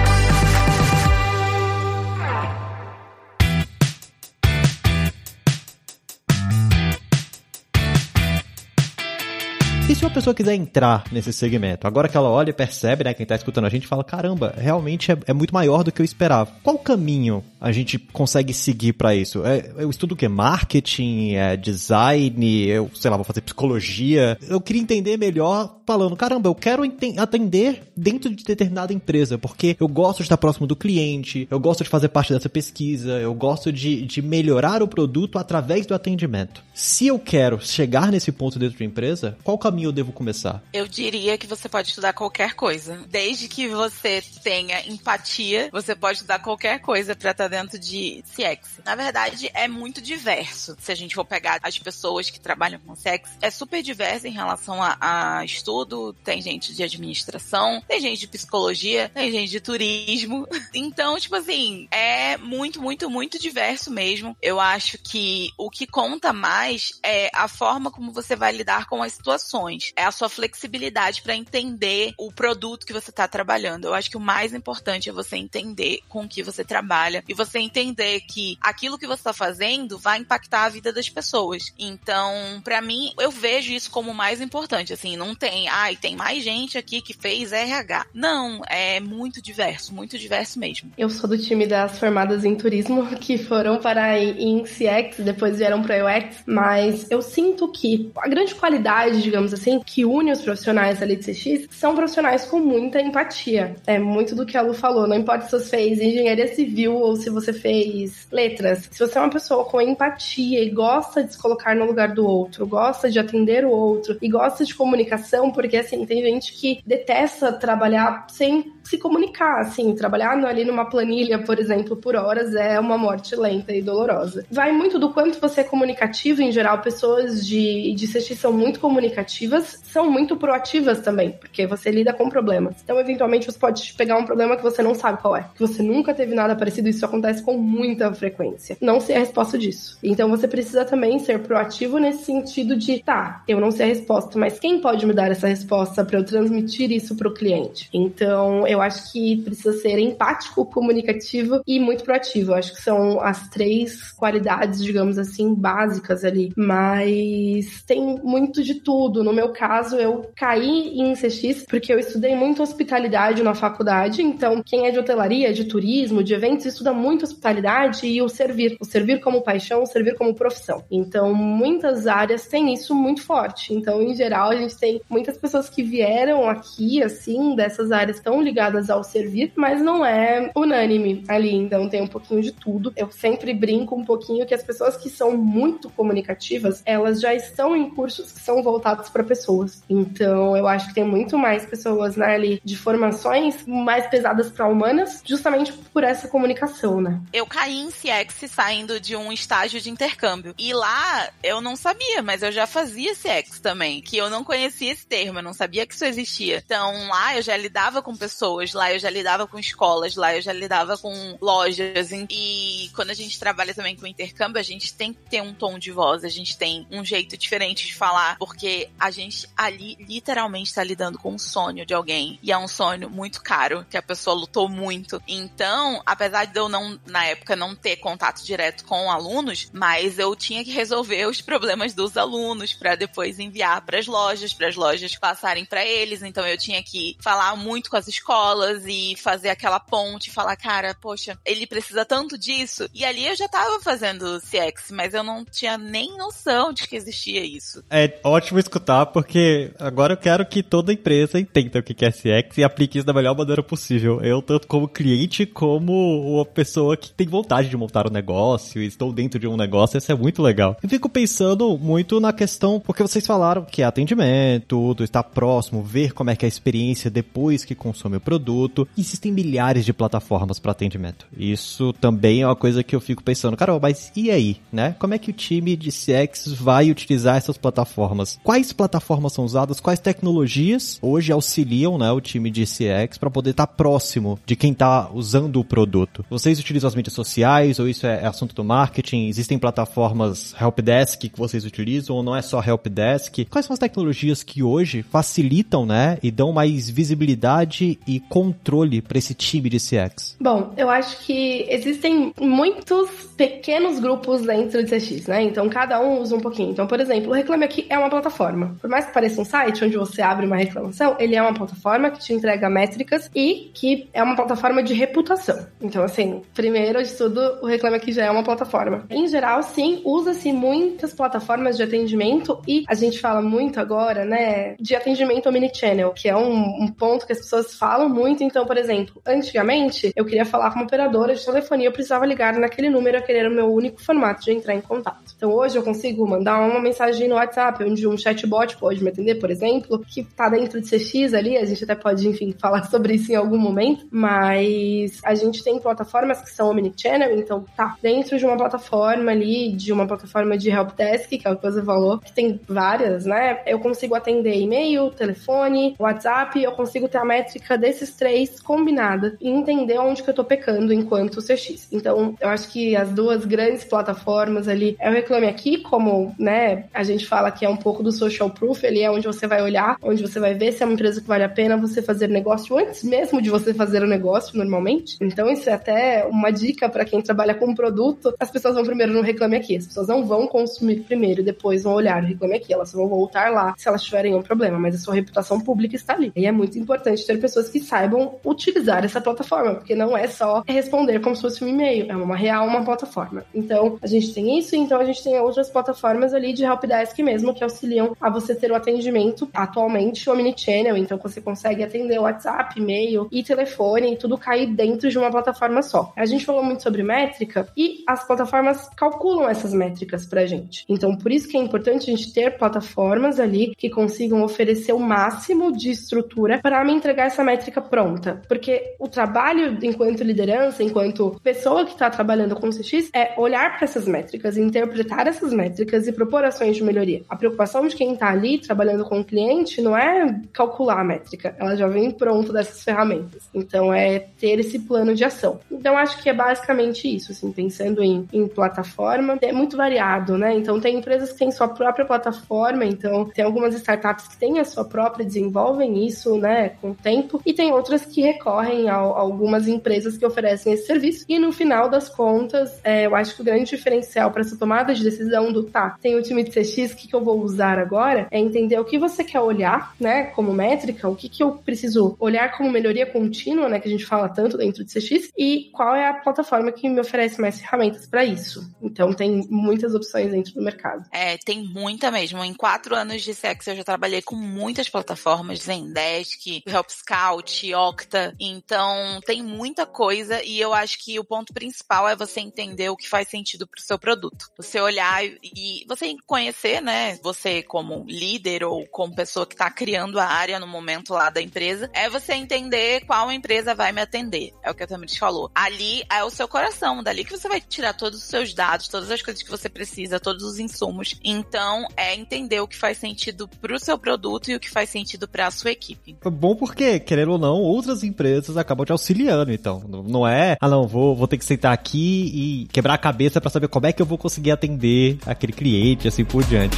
E 9.90 9.96
se 9.96 10.06
uma 10.06 10.12
pessoa 10.12 10.36
quiser 10.36 10.54
entrar 10.54 11.06
nesse 11.12 11.34
segmento, 11.34 11.88
agora 11.88 12.08
que 12.08 12.16
ela 12.16 12.30
olha 12.30 12.52
e 12.52 12.54
percebe, 12.54 13.04
né, 13.04 13.12
quem 13.16 13.26
tá 13.26 13.34
escutando 13.34 13.66
a 13.66 13.70
gente 13.72 13.88
fala, 13.88 14.04
caramba, 14.04 14.54
realmente 14.56 15.12
é, 15.12 15.18
é 15.26 15.34
muito 15.34 15.52
maior 15.52 15.84
do 15.84 15.92
que 15.92 16.00
eu 16.00 16.06
esperava. 16.06 16.52
Qual 16.62 16.78
caminho 16.78 17.44
a 17.60 17.72
gente 17.72 17.98
consegue 17.98 18.54
seguir 18.54 18.94
para 18.94 19.16
isso? 19.16 19.44
É, 19.44 19.72
eu 19.80 19.90
estudo 19.90 20.12
o 20.12 20.16
que? 20.16 20.28
Marketing, 20.28 21.32
é 21.32 21.58
design, 21.58 22.68
eu, 22.68 22.92
sei 22.94 23.10
lá, 23.10 23.18
vou 23.18 23.24
fazer 23.24 23.42
psicologia. 23.42 24.38
Eu 24.48 24.62
queria 24.62 24.84
entender 24.84 25.18
melhor 25.18 25.80
falando, 25.88 26.16
caramba, 26.16 26.48
eu 26.48 26.54
quero 26.54 26.84
atender 27.18 27.82
dentro 27.98 28.30
de 28.30 28.44
determinada 28.44 28.94
empresa, 28.94 29.40
porque 29.40 29.76
eu 29.80 29.88
gosto 29.88 30.18
de 30.18 30.26
estar 30.26 30.38
próximo 30.38 30.68
do 30.68 30.76
cliente, 30.76 31.48
eu 31.50 31.60
gosto 31.60 31.84
de 31.84 31.90
fazer 31.90 32.10
parte 32.10 32.32
dessa 32.32 32.48
pesquisa, 32.48 33.14
eu 33.14 33.34
gosto 33.34 33.74
de, 33.74 34.04
de 34.04 34.22
melhorar 34.22 34.84
o 34.84 34.88
produto 34.88 35.40
através 35.40 35.88
do 35.88 35.96
atendimento. 35.96 36.64
Se 36.76 37.08
eu 37.08 37.18
quero 37.18 37.60
chegar 37.60 38.12
nesse 38.12 38.32
ponto 38.32 38.60
dentro 38.60 38.78
da 38.78 38.86
empresa, 38.86 39.36
qual 39.44 39.58
caminho 39.58 39.79
caminho 39.80 39.88
eu 39.88 39.92
devo 39.92 40.12
começar? 40.12 40.62
Eu 40.74 40.88
diria 40.88 41.38
que 41.38 41.48
você 41.48 41.70
pode 41.70 41.90
estudar 41.90 42.14
qualquer 42.14 42.54
coisa. 42.54 42.98
Desde 43.08 43.48
que 43.48 43.68
você 43.68 44.22
tenha 44.44 44.86
empatia, 44.88 45.70
você 45.72 45.96
pode 45.96 46.18
estudar 46.18 46.40
qualquer 46.40 46.80
coisa 46.80 47.16
para 47.16 47.32
estar 47.32 47.48
dentro 47.48 47.80
de 47.80 48.24
CX. 48.36 48.82
Na 48.86 48.96
verdade, 48.96 49.50
é 49.54 49.68
muito 49.68 50.02
diverso. 50.02 50.76
Se 50.80 50.92
a 50.92 50.96
gente 50.96 51.16
for 51.16 51.26
pegar 51.26 51.60
as 51.64 51.78
pessoas 51.80 52.30
que 52.30 52.40
trabalham 52.40 52.80
com 52.80 52.94
CX, 52.94 53.38
é 53.42 53.50
super 53.50 53.82
diverso 53.82 54.28
em 54.28 54.32
relação 54.32 54.82
a, 54.82 54.98
a 55.00 55.46
estudo. 55.46 56.14
Tem 56.24 56.42
gente 56.42 56.74
de 56.74 56.84
administração, 56.84 57.82
tem 57.88 58.02
gente 58.02 58.20
de 58.20 58.28
psicologia, 58.28 59.10
tem 59.14 59.32
gente 59.32 59.50
de 59.50 59.60
turismo. 59.60 60.48
Então, 60.74 61.20
tipo 61.20 61.36
assim, 61.36 61.88
é 61.90 62.38
muito, 62.38 62.82
muito, 62.82 63.10
muito 63.10 63.40
diverso 63.40 63.92
mesmo. 63.92 64.36
Eu 64.42 64.60
acho 64.60 64.98
que 64.98 65.52
o 65.58 65.70
que 65.70 65.88
conta 65.88 66.32
mais 66.32 67.00
é 67.04 67.30
a 67.34 67.48
forma 67.48 67.92
como 67.92 68.12
você 68.12 68.36
vai 68.36 68.52
lidar 68.52 68.86
com 68.86 69.02
as 69.02 69.14
situações 69.14 69.69
é 69.96 70.04
a 70.04 70.12
sua 70.12 70.30
flexibilidade 70.30 71.22
para 71.22 71.36
entender 71.36 72.14
o 72.18 72.32
produto 72.32 72.86
que 72.86 72.94
você 72.94 73.10
está 73.10 73.28
trabalhando. 73.28 73.86
Eu 73.86 73.94
acho 73.94 74.10
que 74.10 74.18
o 74.18 74.22
mais 74.22 74.54
importante 74.54 75.10
é 75.10 75.14
você 75.14 75.36
entender 75.36 76.00
com 76.08 76.24
o 76.24 76.28
que 76.28 76.44
você 76.44 76.64
trabalha 76.64 77.24
e 77.28 77.34
você 77.34 77.60
entender 77.60 78.22
que 78.22 78.58
aquilo 78.62 78.98
que 78.98 79.08
você 79.08 79.22
está 79.22 79.34
fazendo 79.34 79.98
vai 79.98 80.20
impactar 80.20 80.66
a 80.66 80.70
vida 80.70 80.92
das 80.94 81.10
pessoas. 81.10 81.74
Então, 81.78 82.62
para 82.64 82.82
mim, 82.82 83.14
eu 83.20 83.32
vejo 83.32 83.72
isso 83.72 83.92
como 83.92 84.12
o 84.12 84.16
mais 84.16 84.42
importante. 84.42 84.94
Assim, 84.94 85.16
não 85.16 85.36
tem, 85.36 85.68
ai, 85.68 85.96
tem 85.96 86.16
mais 86.16 86.44
gente 86.44 86.78
aqui 86.78 87.02
que 87.02 87.14
fez 87.14 87.52
RH. 87.52 88.08
Não, 88.14 88.62
é 88.68 89.00
muito 89.00 89.42
diverso, 89.42 89.94
muito 89.94 90.18
diverso 90.18 90.60
mesmo. 90.60 90.92
Eu 90.98 91.10
sou 91.10 91.30
do 91.30 91.38
time 91.38 91.66
das 91.68 92.00
formadas 92.00 92.46
em 92.46 92.56
turismo 92.56 93.08
que 93.18 93.38
foram 93.38 93.80
para 93.80 94.20
em 94.20 94.64
CX, 94.64 95.20
depois 95.20 95.58
vieram 95.58 95.82
para 95.82 96.06
UX, 96.06 96.44
mas 96.46 97.10
eu 97.10 97.22
sinto 97.22 97.72
que 97.72 98.12
a 98.18 98.28
grande 98.28 98.56
qualidade, 98.56 99.22
digamos 99.22 99.54
assim, 99.54 99.59
que 99.86 100.06
une 100.06 100.32
os 100.32 100.42
profissionais 100.42 101.00
de 101.00 101.16
CX, 101.18 101.68
são 101.72 101.96
profissionais 101.96 102.46
com 102.46 102.60
muita 102.60 103.02
empatia. 103.02 103.76
É 103.86 103.98
muito 103.98 104.36
do 104.36 104.46
que 104.46 104.58
a 104.58 104.62
Lu 104.62 104.74
falou, 104.74 105.08
não 105.08 105.16
importa 105.16 105.46
se 105.46 105.52
você 105.52 105.70
fez 105.70 106.00
engenharia 106.00 106.54
civil 106.54 106.96
ou 106.96 107.16
se 107.16 107.30
você 107.30 107.52
fez 107.54 108.28
letras. 108.32 108.88
Se 108.92 109.00
você 109.00 109.18
é 109.18 109.22
uma 109.22 109.30
pessoa 109.30 109.66
com 109.66 109.82
empatia 109.82 110.64
e 110.64 110.70
gosta 110.70 111.24
de 111.24 111.34
se 111.34 111.40
colocar 111.40 111.76
no 111.76 111.86
lugar 111.86 112.14
do 112.14 112.26
outro, 112.26 112.66
gosta 112.66 113.10
de 113.10 113.20
atender 113.20 113.66
o 113.66 113.72
outro 113.72 114.18
e 114.22 114.30
gosta 114.30 114.64
de 114.64 114.76
comunicação, 114.76 115.52
porque 115.52 115.78
assim, 115.78 116.06
tem 116.06 116.22
gente 116.22 116.54
que 116.54 116.82
detesta 116.86 117.52
trabalhar 117.52 118.28
sem 118.30 118.74
se 118.90 118.98
comunicar, 118.98 119.60
assim, 119.60 119.94
trabalhar 119.94 120.32
ali 120.44 120.66
numa 120.66 120.86
planilha, 120.86 121.38
por 121.38 121.60
exemplo, 121.60 121.96
por 121.96 122.16
horas 122.16 122.56
é 122.56 122.80
uma 122.80 122.98
morte 122.98 123.36
lenta 123.36 123.72
e 123.72 123.84
dolorosa. 123.84 124.44
Vai 124.50 124.72
muito 124.72 124.98
do 124.98 125.14
quanto 125.14 125.40
você 125.40 125.62
é 125.62 125.64
comunicativo, 125.64 126.42
em 126.42 126.52
geral, 126.52 126.80
pessoas 126.80 127.46
de, 127.46 127.94
de 127.94 128.08
CX 128.08 128.40
são 128.40 128.52
muito 128.52 128.80
comunicativas, 128.80 129.80
são 129.84 130.10
muito 130.10 130.36
proativas 130.36 131.02
também, 131.02 131.32
porque 131.32 131.68
você 131.68 131.92
lida 131.92 132.12
com 132.14 132.30
problemas. 132.30 132.78
Então, 132.84 133.00
eventualmente, 133.00 133.46
você 133.46 133.60
pode 133.60 133.94
pegar 133.94 134.18
um 134.18 134.26
problema 134.26 134.58
que 134.58 134.64
você 134.64 134.82
não 134.82 134.96
sabe 134.96 135.22
qual 135.22 135.38
é, 135.38 135.46
que 135.54 135.60
você 135.60 135.84
nunca 135.84 136.12
teve 136.12 136.34
nada 136.34 136.56
parecido, 136.56 136.90
isso 136.90 137.06
acontece 137.06 137.44
com 137.44 137.58
muita 137.58 138.12
frequência. 138.12 138.76
Não 138.82 139.00
sei 139.00 139.18
a 139.18 139.20
resposta 139.20 139.56
disso. 139.56 140.00
Então, 140.02 140.28
você 140.30 140.48
precisa 140.48 140.84
também 140.84 141.20
ser 141.20 141.40
proativo 141.44 142.00
nesse 142.00 142.26
sentido 142.26 142.76
de, 142.76 143.04
tá, 143.04 143.44
eu 143.48 143.60
não 143.60 143.70
sei 143.70 143.86
a 143.86 143.90
resposta, 143.90 144.40
mas 144.40 144.58
quem 144.58 144.82
pode 144.82 145.06
me 145.06 145.14
dar 145.14 145.30
essa 145.30 145.48
resposta 145.48 146.04
para 146.04 146.18
eu 146.18 146.26
transmitir 146.26 146.92
isso 146.92 147.16
para 147.16 147.28
o 147.28 147.34
cliente? 147.34 147.88
Então, 147.94 148.66
eu 148.66 148.79
eu 148.80 148.84
acho 148.84 149.12
que 149.12 149.42
precisa 149.42 149.74
ser 149.74 150.00
empático, 150.00 150.66
comunicativo 150.66 151.62
e 151.68 151.80
muito 151.80 152.04
proativo. 152.04 152.52
Eu 152.52 152.56
acho 152.56 152.74
que 152.74 152.82
são 152.82 153.20
as 153.20 153.50
três 153.50 154.12
qualidades, 154.12 154.84
digamos 154.84 155.18
assim, 155.18 155.54
básicas 155.54 156.24
ali. 156.24 156.52
Mas 156.56 157.84
tem 157.86 158.02
muito 158.24 158.64
de 158.64 158.76
tudo. 158.76 159.24
No 159.24 159.34
meu 159.34 159.50
caso, 159.50 159.98
eu 159.98 160.32
caí 160.36 161.00
em 161.00 161.14
CX 161.14 161.66
porque 161.68 161.94
eu 161.94 162.00
estudei 162.00 162.36
muito 162.36 162.64
hospitalidade 162.64 163.44
na 163.44 163.54
faculdade. 163.54 164.22
Então, 164.22 164.64
quem 164.66 164.88
é 164.88 164.92
de 164.92 165.00
hotelaria, 165.00 165.54
de 165.54 165.66
turismo, 165.66 166.24
de 166.24 166.34
eventos, 166.34 166.66
estuda 166.66 166.94
muito 166.94 167.24
hospitalidade 167.24 168.08
e 168.08 168.22
o 168.22 168.30
servir. 168.30 168.78
O 168.80 168.86
servir 168.86 169.20
como 169.20 169.42
paixão, 169.42 169.84
o 169.84 169.86
servir 169.86 170.16
como 170.16 170.34
profissão. 170.34 170.84
Então, 170.90 171.34
muitas 171.34 172.08
áreas 172.08 172.48
têm 172.48 172.74
isso 172.74 172.96
muito 172.96 173.22
forte. 173.22 173.74
Então, 173.74 174.02
em 174.02 174.16
geral, 174.16 174.52
a 174.52 174.56
gente 174.56 174.78
tem 174.78 175.02
muitas 175.10 175.38
pessoas 175.38 175.70
que 175.70 175.84
vieram 175.84 176.48
aqui, 176.48 177.04
assim, 177.04 177.56
dessas 177.56 177.92
áreas 177.92 178.20
tão 178.20 178.42
ligadas 178.42 178.69
ao 178.90 179.04
servir, 179.04 179.52
mas 179.56 179.82
não 179.82 180.06
é 180.06 180.52
unânime 180.56 181.24
ali, 181.28 181.54
então 181.54 181.90
tem 181.90 182.02
um 182.02 182.08
pouquinho 182.08 182.42
de 182.42 182.52
tudo. 182.52 182.94
Eu 182.96 183.12
sempre 183.12 183.54
brinco 183.54 183.96
um 183.96 184.04
pouquinho 184.04 184.46
que 184.46 184.54
as 184.54 184.64
pessoas 184.64 184.98
que 184.98 185.10
são 185.10 185.36
muito 185.38 185.90
comunicativas, 185.90 186.82
elas 186.86 187.22
já 187.22 187.34
estão 187.34 187.76
em 187.76 187.90
cursos 187.90 188.32
que 188.32 188.42
são 188.42 188.62
voltados 188.62 189.10
para 189.10 189.24
pessoas. 189.24 189.82
Então, 189.90 190.56
eu 190.56 190.68
acho 190.68 190.90
que 190.90 190.94
tem 190.94 191.04
muito 191.04 191.38
mais 191.38 191.66
pessoas 191.66 192.16
né, 192.16 192.36
ali 192.36 192.62
de 192.64 192.76
formações 192.76 193.66
mais 193.66 194.08
pesadas 194.08 194.50
para 194.50 194.68
humanas, 194.68 195.22
justamente 195.26 195.72
por 195.72 196.04
essa 196.04 196.28
comunicação, 196.28 197.00
né? 197.02 197.20
Eu 197.32 197.46
caí 197.46 197.80
em 197.80 197.90
CX 197.90 198.52
saindo 198.52 199.00
de 199.00 199.16
um 199.16 199.32
estágio 199.32 199.80
de 199.80 199.90
intercâmbio. 199.90 200.54
E 200.58 200.74
lá 200.74 201.30
eu 201.44 201.62
não 201.62 201.76
sabia, 201.76 202.22
mas 202.22 202.44
eu 202.44 202.52
já 202.52 202.68
fazia 202.68 203.14
CX 203.14 203.60
também, 203.60 204.02
que 204.02 204.18
eu 204.18 204.30
não 204.30 204.44
conhecia 204.44 204.92
esse 204.92 205.06
termo, 205.06 205.40
eu 205.40 205.44
não 205.44 205.54
sabia 205.54 205.86
que 205.86 205.94
isso 205.94 206.06
existia. 206.06 206.62
Então, 206.66 207.08
lá 207.08 207.36
eu 207.36 207.42
já 207.42 207.56
lidava 207.56 208.02
com 208.02 208.16
pessoas 208.16 208.59
pessoas, 208.60 208.74
lá 208.74 208.94
eu 208.94 209.00
já 209.00 209.10
lidava 209.10 209.48
com 209.48 209.60
escolas, 209.60 210.16
lá 210.16 210.36
eu 210.36 210.42
já 210.42 210.52
lidava 210.52 210.98
com 210.98 211.38
lojas. 211.42 212.12
E 212.30 212.90
quando 212.96 213.12
a 213.12 213.14
gente 213.14 213.40
trabalha 213.40 213.74
também 213.74 213.96
com 213.96 214.06
intercâmbio, 214.06 214.60
a 214.60 214.64
gente 214.64 214.94
tem 214.94 215.14
que 215.14 215.22
ter 215.30 215.42
um 215.42 215.54
tom 215.54 215.80
de 215.80 215.92
voz, 215.92 216.24
a 216.24 216.30
gente 216.30 216.58
tem 216.58 216.88
um 216.92 217.04
jeito 217.04 217.38
diferente 217.38 217.88
de 217.88 217.96
falar, 217.96 218.38
porque 218.38 218.90
a 219.00 219.12
gente 219.12 219.48
ali 219.56 219.96
literalmente 220.00 220.70
está 220.70 220.84
lidando 220.84 221.18
com 221.18 221.34
um 221.34 221.40
sonho 221.40 221.86
de 221.86 221.94
alguém. 221.94 222.40
E 222.42 222.52
é 222.52 222.58
um 222.58 222.68
sonho 222.68 223.10
muito 223.10 223.42
caro, 223.42 223.86
que 223.90 223.98
a 223.98 224.02
pessoa 224.02 224.36
lutou 224.36 224.68
muito. 224.68 225.22
Então, 225.28 226.02
apesar 226.06 226.46
de 226.46 226.60
eu 226.60 226.68
não, 226.68 227.00
na 227.06 227.26
época, 227.26 227.56
não 227.56 227.76
ter 227.76 227.98
contato 227.98 228.44
direto 228.44 228.86
com 228.86 229.12
alunos, 229.12 229.70
mas 229.72 230.20
eu 230.20 230.36
tinha 230.36 230.64
que 230.64 230.72
resolver 230.72 231.26
os 231.28 231.42
problemas 231.42 231.94
dos 231.94 232.18
alunos 232.18 232.74
para 232.74 232.96
depois 232.96 233.40
enviar 233.40 233.82
para 233.86 234.00
as 234.00 234.08
lojas, 234.08 234.54
para 234.54 234.68
as 234.68 234.76
lojas 234.76 235.16
passarem 235.16 235.66
para 235.66 235.86
eles. 235.86 236.22
Então 236.22 236.46
eu 236.46 236.58
tinha 236.58 236.82
que 236.84 237.18
falar 237.22 237.56
muito 237.56 237.90
com 237.90 237.98
as 237.98 238.08
escolas 238.08 238.39
escolas 238.40 238.86
e 238.88 239.16
fazer 239.18 239.50
aquela 239.50 239.80
ponte, 239.80 240.32
falar, 240.32 240.56
cara, 240.56 240.96
poxa, 241.00 241.38
ele 241.46 241.68
precisa 241.68 242.06
tanto 242.06 242.38
disso. 242.38 242.88
E 242.94 243.04
ali 243.04 243.28
eu 243.28 243.36
já 243.36 243.48
tava 243.48 243.80
fazendo 243.82 244.40
CX, 244.40 244.92
mas 244.92 245.14
eu 245.14 245.24
não 245.24 245.44
tinha 245.44 245.78
nem 245.78 246.18
noção 246.18 246.72
de 246.72 246.88
que 246.88 246.96
existia 246.96 247.44
isso. 247.46 247.84
É 247.90 248.20
ótimo 248.24 248.60
escutar, 248.60 249.08
porque 249.08 249.72
agora 249.80 250.14
eu 250.14 250.18
quero 250.18 250.46
que 250.46 250.64
toda 250.64 250.94
empresa 250.94 251.40
entenda 251.40 251.80
o 251.80 251.84
que 251.84 252.06
é 252.06 252.12
CX 252.12 252.58
e 252.58 252.64
aplique 252.64 252.98
isso 252.98 253.08
da 253.08 253.14
melhor 253.14 253.36
maneira 253.36 253.62
possível. 253.62 254.22
Eu, 254.22 254.42
tanto 254.42 254.68
como 254.68 254.88
cliente, 254.88 255.46
como 255.46 255.94
uma 256.36 256.46
pessoa 256.46 256.96
que 256.96 257.12
tem 257.12 257.28
vontade 257.28 257.70
de 257.70 257.76
montar 257.76 258.08
um 258.08 258.12
negócio, 258.12 258.82
estou 258.82 259.12
dentro 259.12 259.40
de 259.40 259.48
um 259.48 259.58
negócio, 259.58 259.98
isso 259.98 260.12
é 260.12 260.16
muito 260.16 260.42
legal. 260.42 260.78
Eu 260.82 260.90
fico 260.90 261.10
pensando 261.10 261.78
muito 261.78 262.20
na 262.20 262.32
questão, 262.32 262.80
porque 262.80 263.04
vocês 263.04 263.26
falaram 263.28 263.66
que 263.66 263.82
é 263.82 263.86
atendimento, 263.86 264.68
tudo, 264.70 265.04
estar 265.04 265.24
próximo, 265.24 265.84
ver 265.84 266.14
como 266.14 266.30
é 266.30 266.36
que 266.36 266.46
é 266.46 266.48
a 266.48 266.50
experiência 266.50 267.10
depois 267.10 267.66
que 267.66 267.76
consome 267.76 268.18
o 268.18 268.22
produto. 268.30 268.88
Existem 268.96 269.32
milhares 269.32 269.84
de 269.84 269.92
plataformas 269.92 270.60
para 270.60 270.72
atendimento. 270.72 271.26
Isso 271.36 271.92
também 271.94 272.44
é 272.44 272.46
uma 272.46 272.56
coisa 272.56 272.84
que 272.84 272.96
eu 272.96 273.02
fico 273.02 273.24
pensando, 273.24 273.58
Carol, 273.58 273.80
mas 273.82 274.12
e 274.16 274.30
aí, 274.30 274.58
né? 274.72 274.96
Como 275.00 275.16
é 275.16 275.18
que 275.18 275.32
o 275.32 275.34
time 275.34 275.76
de 275.76 275.90
CX 275.90 276.54
vai 276.54 276.92
utilizar 276.92 277.38
essas 277.38 277.58
plataformas? 277.58 278.40
Quais 278.44 278.72
plataformas 278.72 279.34
são 279.34 279.44
usadas? 279.44 279.80
Quais 279.80 280.00
tecnologias 280.00 281.00
hoje 281.02 281.32
auxiliam, 281.32 281.98
né, 281.98 282.12
o 282.12 282.22
time 282.22 282.52
de 282.52 282.66
CX 282.66 283.18
para 283.18 283.32
poder 283.32 283.52
estar 283.52 283.66
tá 283.66 283.74
próximo 283.74 284.40
de 284.46 284.56
quem 284.56 284.74
está 284.74 285.10
usando 285.12 285.60
o 285.60 285.66
produto? 285.66 286.24
Vocês 286.30 286.60
utilizam 286.60 286.88
as 286.88 286.94
mídias 286.94 287.14
sociais 287.14 287.80
ou 287.80 287.90
isso 287.90 288.06
é, 288.06 288.22
é 288.22 288.28
assunto 288.28 288.54
do 288.54 288.64
marketing? 288.64 289.28
Existem 289.28 289.58
plataformas 289.58 290.54
helpdesk 290.62 291.22
que 291.22 291.40
vocês 291.40 291.66
utilizam 291.66 292.18
ou 292.18 292.22
não 292.22 292.36
é 292.36 292.44
só 292.44 292.62
helpdesk? 292.62 293.44
Quais 293.50 293.66
são 293.66 293.74
as 293.74 293.80
tecnologias 293.80 294.44
que 294.44 294.62
hoje 294.62 295.02
facilitam, 295.02 295.84
né, 295.84 296.20
e 296.22 296.30
dão 296.30 296.52
mais 296.52 296.88
visibilidade 296.92 297.98
e 298.08 298.19
controle 298.20 299.02
para 299.02 299.18
esse 299.18 299.34
time 299.34 299.70
de 299.70 299.78
CX? 299.78 300.38
Bom, 300.40 300.74
eu 300.78 300.90
acho 300.90 301.20
que 301.26 301.66
existem 301.70 302.34
muitos 302.40 303.10
pequenos 303.38 304.00
grupos 304.00 304.42
dentro 304.42 304.84
de 304.84 304.90
CX, 304.90 305.28
né? 305.28 305.44
Então 305.44 305.70
cada 305.70 306.02
um 306.02 306.20
usa 306.20 306.36
um 306.36 306.40
pouquinho. 306.40 306.72
Então, 306.72 306.88
por 306.88 307.00
exemplo, 307.00 307.30
o 307.30 307.34
Reclame 307.34 307.66
Aqui 307.66 307.86
é 307.90 307.98
uma 307.98 308.10
plataforma. 308.10 308.76
Por 308.82 308.90
mais 308.90 309.06
que 309.06 309.14
pareça 309.14 309.42
um 309.42 309.46
site 309.46 309.84
onde 309.84 309.98
você 309.98 310.22
abre 310.22 310.46
uma 310.46 310.56
reclamação, 310.56 311.16
ele 311.20 311.36
é 311.36 311.42
uma 311.42 311.54
plataforma 311.54 312.10
que 312.10 312.20
te 312.20 312.34
entrega 312.34 312.70
métricas 312.70 313.30
e 313.36 313.72
que 313.74 314.10
é 314.14 314.22
uma 314.24 314.36
plataforma 314.36 314.82
de 314.84 314.94
reputação. 314.94 315.68
Então, 315.82 316.04
assim, 316.04 316.42
primeiro 316.54 317.02
de 317.04 317.14
tudo, 317.14 317.40
o 317.62 317.66
Reclame 317.66 317.98
Aqui 317.98 318.12
já 318.12 318.26
é 318.26 318.32
uma 318.32 318.44
plataforma. 318.44 319.06
Em 319.10 319.28
geral, 319.28 319.64
sim, 319.64 320.02
usa-se 320.04 320.52
muitas 320.52 321.14
plataformas 321.14 321.78
de 321.78 321.84
atendimento 321.84 322.62
e 322.68 322.84
a 322.88 322.94
gente 322.94 323.20
fala 323.20 323.42
muito 323.42 323.80
agora, 323.80 324.26
né, 324.26 324.76
de 324.80 324.96
atendimento 324.96 325.48
omnichannel, 325.48 326.12
que 326.12 326.28
é 326.28 326.36
um, 326.36 326.84
um 326.84 326.88
ponto 326.88 327.26
que 327.26 327.34
as 327.34 327.40
pessoas 327.40 327.76
falam 327.76 328.09
muito. 328.10 328.44
Então, 328.44 328.66
por 328.66 328.78
exemplo, 328.78 329.22
antigamente 329.26 330.12
eu 330.16 330.26
queria 330.26 330.46
falar 330.46 330.72
com 330.72 330.80
uma 330.80 330.86
operadora 330.86 331.36
de 331.36 331.46
telefonia, 331.46 331.88
eu 331.88 331.92
precisava 331.92 332.26
ligar 332.26 332.54
naquele 332.54 332.90
número, 332.90 333.18
aquele 333.18 333.40
era 333.40 333.50
o 333.50 333.54
meu 333.54 333.72
único 333.72 334.02
formato 334.02 334.44
de 334.44 334.52
entrar 334.52 334.74
em 334.74 334.82
contato. 334.82 335.34
Então, 335.36 335.52
hoje 335.52 335.78
eu 335.78 335.84
consigo 335.84 336.28
mandar 336.28 336.60
uma 336.60 336.80
mensagem 336.82 337.28
no 337.28 337.36
WhatsApp, 337.36 337.84
onde 337.84 338.08
um 338.08 338.18
chatbot 338.18 338.78
pode 338.78 339.04
me 339.04 339.10
atender, 339.10 339.36
por 339.36 339.50
exemplo, 339.50 340.04
que 340.06 340.24
tá 340.24 340.50
dentro 340.50 340.82
de 340.82 340.90
CX 340.90 341.34
ali, 341.34 341.58
a 341.58 341.66
gente 341.66 341.84
até 341.84 341.96
pode, 341.96 342.28
enfim, 342.28 342.54
falar 342.60 342.84
sobre 342.90 343.16
isso 343.16 343.32
em 343.32 343.36
algum 343.36 343.58
momento, 343.58 344.08
mas 344.12 345.20
a 345.24 345.36
gente 345.36 345.64
tem 345.64 345.80
plataformas 345.80 346.42
que 346.42 346.50
são 346.50 346.70
omnichannel, 346.70 347.38
então 347.38 347.66
tá 347.76 347.96
dentro 348.02 348.38
de 348.38 348.46
uma 348.46 348.58
plataforma 348.58 349.32
ali, 349.32 349.72
de 349.72 349.94
uma 349.94 350.08
plataforma 350.08 350.58
de 350.58 350.70
helpdesk, 350.70 351.30
que 351.30 351.48
é 351.48 351.52
o 351.52 351.56
que 351.56 351.64
você 351.64 351.84
falou, 351.84 352.20
que 352.20 352.34
tem 352.34 352.60
várias, 352.68 353.26
né? 353.26 353.62
Eu 353.66 353.80
consigo 353.80 354.16
atender 354.16 354.60
e-mail, 354.60 355.12
telefone, 355.12 355.96
WhatsApp, 356.00 356.62
eu 356.62 356.72
consigo 356.72 357.08
ter 357.08 357.18
a 357.18 357.26
métrica 357.26 357.78
desse 357.78 357.99
esses 358.00 358.16
três 358.16 358.60
combinada 358.60 359.36
e 359.42 359.50
entender 359.50 359.98
onde 360.00 360.24
que 360.24 360.30
eu 360.30 360.34
tô 360.34 360.44
pecando 360.44 360.94
enquanto 360.94 361.42
CX. 361.42 361.88
Então, 361.92 362.36
eu 362.40 362.50
acho 362.50 362.72
que 362.72 362.96
as 362.96 363.10
duas 363.12 363.46
grandes 363.46 363.84
plataformas 363.84 364.68
ali 364.68 364.96
é 365.00 365.10
o 365.10 365.14
Reclame 365.14 365.48
Aqui, 365.48 365.78
como, 365.78 366.34
né, 366.38 366.86
a 366.94 367.04
gente 367.04 367.26
fala 367.26 367.52
que 367.52 367.66
é 367.66 367.70
um 367.70 367.78
pouco 367.78 368.04
do 368.04 368.12
social 368.12 368.50
proof, 368.50 368.84
ele 368.84 369.02
é 369.02 369.10
onde 369.10 369.28
você 369.28 369.48
vai 369.48 369.62
olhar, 369.62 369.98
onde 370.02 370.22
você 370.22 370.40
vai 370.40 370.54
ver 370.54 370.72
se 370.72 370.84
é 370.84 370.86
uma 370.86 370.94
empresa 370.94 371.22
que 371.22 371.28
vale 371.28 371.44
a 371.44 371.50
pena 371.50 371.78
você 371.78 372.02
fazer 372.02 372.30
negócio 372.30 372.78
antes 372.78 373.04
mesmo 373.04 373.42
de 373.42 373.50
você 373.50 373.74
fazer 373.74 374.04
o 374.04 374.08
negócio, 374.08 374.58
normalmente. 374.58 375.18
Então, 375.22 375.50
isso 375.50 375.70
é 375.70 375.74
até 375.74 376.26
uma 376.26 376.52
dica 376.52 376.88
para 376.90 377.06
quem 377.06 377.22
trabalha 377.22 377.56
com 377.56 377.74
produto. 377.74 378.34
As 378.40 378.52
pessoas 378.52 378.76
vão 378.76 378.84
primeiro 378.84 379.14
no 379.14 379.22
Reclame 379.22 379.58
Aqui. 379.58 379.78
As 379.78 379.88
pessoas 379.88 380.08
não 380.08 380.26
vão 380.26 380.48
consumir 380.48 381.02
primeiro 381.02 381.42
e 381.42 381.44
depois 381.44 381.84
vão 381.84 381.94
olhar 381.94 382.22
no 382.22 382.28
Reclame 382.28 382.56
Aqui. 382.56 382.74
Elas 382.74 382.94
vão 382.94 383.08
voltar 383.08 383.52
lá 383.52 383.74
se 383.78 383.88
elas 383.88 384.04
tiverem 384.04 384.36
um 384.36 384.42
problema, 384.42 384.80
mas 384.80 384.96
a 384.96 384.98
sua 385.00 385.16
reputação 385.16 385.60
pública 385.60 385.96
está 385.96 386.14
ali. 386.14 386.32
E 386.36 386.46
é 386.46 386.52
muito 386.52 386.78
importante 386.78 387.26
ter 387.26 387.40
pessoas 387.40 387.70
que 387.70 387.80
saibam 387.90 388.36
utilizar 388.46 389.04
essa 389.04 389.20
plataforma, 389.20 389.76
porque 389.76 389.96
não 389.96 390.16
é 390.16 390.28
só 390.28 390.64
responder 390.68 391.20
como 391.20 391.36
se 391.36 391.42
fosse 391.42 391.64
um 391.64 391.68
e-mail, 391.68 392.10
é 392.10 392.16
uma 392.16 392.36
real 392.36 392.68
uma 392.68 392.86
plataforma. 392.86 393.44
Então, 393.54 393.98
a 394.02 394.08
gente 394.08 394.34
tem 394.34 394.60
isso, 394.60 394.76
então 394.76 395.00
a 395.00 395.06
gente 395.06 395.24
tem 395.24 395.40
outras 395.40 395.70
plataformas 395.70 396.34
ali 396.34 396.54
de 396.54 396.64
helpdesk 396.64 397.18
mesmo 397.20 397.54
que 397.54 397.64
auxiliam 397.64 398.16
a 398.22 398.30
você 398.30 398.54
ter 398.56 398.72
o 398.72 398.76
atendimento 398.76 399.50
atualmente 399.54 400.30
omnichannel, 400.30 400.96
então 400.96 401.18
você 401.18 401.42
consegue 401.42 401.84
atender 401.84 402.20
WhatsApp, 402.20 402.80
e-mail 402.80 403.28
e 403.32 403.44
telefone 403.44 404.14
e 404.14 404.18
tudo 404.18 404.38
cair 404.38 404.68
dentro 404.68 405.10
de 405.10 405.18
uma 405.18 405.32
plataforma 405.32 405.82
só. 405.82 406.14
A 406.16 406.26
gente 406.26 406.46
falou 406.46 406.64
muito 406.64 406.84
sobre 406.84 407.02
métrica 407.04 407.68
e 407.76 408.04
as 408.08 408.26
plataformas 408.26 408.90
calculam 408.96 409.50
essas 409.50 409.74
métricas 409.74 410.26
pra 410.26 410.46
gente. 410.46 410.86
Então, 410.88 411.16
por 411.16 411.32
isso 411.32 411.48
que 411.48 411.58
é 411.58 411.60
importante 411.60 412.12
a 412.12 412.16
gente 412.16 412.34
ter 412.34 412.58
plataformas 412.58 413.40
ali 413.40 413.74
que 413.76 413.90
consigam 413.90 414.44
oferecer 414.44 414.94
o 414.94 415.00
máximo 415.00 415.72
de 415.72 415.90
estrutura 415.90 416.60
para 416.62 416.84
me 416.84 416.94
entregar 416.94 417.26
essa 417.26 417.44
métrica 417.44 417.79
pronta. 417.82 418.42
Porque 418.48 418.96
o 419.00 419.08
trabalho 419.08 419.78
enquanto 419.82 420.24
liderança, 420.24 420.84
enquanto 420.84 421.40
pessoa 421.44 421.86
que 421.86 421.92
está 421.92 422.10
trabalhando 422.10 422.56
com 422.56 422.70
CX, 422.70 423.10
é 423.14 423.34
olhar 423.38 423.78
para 423.78 423.86
essas 423.86 424.08
métricas, 424.08 424.58
interpretar 424.58 425.28
essas 425.28 425.54
métricas 425.54 426.08
e 426.08 426.12
propor 426.12 426.44
ações 426.44 426.76
de 426.76 426.84
melhoria. 426.84 427.22
A 427.30 427.36
preocupação 427.36 427.88
de 427.88 427.96
quem 427.96 428.14
está 428.14 428.30
ali 428.30 428.60
trabalhando 428.60 429.06
com 429.06 429.20
o 429.20 429.26
cliente 429.26 429.82
não 429.82 429.98
é 429.98 430.42
calcular 430.54 431.00
a 431.00 431.04
métrica, 431.04 431.56
ela 431.60 431.76
já 431.76 431.88
vem 431.88 432.12
pronta 432.12 432.54
dessas 432.54 432.84
ferramentas. 432.84 433.50
Então, 433.54 433.94
é 433.94 434.20
ter 434.20 434.60
esse 434.60 434.80
plano 434.80 435.14
de 435.16 435.24
ação. 435.24 435.60
Então, 435.72 435.98
acho 435.98 436.22
que 436.22 436.30
é 436.30 436.34
basicamente 436.34 437.14
isso, 437.14 437.32
assim, 437.32 437.52
pensando 437.52 438.04
em, 438.04 438.28
em 438.32 438.48
plataforma, 438.48 439.38
é 439.42 439.52
muito 439.52 439.78
variado, 439.78 440.38
né? 440.38 440.54
Então, 440.56 440.80
tem 440.80 440.98
empresas 440.98 441.32
que 441.32 441.40
têm 441.40 441.52
sua 441.52 441.68
própria 441.68 442.06
plataforma, 442.06 442.86
então, 442.86 443.26
tem 443.26 443.44
algumas 443.44 443.76
startups 443.76 444.28
que 444.28 444.38
têm 444.38 444.60
a 444.60 444.66
sua 444.66 444.86
própria, 444.86 445.26
desenvolvem 445.26 446.06
isso, 446.06 446.38
né, 446.38 446.70
com 446.82 446.92
o 446.92 446.96
tempo, 446.96 447.42
e 447.46 447.54
tem 447.54 447.69
outras 447.72 448.06
que 448.06 448.22
recorrem 448.22 448.90
a, 448.90 448.96
a 448.96 448.98
algumas 448.98 449.68
empresas 449.68 450.18
que 450.18 450.26
oferecem 450.26 450.74
esse 450.74 450.86
serviço. 450.86 451.26
E 451.28 451.40
no 451.40 451.52
final 451.52 451.90
das 451.90 452.10
contas, 452.10 452.80
é, 452.84 453.06
eu 453.06 453.16
acho 453.16 453.36
que 453.36 453.42
o 453.42 453.46
grande 453.46 453.70
diferencial 453.70 454.32
para 454.32 454.42
essa 454.42 454.58
tomada 454.58 454.94
de 454.94 455.04
decisão 455.04 455.52
do 455.52 455.64
tá, 455.64 455.98
tem 456.02 456.16
o 456.16 456.22
time 456.22 456.44
de 456.44 456.52
CX, 456.52 456.94
o 456.94 456.96
que, 456.96 457.08
que 457.08 457.16
eu 457.16 457.24
vou 457.24 457.42
usar 457.42 457.78
agora, 457.80 458.28
é 458.32 458.40
entender 458.40 458.80
o 458.80 458.86
que 458.86 458.98
você 458.98 459.24
quer 459.24 459.40
olhar, 459.40 459.94
né, 460.00 460.26
como 460.28 460.54
métrica, 460.54 461.08
o 461.08 461.16
que, 461.16 461.30
que 461.30 461.44
eu 461.44 461.52
preciso 461.52 462.16
olhar 462.20 462.58
como 462.58 462.72
melhoria 462.72 463.06
contínua, 463.06 463.70
né, 463.70 463.80
que 463.80 463.88
a 463.88 463.92
gente 463.92 464.06
fala 464.06 464.30
tanto 464.30 464.58
dentro 464.58 464.84
de 464.84 464.92
CX, 464.92 465.30
e 465.38 465.70
qual 465.74 465.96
é 465.96 466.08
a 466.08 466.14
plataforma 466.14 466.72
que 466.72 466.90
me 466.90 467.00
oferece 467.00 467.40
mais 467.40 467.60
ferramentas 467.60 468.06
para 468.06 468.24
isso. 468.24 468.70
Então, 468.82 469.14
tem 469.14 469.48
muitas 469.50 469.94
opções 469.94 470.32
dentro 470.32 470.54
do 470.54 470.62
mercado. 470.62 471.06
É, 471.12 471.38
tem 471.38 471.64
muita 471.64 472.12
mesmo. 472.12 472.44
Em 472.44 472.54
quatro 472.54 472.96
anos 472.96 473.22
de 473.22 473.34
CX, 473.34 473.68
eu 473.68 473.76
já 473.76 473.84
trabalhei 473.84 474.22
com 474.22 474.36
muitas 474.36 474.90
plataformas, 474.90 475.60
Zendesk, 475.60 476.62
Help 476.66 476.90
Scout, 476.90 477.49
Okta. 477.76 478.36
Então, 478.40 479.20
tem 479.26 479.42
muita 479.42 479.86
coisa 479.86 480.44
e 480.44 480.60
eu 480.60 480.74
acho 480.74 480.98
que 481.04 481.20
o 481.20 481.24
ponto 481.24 481.54
principal 481.54 482.08
é 482.08 482.16
você 482.16 482.40
entender 482.40 482.90
o 482.90 482.98
que 482.98 483.10
faz 483.10 483.28
sentido 483.28 483.68
pro 483.68 483.82
seu 483.82 483.98
produto. 483.98 484.46
Você 484.58 484.80
olhar 484.80 485.24
e 485.24 485.86
você 485.88 486.16
conhecer, 486.26 486.82
né, 486.82 487.18
você 487.24 487.62
como 487.64 488.06
líder 488.08 488.64
ou 488.64 488.86
como 488.88 489.16
pessoa 489.16 489.46
que 489.46 489.54
está 489.54 489.70
criando 489.70 490.20
a 490.20 490.26
área 490.26 490.60
no 490.60 490.68
momento 490.68 491.14
lá 491.14 491.30
da 491.30 491.42
empresa, 491.42 491.90
é 491.94 492.10
você 492.10 492.34
entender 492.34 493.06
qual 493.06 493.32
empresa 493.32 493.74
vai 493.74 493.92
me 493.92 494.02
atender. 494.02 494.54
É 494.64 494.70
o 494.70 494.76
que 494.76 494.84
a 494.84 494.88
Tamiris 494.88 495.18
falou. 495.18 495.52
Ali 495.54 496.04
é 496.12 496.24
o 496.24 496.30
seu 496.30 496.48
coração, 496.48 497.04
dali 497.04 497.24
que 497.24 497.38
você 497.38 497.48
vai 497.48 497.62
tirar 497.62 497.94
todos 497.94 498.20
os 498.20 498.26
seus 498.26 498.54
dados, 498.54 498.88
todas 498.88 499.10
as 499.12 499.22
coisas 499.22 499.42
que 499.42 499.50
você 499.50 499.70
precisa, 499.70 500.20
todos 500.20 500.44
os 500.44 500.60
insumos. 500.60 501.16
Então, 501.24 501.88
é 501.96 502.16
entender 502.16 502.60
o 502.60 502.68
que 502.68 502.78
faz 502.78 502.98
sentido 502.98 503.48
pro 503.48 503.80
seu 503.80 503.98
produto 503.98 504.52
e 504.52 504.56
o 504.56 504.60
que 504.60 504.70
faz 504.70 504.90
sentido 504.90 505.28
para 505.28 505.48
a 505.48 505.52
sua 505.52 505.72
equipe. 505.72 506.18
Bom 506.24 506.56
porque, 506.56 507.00
querendo 507.00 507.32
ou 507.32 507.39
não, 507.40 507.56
outras 507.56 508.04
empresas 508.04 508.58
acabam 508.58 508.86
te 508.86 508.92
auxiliando, 508.92 509.52
então. 509.52 509.82
Não 510.08 510.28
é, 510.28 510.58
ah 510.60 510.68
não, 510.68 510.88
vou, 510.88 511.16
vou 511.16 511.28
ter 511.28 511.38
que 511.38 511.46
sentar 511.46 511.74
aqui 511.74 512.32
e 512.34 512.68
quebrar 512.72 512.96
a 512.96 512.98
cabeça 512.98 513.40
para 513.40 513.50
saber 513.50 513.68
como 513.68 513.88
é 513.88 513.94
que 513.94 514.02
eu 514.02 514.06
vou 514.06 514.18
conseguir 514.18 514.52
atender 514.52 515.18
aquele 515.26 515.54
cliente, 515.54 516.08
assim 516.08 516.26
por 516.26 516.44
diante. 516.44 516.78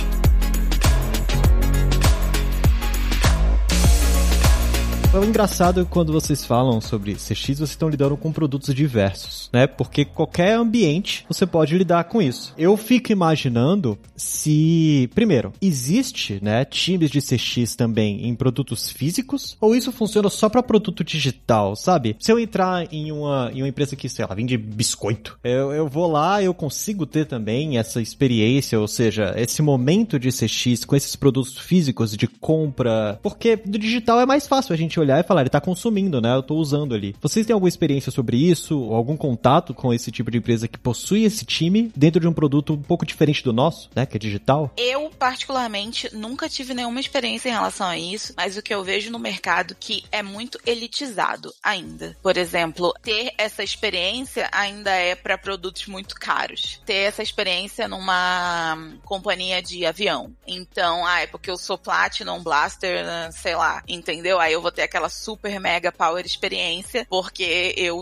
Engraçado 5.14 5.82
é 5.82 5.84
que 5.84 5.90
quando 5.90 6.14
vocês 6.14 6.46
falam 6.46 6.80
sobre 6.80 7.14
CX, 7.16 7.36
vocês 7.36 7.70
estão 7.70 7.90
lidando 7.90 8.16
com 8.16 8.32
produtos 8.32 8.74
diversos, 8.74 9.50
né? 9.54 9.68
Porque 9.68 10.06
qualquer 10.06 10.56
ambiente 10.56 11.26
você 11.28 11.46
pode 11.46 11.78
lidar 11.78 12.06
com 12.06 12.22
isso. 12.22 12.54
Eu 12.58 12.78
fico 12.78 13.12
imaginando 13.12 13.98
se, 14.16 15.10
primeiro, 15.14 15.52
existe, 15.62 16.40
né, 16.42 16.64
times 16.64 17.12
de 17.12 17.22
CX 17.22 17.76
também 17.76 18.26
em 18.26 18.34
produtos 18.36 18.90
físicos 18.90 19.58
ou 19.60 19.76
isso 19.76 19.92
funciona 19.92 20.30
só 20.30 20.48
para 20.48 20.64
produto 20.64 21.04
digital, 21.04 21.76
sabe? 21.76 22.16
Se 22.20 22.32
eu 22.32 22.40
entrar 22.40 22.88
em 22.92 23.12
uma, 23.12 23.52
em 23.54 23.62
uma 23.62 23.68
empresa 23.68 23.98
que, 23.98 24.08
sei 24.08 24.26
lá, 24.26 24.34
vende 24.34 24.58
biscoito, 24.58 25.38
eu, 25.44 25.74
eu 25.74 25.88
vou 25.88 26.10
lá, 26.10 26.42
eu 26.42 26.54
consigo 26.54 27.06
ter 27.06 27.26
também 27.26 27.78
essa 27.78 28.02
experiência, 28.02 28.80
ou 28.80 28.88
seja, 28.88 29.34
esse 29.36 29.62
momento 29.62 30.18
de 30.18 30.30
CX 30.30 30.86
com 30.86 30.96
esses 30.96 31.16
produtos 31.16 31.58
físicos 31.58 32.16
de 32.16 32.28
compra, 32.28 33.20
porque 33.22 33.58
do 33.58 33.78
digital 33.78 34.20
é 34.22 34.26
mais 34.26 34.48
fácil 34.48 34.74
a 34.74 34.78
gente 34.78 35.01
olhar 35.02 35.20
e 35.20 35.24
falar, 35.24 35.42
ele 35.42 35.50
tá 35.50 35.62
consumindo, 35.62 36.22
né? 36.22 36.36
Eu 36.36 36.44
tô 36.44 36.56
usando 36.56 36.94
ali. 36.94 37.16
Vocês 37.22 37.46
têm 37.46 37.54
alguma 37.54 37.70
experiência 37.70 38.12
sobre 38.12 38.38
isso? 38.38 38.80
Ou 38.80 38.96
algum 38.96 39.18
contato 39.18 39.74
com 39.74 39.94
esse 39.94 40.12
tipo 40.12 40.32
de 40.32 40.38
empresa 40.38 40.68
que 40.68 40.78
possui 40.78 41.24
esse 41.24 41.46
time 41.46 41.92
dentro 41.96 42.20
de 42.20 42.28
um 42.28 42.34
produto 42.34 42.74
um 42.74 42.82
pouco 42.82 43.06
diferente 43.06 43.44
do 43.44 43.54
nosso, 43.54 43.90
né? 43.96 44.06
Que 44.06 44.18
é 44.18 44.20
digital? 44.20 44.72
Eu, 44.78 45.10
particularmente, 45.18 46.14
nunca 46.16 46.50
tive 46.50 46.74
nenhuma 46.74 47.00
experiência 47.00 47.50
em 47.50 47.54
relação 47.54 47.88
a 47.88 47.98
isso, 47.98 48.34
mas 48.36 48.58
o 48.58 48.62
que 48.62 48.74
eu 48.74 48.84
vejo 48.84 49.12
no 49.12 49.20
mercado 49.20 49.76
que 49.80 50.04
é 50.12 50.22
muito 50.22 50.60
elitizado 50.66 51.54
ainda. 51.64 52.16
Por 52.22 52.38
exemplo, 52.38 52.94
ter 53.02 53.34
essa 53.38 53.64
experiência 53.64 54.50
ainda 54.52 54.92
é 54.92 55.16
para 55.16 55.38
produtos 55.38 55.88
muito 55.88 56.16
caros. 56.16 56.80
Ter 56.86 57.08
essa 57.08 57.24
experiência 57.24 57.88
numa 57.88 58.78
companhia 59.04 59.62
de 59.62 59.86
avião. 59.86 60.32
Então, 60.48 61.06
ah, 61.06 61.22
é 61.22 61.28
porque 61.28 61.50
eu 61.50 61.58
sou 61.58 61.78
Platinum 61.78 62.42
Blaster, 62.42 63.06
sei 63.32 63.56
lá, 63.56 63.84
entendeu? 63.88 64.40
Aí 64.40 64.54
eu 64.54 64.62
vou 64.62 64.72
ter 64.72 64.84
aquela 64.92 65.08
super 65.08 65.58
mega 65.58 65.90
power 65.90 66.26
experiência, 66.26 67.08
porque 67.10 67.74
eu 67.78 68.02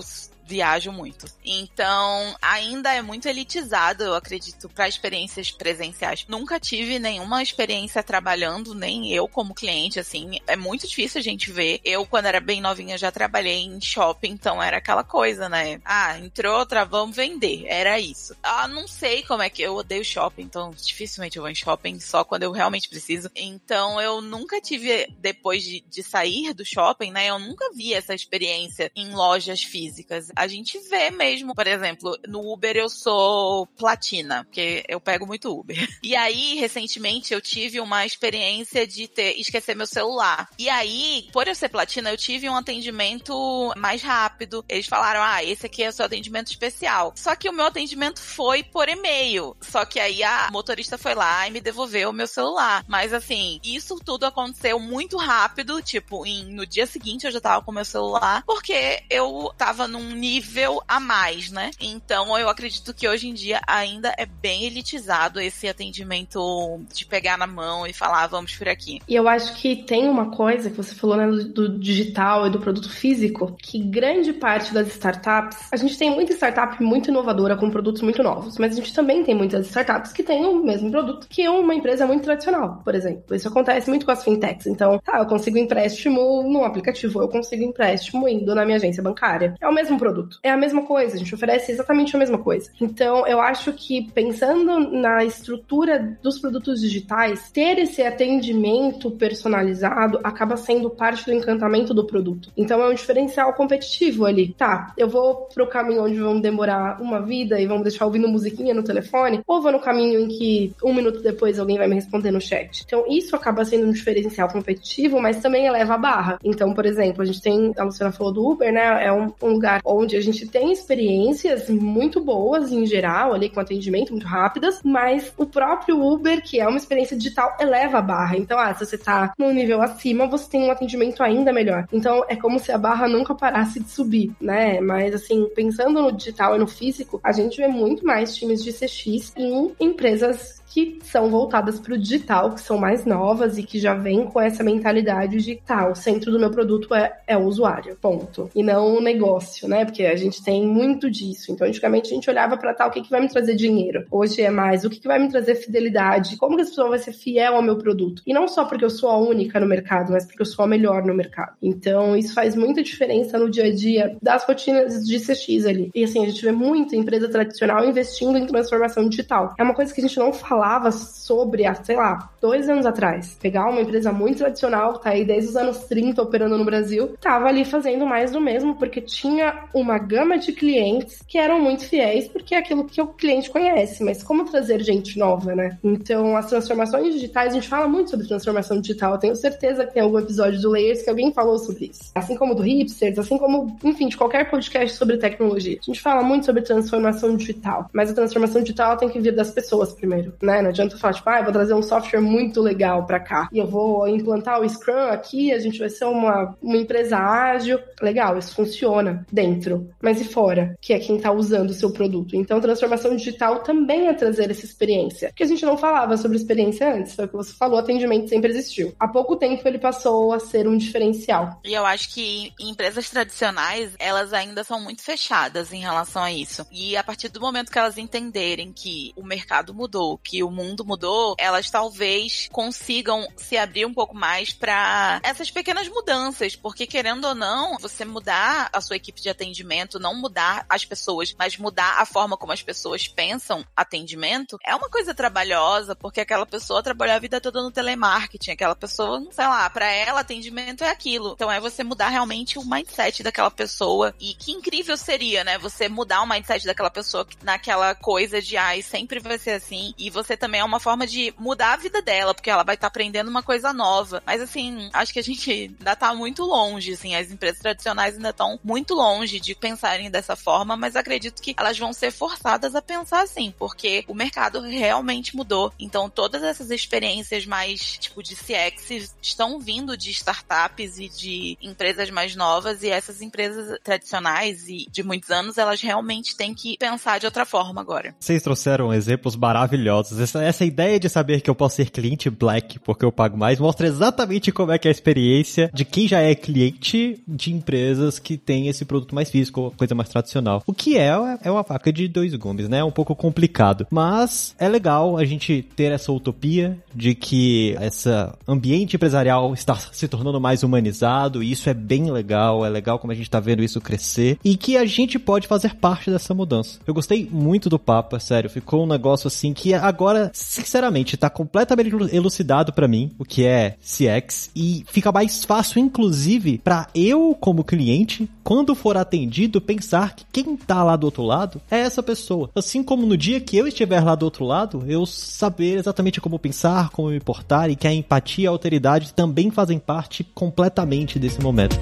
viajo 0.49 0.91
muito. 0.91 1.27
Então, 1.45 2.35
ainda 2.41 2.91
é 2.91 3.03
muito 3.03 3.27
elitizado, 3.27 4.03
eu 4.03 4.15
acredito, 4.15 4.67
para 4.67 4.87
experiências 4.87 5.51
presenciais. 5.51 6.25
Nunca 6.27 6.59
tive 6.59 6.97
nenhuma 6.97 7.43
experiência 7.43 8.01
trabalhando, 8.01 8.73
nem 8.73 9.13
eu 9.13 9.27
como 9.27 9.53
cliente, 9.53 9.99
assim. 9.99 10.39
É 10.47 10.55
muito 10.55 10.87
difícil 10.87 11.19
a 11.19 11.23
gente 11.23 11.51
ver. 11.51 11.79
Eu, 11.85 12.03
quando 12.03 12.25
era 12.25 12.39
bem 12.39 12.59
novinha, 12.61 12.97
já 12.97 13.11
trabalhei 13.11 13.59
em 13.61 13.79
shopping, 13.79 14.31
então 14.31 14.61
era 14.61 14.77
aquela 14.77 15.03
coisa, 15.03 15.47
né? 15.47 15.79
Ah, 15.85 16.17
entrou 16.17 16.57
outra, 16.57 16.83
vamos 16.83 17.15
vender. 17.15 17.65
Era 17.67 17.99
isso. 17.99 18.35
Ah, 18.41 18.67
não 18.67 18.87
sei 18.87 19.21
como 19.21 19.43
é 19.43 19.49
que 19.51 19.61
eu 19.61 19.75
odeio 19.75 20.03
shopping, 20.03 20.41
então 20.41 20.71
dificilmente 20.71 21.37
eu 21.37 21.43
vou 21.43 21.51
em 21.51 21.55
shopping 21.55 21.99
só 21.99 22.23
quando 22.23 22.43
eu 22.43 22.51
realmente 22.51 22.89
preciso. 22.89 23.29
Então, 23.35 24.01
eu 24.01 24.19
nunca 24.19 24.59
tive, 24.59 25.13
depois 25.19 25.61
de, 25.61 25.81
de 25.87 26.01
sair 26.01 26.55
do 26.55 26.65
shopping, 26.65 27.11
né? 27.11 27.27
Eu 27.27 27.37
nunca 27.37 27.71
vi 27.71 27.93
essa 27.93 28.15
experiência 28.15 28.91
em 28.95 29.13
lojas 29.13 29.61
físicas 29.61 30.31
a 30.39 30.47
gente 30.47 30.79
vê 30.89 31.11
mesmo. 31.11 31.53
Por 31.53 31.67
exemplo, 31.67 32.17
no 32.25 32.53
Uber 32.53 32.77
eu 32.77 32.87
sou 32.87 33.67
platina, 33.77 34.45
porque 34.45 34.85
eu 34.87 34.99
pego 35.01 35.27
muito 35.27 35.51
Uber. 35.51 35.77
E 36.01 36.15
aí, 36.15 36.55
recentemente, 36.55 37.33
eu 37.33 37.41
tive 37.41 37.79
uma 37.79 38.05
experiência 38.05 38.87
de 38.87 39.07
ter 39.07 39.39
esquecer 39.39 39.75
meu 39.75 39.85
celular. 39.85 40.49
E 40.57 40.69
aí, 40.69 41.27
por 41.33 41.47
eu 41.47 41.53
ser 41.53 41.67
platina, 41.69 42.09
eu 42.09 42.17
tive 42.17 42.49
um 42.49 42.55
atendimento 42.55 43.73
mais 43.75 44.01
rápido. 44.01 44.63
Eles 44.67 44.87
falaram: 44.87 45.21
ah, 45.21 45.43
esse 45.43 45.65
aqui 45.65 45.83
é 45.83 45.89
o 45.89 45.91
seu 45.91 46.05
atendimento 46.05 46.47
especial. 46.47 47.13
Só 47.15 47.35
que 47.35 47.49
o 47.49 47.53
meu 47.53 47.65
atendimento 47.65 48.21
foi 48.21 48.63
por 48.63 48.87
e-mail. 48.87 49.55
Só 49.59 49.83
que 49.85 49.99
aí 49.99 50.23
a 50.23 50.49
motorista 50.51 50.97
foi 50.97 51.13
lá 51.13 51.47
e 51.47 51.51
me 51.51 51.59
devolveu 51.59 52.11
o 52.11 52.13
meu 52.13 52.27
celular. 52.27 52.85
Mas 52.87 53.13
assim, 53.13 53.59
isso 53.63 53.99
tudo 54.03 54.25
aconteceu 54.25 54.79
muito 54.79 55.17
rápido. 55.17 55.81
Tipo, 55.81 56.25
em, 56.25 56.45
no 56.45 56.65
dia 56.65 56.87
seguinte 56.87 57.25
eu 57.25 57.31
já 57.31 57.41
tava 57.41 57.63
com 57.63 57.71
meu 57.71 57.85
celular, 57.85 58.41
porque 58.45 59.03
eu 59.09 59.53
tava 59.57 59.87
num 59.87 60.11
nível 60.11 60.28
nível 60.29 60.81
a 60.87 60.99
mais, 60.99 61.51
né? 61.51 61.71
Então 61.81 62.37
eu 62.37 62.47
acredito 62.47 62.93
que 62.93 63.07
hoje 63.07 63.27
em 63.27 63.33
dia 63.33 63.59
ainda 63.67 64.13
é 64.15 64.27
bem 64.27 64.65
elitizado 64.65 65.39
esse 65.39 65.67
atendimento 65.67 66.79
de 66.93 67.05
pegar 67.05 67.35
na 67.35 67.47
mão 67.47 67.87
e 67.87 67.93
falar, 67.93 68.27
vamos 68.27 68.55
por 68.55 68.67
aqui. 68.67 69.01
E 69.07 69.15
eu 69.15 69.27
acho 69.27 69.55
que 69.55 69.75
tem 69.75 70.07
uma 70.07 70.29
coisa 70.29 70.69
que 70.69 70.77
você 70.77 70.93
falou, 70.93 71.17
né, 71.17 71.27
do, 71.27 71.79
digital 71.79 72.45
e 72.45 72.51
do 72.51 72.59
produto 72.59 72.89
físico, 72.91 73.55
que 73.57 73.79
grande 73.79 74.31
parte 74.31 74.71
das 74.71 74.87
startups, 74.89 75.57
a 75.71 75.77
gente 75.77 75.97
tem 75.97 76.11
muita 76.11 76.33
startup 76.33 76.81
muito 76.81 77.09
inovadora 77.09 77.57
com 77.57 77.71
produtos 77.71 78.03
muito 78.03 78.21
novos, 78.21 78.57
mas 78.59 78.73
a 78.73 78.75
gente 78.75 78.93
também 78.93 79.23
tem 79.23 79.33
muitas 79.33 79.65
startups 79.67 80.11
que 80.11 80.21
têm 80.21 80.45
o 80.45 80.63
mesmo 80.63 80.91
produto 80.91 81.27
que 81.27 81.47
uma 81.49 81.73
empresa 81.73 82.05
muito 82.05 82.23
tradicional, 82.23 82.81
por 82.83 82.93
exemplo. 82.93 83.35
Isso 83.35 83.47
acontece 83.47 83.89
muito 83.89 84.05
com 84.05 84.11
as 84.11 84.23
fintechs. 84.23 84.67
Então, 84.67 84.99
tá, 84.99 85.17
eu 85.17 85.25
consigo 85.25 85.57
empréstimo 85.57 86.43
no 86.43 86.63
aplicativo, 86.63 87.21
eu 87.21 87.27
consigo 87.27 87.63
empréstimo 87.63 88.27
indo 88.27 88.53
na 88.53 88.63
minha 88.63 88.77
agência 88.77 89.01
bancária. 89.01 89.55
É 89.59 89.67
o 89.67 89.73
mesmo 89.73 89.97
produto 89.97 90.18
produto. 90.19 90.39
É 90.43 90.51
a 90.51 90.57
mesma 90.57 90.83
coisa, 90.83 91.15
a 91.15 91.19
gente 91.19 91.33
oferece 91.33 91.71
exatamente 91.71 92.15
a 92.15 92.19
mesma 92.19 92.37
coisa. 92.37 92.69
Então, 92.81 93.25
eu 93.27 93.39
acho 93.39 93.73
que 93.73 94.11
pensando 94.11 94.79
na 94.91 95.23
estrutura 95.23 96.17
dos 96.21 96.39
produtos 96.39 96.81
digitais, 96.81 97.49
ter 97.51 97.79
esse 97.79 98.01
atendimento 98.01 99.11
personalizado 99.11 100.19
acaba 100.23 100.57
sendo 100.57 100.89
parte 100.89 101.25
do 101.25 101.33
encantamento 101.33 101.93
do 101.93 102.05
produto. 102.05 102.51
Então, 102.57 102.81
é 102.81 102.89
um 102.89 102.93
diferencial 102.93 103.53
competitivo 103.53 104.25
ali. 104.25 104.53
Tá, 104.57 104.93
eu 104.97 105.07
vou 105.07 105.47
pro 105.53 105.67
caminho 105.67 106.03
onde 106.03 106.19
vão 106.19 106.39
demorar 106.39 107.01
uma 107.01 107.21
vida 107.21 107.59
e 107.59 107.67
vão 107.67 107.81
deixar 107.81 108.05
ouvindo 108.05 108.27
musiquinha 108.27 108.73
no 108.73 108.83
telefone, 108.83 109.41
ou 109.47 109.61
vou 109.61 109.71
no 109.71 109.79
caminho 109.79 110.19
em 110.19 110.27
que 110.27 110.73
um 110.83 110.93
minuto 110.93 111.21
depois 111.21 111.59
alguém 111.59 111.77
vai 111.77 111.87
me 111.87 111.95
responder 111.95 112.31
no 112.31 112.41
chat. 112.41 112.83
Então, 112.85 113.05
isso 113.07 113.35
acaba 113.35 113.63
sendo 113.63 113.87
um 113.87 113.91
diferencial 113.91 114.49
competitivo, 114.49 115.21
mas 115.21 115.41
também 115.41 115.65
eleva 115.65 115.95
a 115.95 115.97
barra. 115.97 116.39
Então, 116.43 116.73
por 116.73 116.85
exemplo, 116.85 117.21
a 117.21 117.25
gente 117.25 117.41
tem, 117.41 117.73
a 117.77 117.83
Luciana 117.83 118.11
falou 118.11 118.33
do 118.33 118.49
Uber, 118.49 118.71
né? 118.71 119.05
É 119.05 119.11
um, 119.11 119.31
um 119.41 119.53
lugar 119.53 119.81
onde 119.99 120.15
a 120.15 120.21
gente 120.21 120.47
tem 120.47 120.71
experiências 120.71 121.69
muito 121.69 122.23
boas 122.23 122.71
em 122.71 122.85
geral, 122.85 123.33
ali 123.33 123.49
com 123.49 123.59
atendimento 123.59 124.11
muito 124.11 124.25
rápidas, 124.25 124.79
mas 124.83 125.33
o 125.37 125.45
próprio 125.45 126.01
Uber, 126.01 126.41
que 126.41 126.59
é 126.59 126.67
uma 126.67 126.77
experiência 126.77 127.17
digital, 127.17 127.55
eleva 127.59 127.99
a 127.99 128.01
barra. 128.01 128.37
Então, 128.37 128.57
ah, 128.57 128.73
se 128.73 128.85
você 128.85 128.97
tá 128.97 129.33
no 129.37 129.51
nível 129.51 129.81
acima, 129.81 130.27
você 130.27 130.49
tem 130.49 130.63
um 130.63 130.71
atendimento 130.71 131.21
ainda 131.21 131.51
melhor. 131.51 131.87
Então, 131.91 132.23
é 132.27 132.35
como 132.35 132.59
se 132.59 132.71
a 132.71 132.77
barra 132.77 133.07
nunca 133.07 133.35
parasse 133.35 133.79
de 133.79 133.89
subir, 133.89 134.31
né? 134.39 134.79
Mas, 134.79 135.13
assim, 135.13 135.47
pensando 135.55 136.01
no 136.01 136.11
digital 136.11 136.55
e 136.55 136.59
no 136.59 136.67
físico, 136.67 137.19
a 137.23 137.31
gente 137.31 137.57
vê 137.57 137.67
muito 137.67 138.05
mais 138.05 138.35
times 138.35 138.63
de 138.63 138.71
CX 138.71 139.33
em 139.35 139.73
empresas 139.79 140.58
que 140.69 140.99
são 141.03 141.29
voltadas 141.29 141.79
para 141.79 141.95
o 141.95 141.97
digital, 141.97 142.53
que 142.53 142.61
são 142.61 142.77
mais 142.77 143.05
novas 143.05 143.57
e 143.57 143.63
que 143.63 143.79
já 143.79 143.93
vêm 143.95 144.25
com 144.25 144.39
essa 144.39 144.63
mentalidade 144.63 145.37
de 145.37 145.55
tá, 145.55 145.89
o 145.89 145.95
centro 145.95 146.31
do 146.31 146.39
meu 146.39 146.51
produto 146.51 146.93
é, 146.93 147.19
é 147.27 147.35
o 147.35 147.45
usuário, 147.45 147.97
ponto. 147.99 148.49
E 148.55 148.61
não 148.61 148.95
o 148.95 149.01
negócio, 149.01 149.67
né? 149.67 149.83
Porque 149.83 150.03
a 150.05 150.15
gente 150.15 150.43
tem 150.43 150.65
muito 150.65 151.09
disso. 151.09 151.51
Então, 151.51 151.67
antigamente 151.67 152.11
a 152.11 152.15
gente 152.15 152.29
olhava 152.29 152.55
para 152.55 152.73
tal, 152.73 152.87
tá, 152.87 152.91
o 152.91 152.93
que, 152.93 153.01
que 153.01 153.09
vai 153.09 153.19
me 153.19 153.27
trazer 153.27 153.55
dinheiro? 153.55 154.05
Hoje 154.11 154.41
é 154.41 154.51
mais 154.51 154.85
o 154.85 154.89
que, 154.89 154.99
que 154.99 155.07
vai 155.07 155.19
me 155.19 155.29
trazer 155.29 155.55
fidelidade? 155.55 156.37
Como 156.37 156.55
que 156.55 156.61
essa 156.61 156.71
pessoa 156.71 156.89
vai 156.89 156.99
ser 156.99 157.13
fiel 157.13 157.55
ao 157.55 157.63
meu 157.63 157.77
produto? 157.77 158.21
E 158.25 158.33
não 158.33 158.47
só 158.47 158.65
porque 158.65 158.85
eu 158.85 158.89
sou 158.89 159.09
a 159.09 159.17
única 159.17 159.59
no 159.59 159.65
mercado, 159.65 160.11
mas 160.11 160.25
porque 160.25 160.41
eu 160.41 160.45
sou 160.45 160.63
a 160.65 160.67
melhor 160.67 161.03
no 161.03 161.13
mercado. 161.13 161.53
Então, 161.61 162.15
isso 162.15 162.33
faz 162.33 162.55
muita 162.55 162.83
diferença 162.83 163.39
no 163.39 163.49
dia 163.49 163.65
a 163.65 163.73
dia 163.73 164.17
das 164.21 164.43
rotinas 164.43 165.05
de 165.05 165.19
CX 165.19 165.65
ali. 165.65 165.89
E 165.95 166.03
assim, 166.03 166.23
a 166.23 166.29
gente 166.29 166.43
vê 166.43 166.51
muita 166.51 166.95
empresa 166.95 167.27
tradicional 167.27 167.83
investindo 167.85 168.37
em 168.37 168.45
transformação 168.45 169.09
digital. 169.09 169.55
É 169.57 169.63
uma 169.63 169.73
coisa 169.73 169.93
que 169.93 169.99
a 169.99 170.07
gente 170.07 170.19
não 170.19 170.31
fala 170.31 170.58
falava 170.59 170.91
sobre 170.91 171.65
há, 171.65 171.73
sei 171.73 171.95
lá, 171.95 172.29
dois 172.41 172.67
anos 172.67 172.85
atrás. 172.85 173.37
Pegar 173.41 173.69
uma 173.69 173.79
empresa 173.79 174.11
muito 174.11 174.39
tradicional, 174.39 174.99
tá 174.99 175.11
aí 175.11 175.23
desde 175.23 175.51
os 175.51 175.55
anos 175.55 175.77
30 175.85 176.21
operando 176.21 176.57
no 176.57 176.65
Brasil, 176.65 177.15
tava 177.21 177.47
ali 177.47 177.63
fazendo 177.63 178.05
mais 178.05 178.31
do 178.31 178.41
mesmo, 178.41 178.75
porque 178.75 178.99
tinha 178.99 179.63
uma 179.73 179.97
gama 179.97 180.37
de 180.37 180.51
clientes 180.51 181.23
que 181.25 181.37
eram 181.37 181.61
muito 181.61 181.85
fiéis, 181.85 182.27
porque 182.27 182.53
é 182.53 182.57
aquilo 182.57 182.83
que 182.83 183.01
o 183.01 183.07
cliente 183.07 183.49
conhece, 183.49 184.03
mas 184.03 184.21
como 184.21 184.43
trazer 184.43 184.81
gente 184.83 185.17
nova, 185.17 185.55
né? 185.55 185.77
Então, 185.81 186.35
as 186.35 186.47
transformações 186.47 187.13
digitais, 187.13 187.53
a 187.53 187.55
gente 187.55 187.69
fala 187.69 187.87
muito 187.87 188.09
sobre 188.09 188.27
transformação 188.27 188.81
digital, 188.81 189.17
tenho 189.17 189.37
certeza 189.37 189.85
que 189.85 189.93
tem 189.93 190.03
algum 190.03 190.19
episódio 190.19 190.59
do 190.59 190.69
Layers 190.69 191.01
que 191.01 191.09
alguém 191.09 191.31
falou 191.31 191.57
sobre 191.57 191.85
isso. 191.85 192.11
Assim 192.15 192.35
como 192.35 192.53
do 192.53 192.63
Hipsters, 192.63 193.17
assim 193.17 193.37
como, 193.37 193.77
enfim, 193.81 194.09
de 194.09 194.17
qualquer 194.17 194.49
podcast 194.49 194.97
sobre 194.97 195.17
tecnologia. 195.17 195.77
A 195.81 195.85
gente 195.85 196.01
fala 196.01 196.21
muito 196.21 196.45
sobre 196.45 196.61
transformação 196.63 197.37
digital, 197.37 197.89
mas 197.93 198.11
a 198.11 198.13
transformação 198.13 198.61
digital 198.61 198.97
tem 198.97 199.07
que 199.07 199.21
vir 199.21 199.33
das 199.33 199.51
pessoas 199.51 199.93
primeiro, 199.93 200.33
né? 200.41 200.48
Não 200.61 200.69
adianta 200.69 200.97
falar, 200.97 201.13
tipo, 201.13 201.29
ah, 201.29 201.41
vou 201.41 201.53
trazer 201.53 201.73
um 201.73 201.81
software 201.81 202.21
muito 202.21 202.61
legal 202.61 203.05
para 203.05 203.19
cá 203.19 203.49
e 203.51 203.59
eu 203.59 203.67
vou 203.67 204.07
implantar 204.07 204.59
o 204.59 204.69
Scrum 204.69 205.09
aqui, 205.09 205.51
a 205.51 205.59
gente 205.59 205.79
vai 205.79 205.89
ser 205.89 206.05
uma, 206.05 206.55
uma 206.61 206.77
empresa 206.77 207.17
ágil. 207.17 207.79
Legal, 208.01 208.37
isso 208.37 208.55
funciona 208.55 209.25
dentro, 209.31 209.89
mas 210.01 210.21
e 210.21 210.25
fora, 210.25 210.75
que 210.81 210.93
é 210.93 210.99
quem 210.99 211.19
tá 211.19 211.31
usando 211.31 211.69
o 211.69 211.73
seu 211.73 211.91
produto. 211.91 212.35
Então, 212.35 212.61
transformação 212.61 213.15
digital 213.15 213.59
também 213.59 214.07
é 214.07 214.13
trazer 214.13 214.49
essa 214.49 214.65
experiência, 214.65 215.29
porque 215.29 215.43
a 215.43 215.47
gente 215.47 215.65
não 215.65 215.77
falava 215.77 216.17
sobre 216.17 216.37
experiência 216.37 216.93
antes, 216.93 217.15
foi 217.15 217.25
o 217.25 217.27
que 217.27 217.35
você 217.35 217.53
falou, 217.53 217.79
atendimento 217.79 218.29
sempre 218.29 218.49
existiu. 218.49 218.93
Há 218.99 219.07
pouco 219.07 219.35
tempo 219.35 219.67
ele 219.67 219.79
passou 219.79 220.33
a 220.33 220.39
ser 220.39 220.67
um 220.67 220.77
diferencial. 220.77 221.59
E 221.63 221.73
eu 221.73 221.85
acho 221.85 222.13
que 222.13 222.53
empresas 222.59 223.09
tradicionais, 223.09 223.91
elas 223.99 224.33
ainda 224.33 224.63
são 224.63 224.79
muito 224.81 225.03
fechadas 225.03 225.73
em 225.73 225.79
relação 225.79 226.23
a 226.23 226.31
isso. 226.31 226.65
E 226.71 226.95
a 226.95 227.03
partir 227.03 227.29
do 227.29 227.41
momento 227.41 227.71
que 227.71 227.79
elas 227.79 227.97
entenderem 227.97 228.71
que 228.71 229.11
o 229.15 229.23
mercado 229.23 229.73
mudou, 229.73 230.17
que 230.17 230.38
o 230.43 230.51
mundo 230.51 230.85
mudou, 230.85 231.35
elas 231.37 231.69
talvez 231.69 232.47
consigam 232.51 233.27
se 233.35 233.57
abrir 233.57 233.85
um 233.85 233.93
pouco 233.93 234.15
mais 234.15 234.53
para 234.53 235.19
essas 235.23 235.51
pequenas 235.51 235.87
mudanças, 235.87 236.55
porque 236.55 236.87
querendo 236.87 237.25
ou 237.25 237.35
não, 237.35 237.77
você 237.77 238.05
mudar 238.05 238.69
a 238.71 238.81
sua 238.81 238.95
equipe 238.95 239.21
de 239.21 239.29
atendimento, 239.29 239.99
não 239.99 240.15
mudar 240.15 240.65
as 240.69 240.85
pessoas, 240.85 241.35
mas 241.37 241.57
mudar 241.57 241.99
a 241.99 242.05
forma 242.05 242.37
como 242.37 242.53
as 242.53 242.61
pessoas 242.61 243.07
pensam 243.07 243.65
atendimento, 243.75 244.57
é 244.65 244.75
uma 244.75 244.89
coisa 244.89 245.13
trabalhosa, 245.13 245.95
porque 245.95 246.21
aquela 246.21 246.45
pessoa 246.45 246.83
trabalhou 246.83 247.15
a 247.15 247.19
vida 247.19 247.41
toda 247.41 247.61
no 247.61 247.71
telemarketing, 247.71 248.51
aquela 248.51 248.75
pessoa, 248.75 249.25
sei 249.31 249.45
lá, 249.45 249.69
para 249.69 249.91
ela 249.91 250.19
atendimento 250.19 250.83
é 250.83 250.89
aquilo. 250.89 251.33
Então 251.33 251.51
é 251.51 251.59
você 251.59 251.83
mudar 251.83 252.09
realmente 252.09 252.59
o 252.59 252.65
mindset 252.65 253.23
daquela 253.23 253.51
pessoa. 253.51 254.13
E 254.19 254.33
que 254.33 254.51
incrível 254.51 254.95
seria, 254.97 255.43
né, 255.43 255.57
você 255.57 255.89
mudar 255.89 256.21
o 256.21 256.27
mindset 256.27 256.65
daquela 256.65 256.89
pessoa 256.89 257.27
naquela 257.43 257.95
coisa 257.95 258.41
de 258.41 258.57
ai, 258.57 258.81
sempre 258.81 259.19
vai 259.19 259.37
ser 259.37 259.51
assim 259.51 259.93
e 259.97 260.09
você 260.09 260.28
você 260.29 260.37
também 260.37 260.61
é 260.61 260.63
uma 260.63 260.79
forma 260.79 261.07
de 261.07 261.33
mudar 261.39 261.73
a 261.73 261.77
vida 261.77 262.01
dela, 262.01 262.35
porque 262.35 262.49
ela 262.49 262.63
vai 262.63 262.75
estar 262.75 262.87
tá 262.87 262.87
aprendendo 262.87 263.29
uma 263.29 263.41
coisa 263.41 263.73
nova. 263.73 264.21
Mas 264.25 264.41
assim, 264.41 264.89
acho 264.93 265.11
que 265.11 265.19
a 265.19 265.23
gente 265.23 265.51
ainda 265.51 265.95
tá 265.95 266.13
muito 266.13 266.43
longe, 266.43 266.93
assim, 266.93 267.15
as 267.15 267.31
empresas 267.31 267.59
tradicionais 267.59 268.15
ainda 268.15 268.29
estão 268.29 268.59
muito 268.63 268.93
longe 268.93 269.39
de 269.39 269.55
pensarem 269.55 270.11
dessa 270.11 270.35
forma, 270.35 270.77
mas 270.77 270.95
acredito 270.95 271.41
que 271.41 271.55
elas 271.57 271.77
vão 271.79 271.91
ser 271.91 272.11
forçadas 272.11 272.75
a 272.75 272.81
pensar 272.81 273.23
assim, 273.23 273.53
porque 273.57 274.03
o 274.07 274.13
mercado 274.13 274.61
realmente 274.61 275.35
mudou. 275.35 275.73
Então 275.79 276.09
todas 276.09 276.43
essas 276.43 276.69
experiências 276.69 277.45
mais 277.45 277.97
tipo 277.97 278.21
de 278.21 278.35
CX 278.35 279.15
estão 279.21 279.59
vindo 279.59 279.97
de 279.97 280.11
startups 280.11 280.99
e 280.99 281.09
de 281.09 281.57
empresas 281.61 282.11
mais 282.11 282.35
novas 282.35 282.83
e 282.83 282.89
essas 282.89 283.21
empresas 283.21 283.79
tradicionais 283.83 284.67
e 284.67 284.85
de 284.91 285.01
muitos 285.01 285.31
anos, 285.31 285.57
elas 285.57 285.81
realmente 285.81 286.35
têm 286.35 286.53
que 286.53 286.77
pensar 286.77 287.19
de 287.19 287.25
outra 287.25 287.45
forma 287.45 287.81
agora. 287.81 288.15
Vocês 288.19 288.43
trouxeram 288.43 288.93
exemplos 288.93 289.35
maravilhosos 289.35 290.18
essa, 290.19 290.43
essa 290.43 290.65
ideia 290.65 290.99
de 290.99 291.09
saber 291.09 291.41
que 291.41 291.49
eu 291.49 291.55
posso 291.55 291.77
ser 291.77 291.89
cliente 291.89 292.29
black 292.29 292.79
porque 292.79 293.05
eu 293.05 293.11
pago 293.11 293.37
mais 293.37 293.59
mostra 293.59 293.87
exatamente 293.87 294.51
como 294.51 294.71
é 294.71 294.77
que 294.77 294.87
é 294.87 294.89
a 294.89 294.91
experiência 294.91 295.69
de 295.73 295.85
quem 295.85 296.07
já 296.07 296.19
é 296.19 296.33
cliente 296.35 297.21
de 297.27 297.53
empresas 297.53 298.19
que 298.19 298.37
tem 298.37 298.67
esse 298.67 298.85
produto 298.85 299.13
mais 299.13 299.29
físico, 299.29 299.73
coisa 299.77 299.93
mais 299.95 300.09
tradicional. 300.09 300.63
O 300.65 300.73
que 300.73 300.97
é, 300.97 301.11
é 301.43 301.51
uma 301.51 301.63
faca 301.63 301.91
de 301.91 302.07
dois 302.07 302.33
gumes, 302.35 302.67
né? 302.67 302.79
É 302.79 302.83
um 302.83 302.91
pouco 302.91 303.15
complicado. 303.15 303.85
Mas 303.91 304.55
é 304.57 304.67
legal 304.67 305.17
a 305.17 305.25
gente 305.25 305.61
ter 305.75 305.91
essa 305.91 306.11
utopia 306.11 306.77
de 306.93 307.13
que 307.13 307.75
esse 307.81 308.09
ambiente 308.47 308.95
empresarial 308.95 309.53
está 309.53 309.75
se 309.75 310.07
tornando 310.07 310.39
mais 310.41 310.63
humanizado, 310.63 311.43
e 311.43 311.51
isso 311.51 311.69
é 311.69 311.73
bem 311.73 312.11
legal, 312.11 312.65
é 312.65 312.69
legal 312.69 312.97
como 312.97 313.11
a 313.11 313.15
gente 313.15 313.25
está 313.25 313.39
vendo 313.39 313.63
isso 313.63 313.79
crescer, 313.79 314.39
e 314.43 314.57
que 314.57 314.77
a 314.77 314.85
gente 314.85 315.19
pode 315.19 315.47
fazer 315.47 315.75
parte 315.75 316.09
dessa 316.09 316.33
mudança. 316.33 316.79
Eu 316.87 316.93
gostei 316.93 317.27
muito 317.31 317.69
do 317.69 317.77
papo, 317.77 318.19
sério, 318.19 318.49
ficou 318.49 318.83
um 318.83 318.87
negócio 318.87 319.27
assim 319.27 319.53
que 319.53 319.73
agora 319.73 320.08
agora, 320.09 320.31
sinceramente, 320.33 321.15
tá 321.15 321.29
completamente 321.29 321.95
elucidado 322.11 322.73
para 322.73 322.87
mim 322.87 323.11
o 323.19 323.23
que 323.23 323.45
é 323.45 323.77
CX 323.81 324.49
e 324.55 324.83
fica 324.87 325.11
mais 325.11 325.43
fácil, 325.45 325.79
inclusive, 325.79 326.57
para 326.57 326.87
eu, 326.95 327.37
como 327.39 327.63
cliente, 327.63 328.29
quando 328.43 328.73
for 328.73 328.97
atendido, 328.97 329.61
pensar 329.61 330.15
que 330.15 330.25
quem 330.31 330.57
tá 330.57 330.83
lá 330.83 330.95
do 330.95 331.05
outro 331.05 331.23
lado 331.23 331.61
é 331.69 331.79
essa 331.79 332.01
pessoa. 332.01 332.49
Assim 332.55 332.81
como 332.81 333.05
no 333.05 333.15
dia 333.15 333.39
que 333.39 333.57
eu 333.57 333.67
estiver 333.67 334.03
lá 334.03 334.15
do 334.15 334.23
outro 334.23 334.45
lado, 334.45 334.83
eu 334.87 335.05
saber 335.05 335.77
exatamente 335.77 336.19
como 336.19 336.39
pensar, 336.39 336.89
como 336.89 337.09
me 337.09 337.19
portar 337.19 337.69
e 337.69 337.75
que 337.75 337.87
a 337.87 337.93
empatia 337.93 338.45
e 338.45 338.47
a 338.47 338.51
alteridade 338.51 339.13
também 339.13 339.51
fazem 339.51 339.77
parte 339.77 340.23
completamente 340.23 341.19
desse 341.19 341.39
momento. 341.41 341.77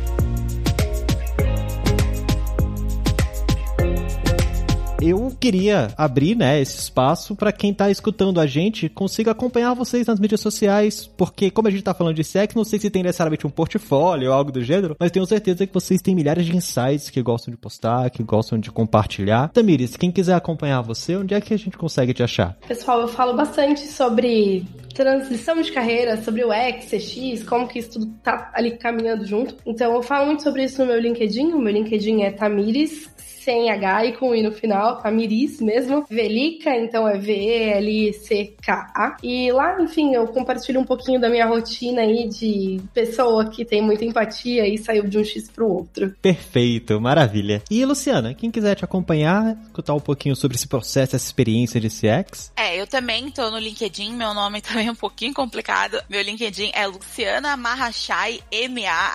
Eu 5.01 5.35
queria 5.39 5.89
abrir, 5.97 6.35
né, 6.35 6.59
esse 6.59 6.77
espaço 6.79 7.35
para 7.35 7.51
quem 7.51 7.73
tá 7.73 7.89
escutando 7.89 8.39
a 8.39 8.47
gente 8.47 8.89
consiga 8.89 9.31
acompanhar 9.31 9.73
vocês 9.73 10.07
nas 10.07 10.19
mídias 10.19 10.41
sociais, 10.41 11.09
porque 11.17 11.51
como 11.51 11.67
a 11.67 11.71
gente 11.71 11.83
tá 11.83 11.93
falando 11.93 12.15
de 12.15 12.23
sexo, 12.23 12.57
não 12.57 12.65
sei 12.65 12.79
se 12.79 12.89
tem 12.89 13.03
necessariamente 13.03 13.45
um 13.45 13.49
portfólio 13.49 14.29
ou 14.29 14.33
algo 14.33 14.51
do 14.51 14.63
gênero, 14.63 14.95
mas 14.99 15.11
tenho 15.11 15.25
certeza 15.25 15.67
que 15.67 15.73
vocês 15.73 16.01
têm 16.01 16.15
milhares 16.15 16.45
de 16.45 16.55
insights 16.55 17.09
que 17.09 17.21
gostam 17.21 17.51
de 17.51 17.57
postar, 17.57 18.09
que 18.09 18.23
gostam 18.23 18.59
de 18.59 18.71
compartilhar. 18.71 19.49
Tamires, 19.49 19.95
quem 19.95 20.11
quiser 20.11 20.35
acompanhar 20.35 20.81
você, 20.81 21.15
onde 21.15 21.33
é 21.33 21.41
que 21.41 21.53
a 21.53 21.57
gente 21.57 21.77
consegue 21.77 22.13
te 22.13 22.23
achar? 22.23 22.57
Pessoal, 22.67 23.01
eu 23.01 23.07
falo 23.07 23.35
bastante 23.35 23.81
sobre 23.87 24.65
transição 24.97 25.61
de 25.61 25.71
carreira, 25.71 26.17
sobre 26.17 26.43
o 26.43 26.51
X, 26.51 26.85
CX, 26.85 27.43
como 27.43 27.67
que 27.67 27.77
isso 27.77 27.91
tudo 27.91 28.07
tá 28.23 28.49
ali 28.51 28.71
caminhando 28.71 29.23
junto. 29.25 29.55
Então 29.63 29.93
eu 29.93 30.01
falo 30.01 30.25
muito 30.25 30.41
sobre 30.41 30.63
isso 30.63 30.81
no 30.81 30.87
meu 30.87 30.99
LinkedIn. 30.99 31.53
O 31.53 31.59
meu 31.59 31.71
LinkedIn 31.71 32.23
é 32.23 32.31
Tamires 32.31 33.07
sem 33.47 33.71
H 33.71 34.05
e 34.07 34.11
com 34.17 34.35
I 34.35 34.43
no 34.43 34.51
final, 34.51 35.01
Tamiris 35.01 35.61
mesmo. 35.61 36.05
Velica, 36.09 36.75
então 36.75 37.07
é 37.07 37.17
V-E-L-I-C-K-A. 37.17 39.15
E 39.23 39.49
lá, 39.53 39.81
enfim, 39.81 40.13
eu 40.13 40.27
compartilho 40.27 40.81
um 40.81 40.83
pouquinho 40.83 41.17
da 41.17 41.29
minha 41.29 41.45
rotina 41.45 42.01
aí 42.01 42.27
de 42.27 42.81
pessoa 42.93 43.49
que 43.49 43.63
tem 43.63 43.81
muita 43.81 44.03
empatia 44.03 44.67
e 44.67 44.77
saiu 44.77 45.07
de 45.07 45.17
um 45.17 45.23
X 45.23 45.49
pro 45.49 45.65
outro. 45.65 46.13
Perfeito, 46.21 46.99
maravilha. 46.99 47.63
E 47.71 47.85
Luciana, 47.85 48.33
quem 48.33 48.51
quiser 48.51 48.75
te 48.75 48.83
acompanhar, 48.83 49.57
escutar 49.63 49.93
um 49.93 50.01
pouquinho 50.01 50.35
sobre 50.35 50.57
esse 50.57 50.67
processo, 50.67 51.15
essa 51.15 51.25
experiência 51.25 51.79
de 51.79 51.87
CX? 51.87 52.51
É, 52.53 52.75
eu 52.75 52.85
também 52.85 53.31
tô 53.31 53.49
no 53.49 53.59
LinkedIn, 53.59 54.11
meu 54.13 54.33
nome 54.33 54.59
também 54.59 54.86
um 54.91 54.95
pouquinho 54.95 55.33
complicado. 55.33 56.01
Meu 56.09 56.21
LinkedIn 56.21 56.71
é 56.73 56.85
Luciana 56.85 57.55
Mahachai, 57.57 58.41
M-A-H-A-S-A-Y-A. 58.51 59.13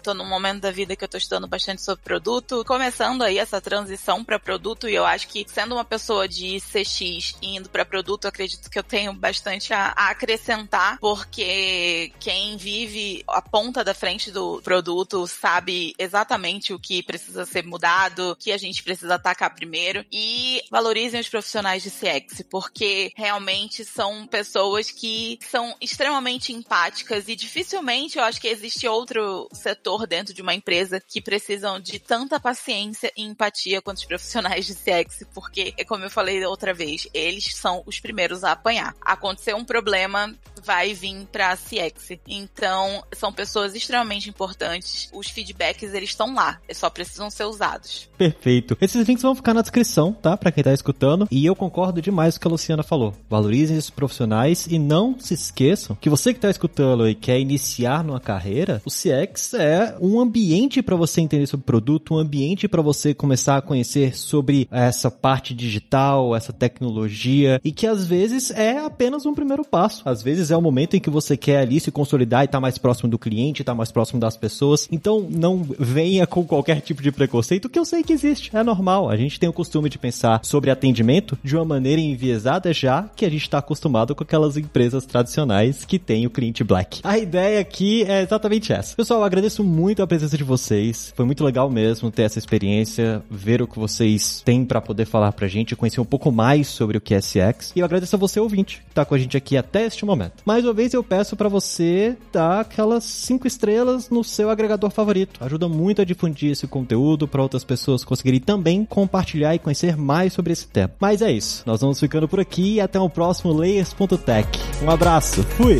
Tô 0.00 0.14
num 0.14 0.28
momento 0.28 0.60
da 0.62 0.70
vida 0.70 0.96
que 0.96 1.04
eu 1.04 1.08
tô 1.08 1.16
estudando 1.16 1.46
bastante 1.46 1.82
sobre 1.82 2.02
produto 2.02 2.64
começando 2.64 3.22
aí 3.22 3.38
essa 3.38 3.60
transição 3.60 4.24
para 4.24 4.38
produto, 4.38 4.88
e 4.88 4.94
eu 4.94 5.04
acho 5.04 5.28
que 5.28 5.46
sendo 5.48 5.74
uma 5.74 5.84
pessoa 5.84 6.28
de 6.28 6.60
CX 6.60 7.36
indo 7.40 7.68
para 7.68 7.84
produto, 7.84 8.26
acredito 8.26 8.68
que 8.70 8.78
eu 8.78 8.82
tenho 8.82 9.12
bastante 9.12 9.72
a, 9.72 9.92
a 9.96 10.10
acrescentar, 10.10 10.98
porque 10.98 12.12
quem 12.20 12.56
vive 12.56 13.22
a 13.28 13.40
ponta 13.40 13.84
da 13.84 13.94
frente 13.94 14.30
do 14.30 14.60
produto 14.62 15.26
sabe 15.26 15.94
exatamente 15.98 16.72
o 16.72 16.78
que 16.78 17.02
precisa 17.02 17.46
ser 17.46 17.64
mudado, 17.64 18.30
o 18.30 18.36
que 18.36 18.52
a 18.52 18.58
gente 18.58 18.82
precisa 18.82 19.14
atacar 19.14 19.54
primeiro, 19.54 20.04
e 20.12 20.60
valorizem 20.70 21.20
os 21.20 21.28
profissionais 21.28 21.82
de 21.82 21.90
CX, 21.90 22.44
porque 22.50 23.12
realmente 23.16 23.63
são 23.72 24.26
pessoas 24.26 24.90
que 24.90 25.38
são 25.48 25.74
extremamente 25.80 26.52
empáticas 26.52 27.28
e 27.28 27.36
dificilmente 27.36 28.18
eu 28.18 28.24
acho 28.24 28.40
que 28.40 28.48
existe 28.48 28.86
outro 28.86 29.48
setor 29.52 30.06
dentro 30.06 30.34
de 30.34 30.42
uma 30.42 30.54
empresa 30.54 31.00
que 31.00 31.20
precisam 31.20 31.80
de 31.80 31.98
tanta 31.98 32.40
paciência 32.40 33.12
e 33.16 33.22
empatia 33.22 33.80
quanto 33.80 33.98
os 33.98 34.04
profissionais 34.04 34.66
de 34.66 34.74
CX, 34.74 35.24
porque, 35.32 35.72
é 35.76 35.84
como 35.84 36.04
eu 36.04 36.10
falei 36.10 36.44
outra 36.44 36.74
vez, 36.74 37.08
eles 37.14 37.54
são 37.54 37.82
os 37.86 38.00
primeiros 38.00 38.44
a 38.44 38.52
apanhar. 38.52 38.94
Aconteceu 39.00 39.56
um 39.56 39.64
problema, 39.64 40.34
vai 40.64 40.94
vir 40.94 41.26
pra 41.30 41.56
CX. 41.56 42.18
Então, 42.26 43.02
são 43.12 43.32
pessoas 43.32 43.74
extremamente 43.74 44.28
importantes. 44.28 45.08
Os 45.12 45.28
feedbacks, 45.28 45.92
eles 45.94 46.10
estão 46.10 46.34
lá. 46.34 46.60
Só 46.72 46.88
precisam 46.90 47.30
ser 47.30 47.44
usados. 47.44 48.08
Perfeito. 48.16 48.76
Esses 48.80 49.06
links 49.06 49.22
vão 49.22 49.34
ficar 49.34 49.54
na 49.54 49.62
descrição, 49.62 50.12
tá? 50.12 50.36
Pra 50.36 50.52
quem 50.52 50.64
tá 50.64 50.72
escutando. 50.72 51.28
E 51.30 51.44
eu 51.44 51.56
concordo 51.56 52.00
demais 52.00 52.34
com 52.34 52.38
o 52.38 52.40
que 52.42 52.48
a 52.48 52.50
Luciana 52.50 52.82
falou. 52.82 53.14
Valorizem 53.28 53.76
esses 53.76 53.90
profissionais 53.90 54.66
e 54.66 54.78
não 54.78 55.18
se 55.18 55.34
esqueçam 55.34 55.96
que 56.00 56.10
você 56.10 56.34
que 56.34 56.40
tá 56.40 56.50
escutando 56.50 57.08
e 57.08 57.14
quer 57.14 57.40
iniciar 57.40 58.04
numa 58.04 58.20
carreira, 58.20 58.82
o 58.84 58.90
CX 58.90 59.54
é 59.54 59.96
um 60.00 60.20
ambiente 60.20 60.82
para 60.82 60.96
você 60.96 61.20
entender 61.20 61.46
sobre 61.46 61.64
produto, 61.64 62.14
um 62.14 62.18
ambiente 62.18 62.68
para 62.68 62.82
você 62.82 63.14
começar 63.14 63.56
a 63.56 63.62
conhecer 63.62 64.16
sobre 64.16 64.68
essa 64.70 65.10
parte 65.10 65.54
digital, 65.54 66.36
essa 66.36 66.52
tecnologia 66.52 67.60
e 67.64 67.72
que 67.72 67.86
às 67.86 68.06
vezes 68.06 68.50
é 68.50 68.78
apenas 68.78 69.26
um 69.26 69.34
primeiro 69.34 69.64
passo. 69.64 70.02
Às 70.04 70.22
vezes 70.22 70.50
é 70.50 70.53
o 70.56 70.62
momento 70.62 70.96
em 70.96 71.00
que 71.00 71.10
você 71.10 71.36
quer 71.36 71.58
ali 71.58 71.80
se 71.80 71.90
consolidar 71.90 72.42
e 72.42 72.44
estar 72.46 72.58
tá 72.58 72.60
mais 72.60 72.78
próximo 72.78 73.08
do 73.08 73.18
cliente, 73.18 73.62
estar 73.62 73.72
tá 73.72 73.76
mais 73.76 73.90
próximo 73.90 74.20
das 74.20 74.36
pessoas. 74.36 74.88
Então 74.90 75.26
não 75.30 75.62
venha 75.78 76.26
com 76.26 76.44
qualquer 76.44 76.80
tipo 76.80 77.02
de 77.02 77.12
preconceito, 77.12 77.68
que 77.68 77.78
eu 77.78 77.84
sei 77.84 78.02
que 78.02 78.12
existe, 78.12 78.54
é 78.54 78.62
normal. 78.62 79.08
A 79.08 79.16
gente 79.16 79.38
tem 79.38 79.48
o 79.48 79.52
costume 79.52 79.88
de 79.88 79.98
pensar 79.98 80.40
sobre 80.42 80.70
atendimento 80.70 81.38
de 81.42 81.56
uma 81.56 81.64
maneira 81.64 82.00
enviesada 82.00 82.72
já 82.72 83.08
que 83.14 83.24
a 83.24 83.30
gente 83.30 83.42
está 83.42 83.58
acostumado 83.58 84.14
com 84.14 84.22
aquelas 84.22 84.56
empresas 84.56 85.06
tradicionais 85.06 85.84
que 85.84 85.98
tem 85.98 86.26
o 86.26 86.30
cliente 86.30 86.64
black. 86.64 87.00
A 87.02 87.18
ideia 87.18 87.60
aqui 87.60 88.04
é 88.04 88.22
exatamente 88.22 88.72
essa. 88.72 88.96
Pessoal, 88.96 89.20
eu 89.20 89.24
agradeço 89.24 89.62
muito 89.62 90.02
a 90.02 90.06
presença 90.06 90.36
de 90.36 90.44
vocês. 90.44 91.12
Foi 91.16 91.24
muito 91.24 91.44
legal 91.44 91.70
mesmo 91.70 92.10
ter 92.10 92.22
essa 92.22 92.38
experiência, 92.38 93.22
ver 93.30 93.62
o 93.62 93.66
que 93.66 93.78
vocês 93.78 94.42
têm 94.44 94.64
para 94.64 94.80
poder 94.80 95.04
falar 95.04 95.32
pra 95.32 95.48
gente, 95.48 95.76
conhecer 95.76 96.00
um 96.00 96.04
pouco 96.04 96.30
mais 96.30 96.68
sobre 96.68 96.98
o 96.98 97.00
que 97.00 97.14
é 97.14 97.20
SX. 97.20 97.72
E 97.74 97.80
eu 97.80 97.84
agradeço 97.84 98.16
a 98.16 98.18
você, 98.18 98.40
ouvinte, 98.40 98.82
que 98.88 98.94
tá 98.94 99.04
com 99.04 99.14
a 99.14 99.18
gente 99.18 99.36
aqui 99.36 99.56
até 99.56 99.86
este 99.86 100.04
momento. 100.04 100.42
Mais 100.44 100.64
uma 100.64 100.74
vez, 100.74 100.92
eu 100.92 101.02
peço 101.02 101.36
para 101.36 101.48
você 101.48 102.16
dar 102.32 102.60
aquelas 102.60 103.04
cinco 103.04 103.46
estrelas 103.46 104.10
no 104.10 104.22
seu 104.22 104.50
agregador 104.50 104.90
favorito. 104.90 105.42
Ajuda 105.42 105.68
muito 105.68 106.02
a 106.02 106.04
difundir 106.04 106.52
esse 106.52 106.66
conteúdo 106.66 107.26
para 107.26 107.42
outras 107.42 107.64
pessoas 107.64 108.04
conseguirem 108.04 108.40
também 108.40 108.84
compartilhar 108.84 109.54
e 109.54 109.58
conhecer 109.58 109.96
mais 109.96 110.32
sobre 110.32 110.52
esse 110.52 110.66
tema. 110.66 110.92
Mas 111.00 111.22
é 111.22 111.32
isso. 111.32 111.62
Nós 111.66 111.80
vamos 111.80 111.98
ficando 111.98 112.28
por 112.28 112.40
aqui 112.40 112.74
e 112.74 112.80
até 112.80 113.00
o 113.00 113.08
próximo 113.08 113.52
Layers.tech. 113.52 114.48
Um 114.82 114.90
abraço. 114.90 115.42
Fui! 115.42 115.78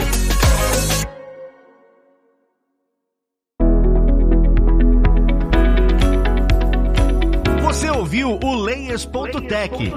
Ouviu 8.25 8.39
o 8.43 8.55
Layers.tech, 8.55 9.93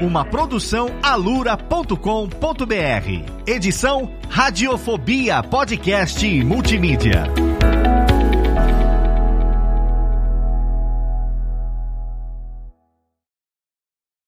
uma 0.00 0.24
produção 0.24 0.88
alura.com.br. 1.02 2.30
Edição 3.46 4.10
Radiofobia 4.28 5.42
Podcast 5.42 6.24
e 6.24 6.44
Multimídia. 6.44 7.51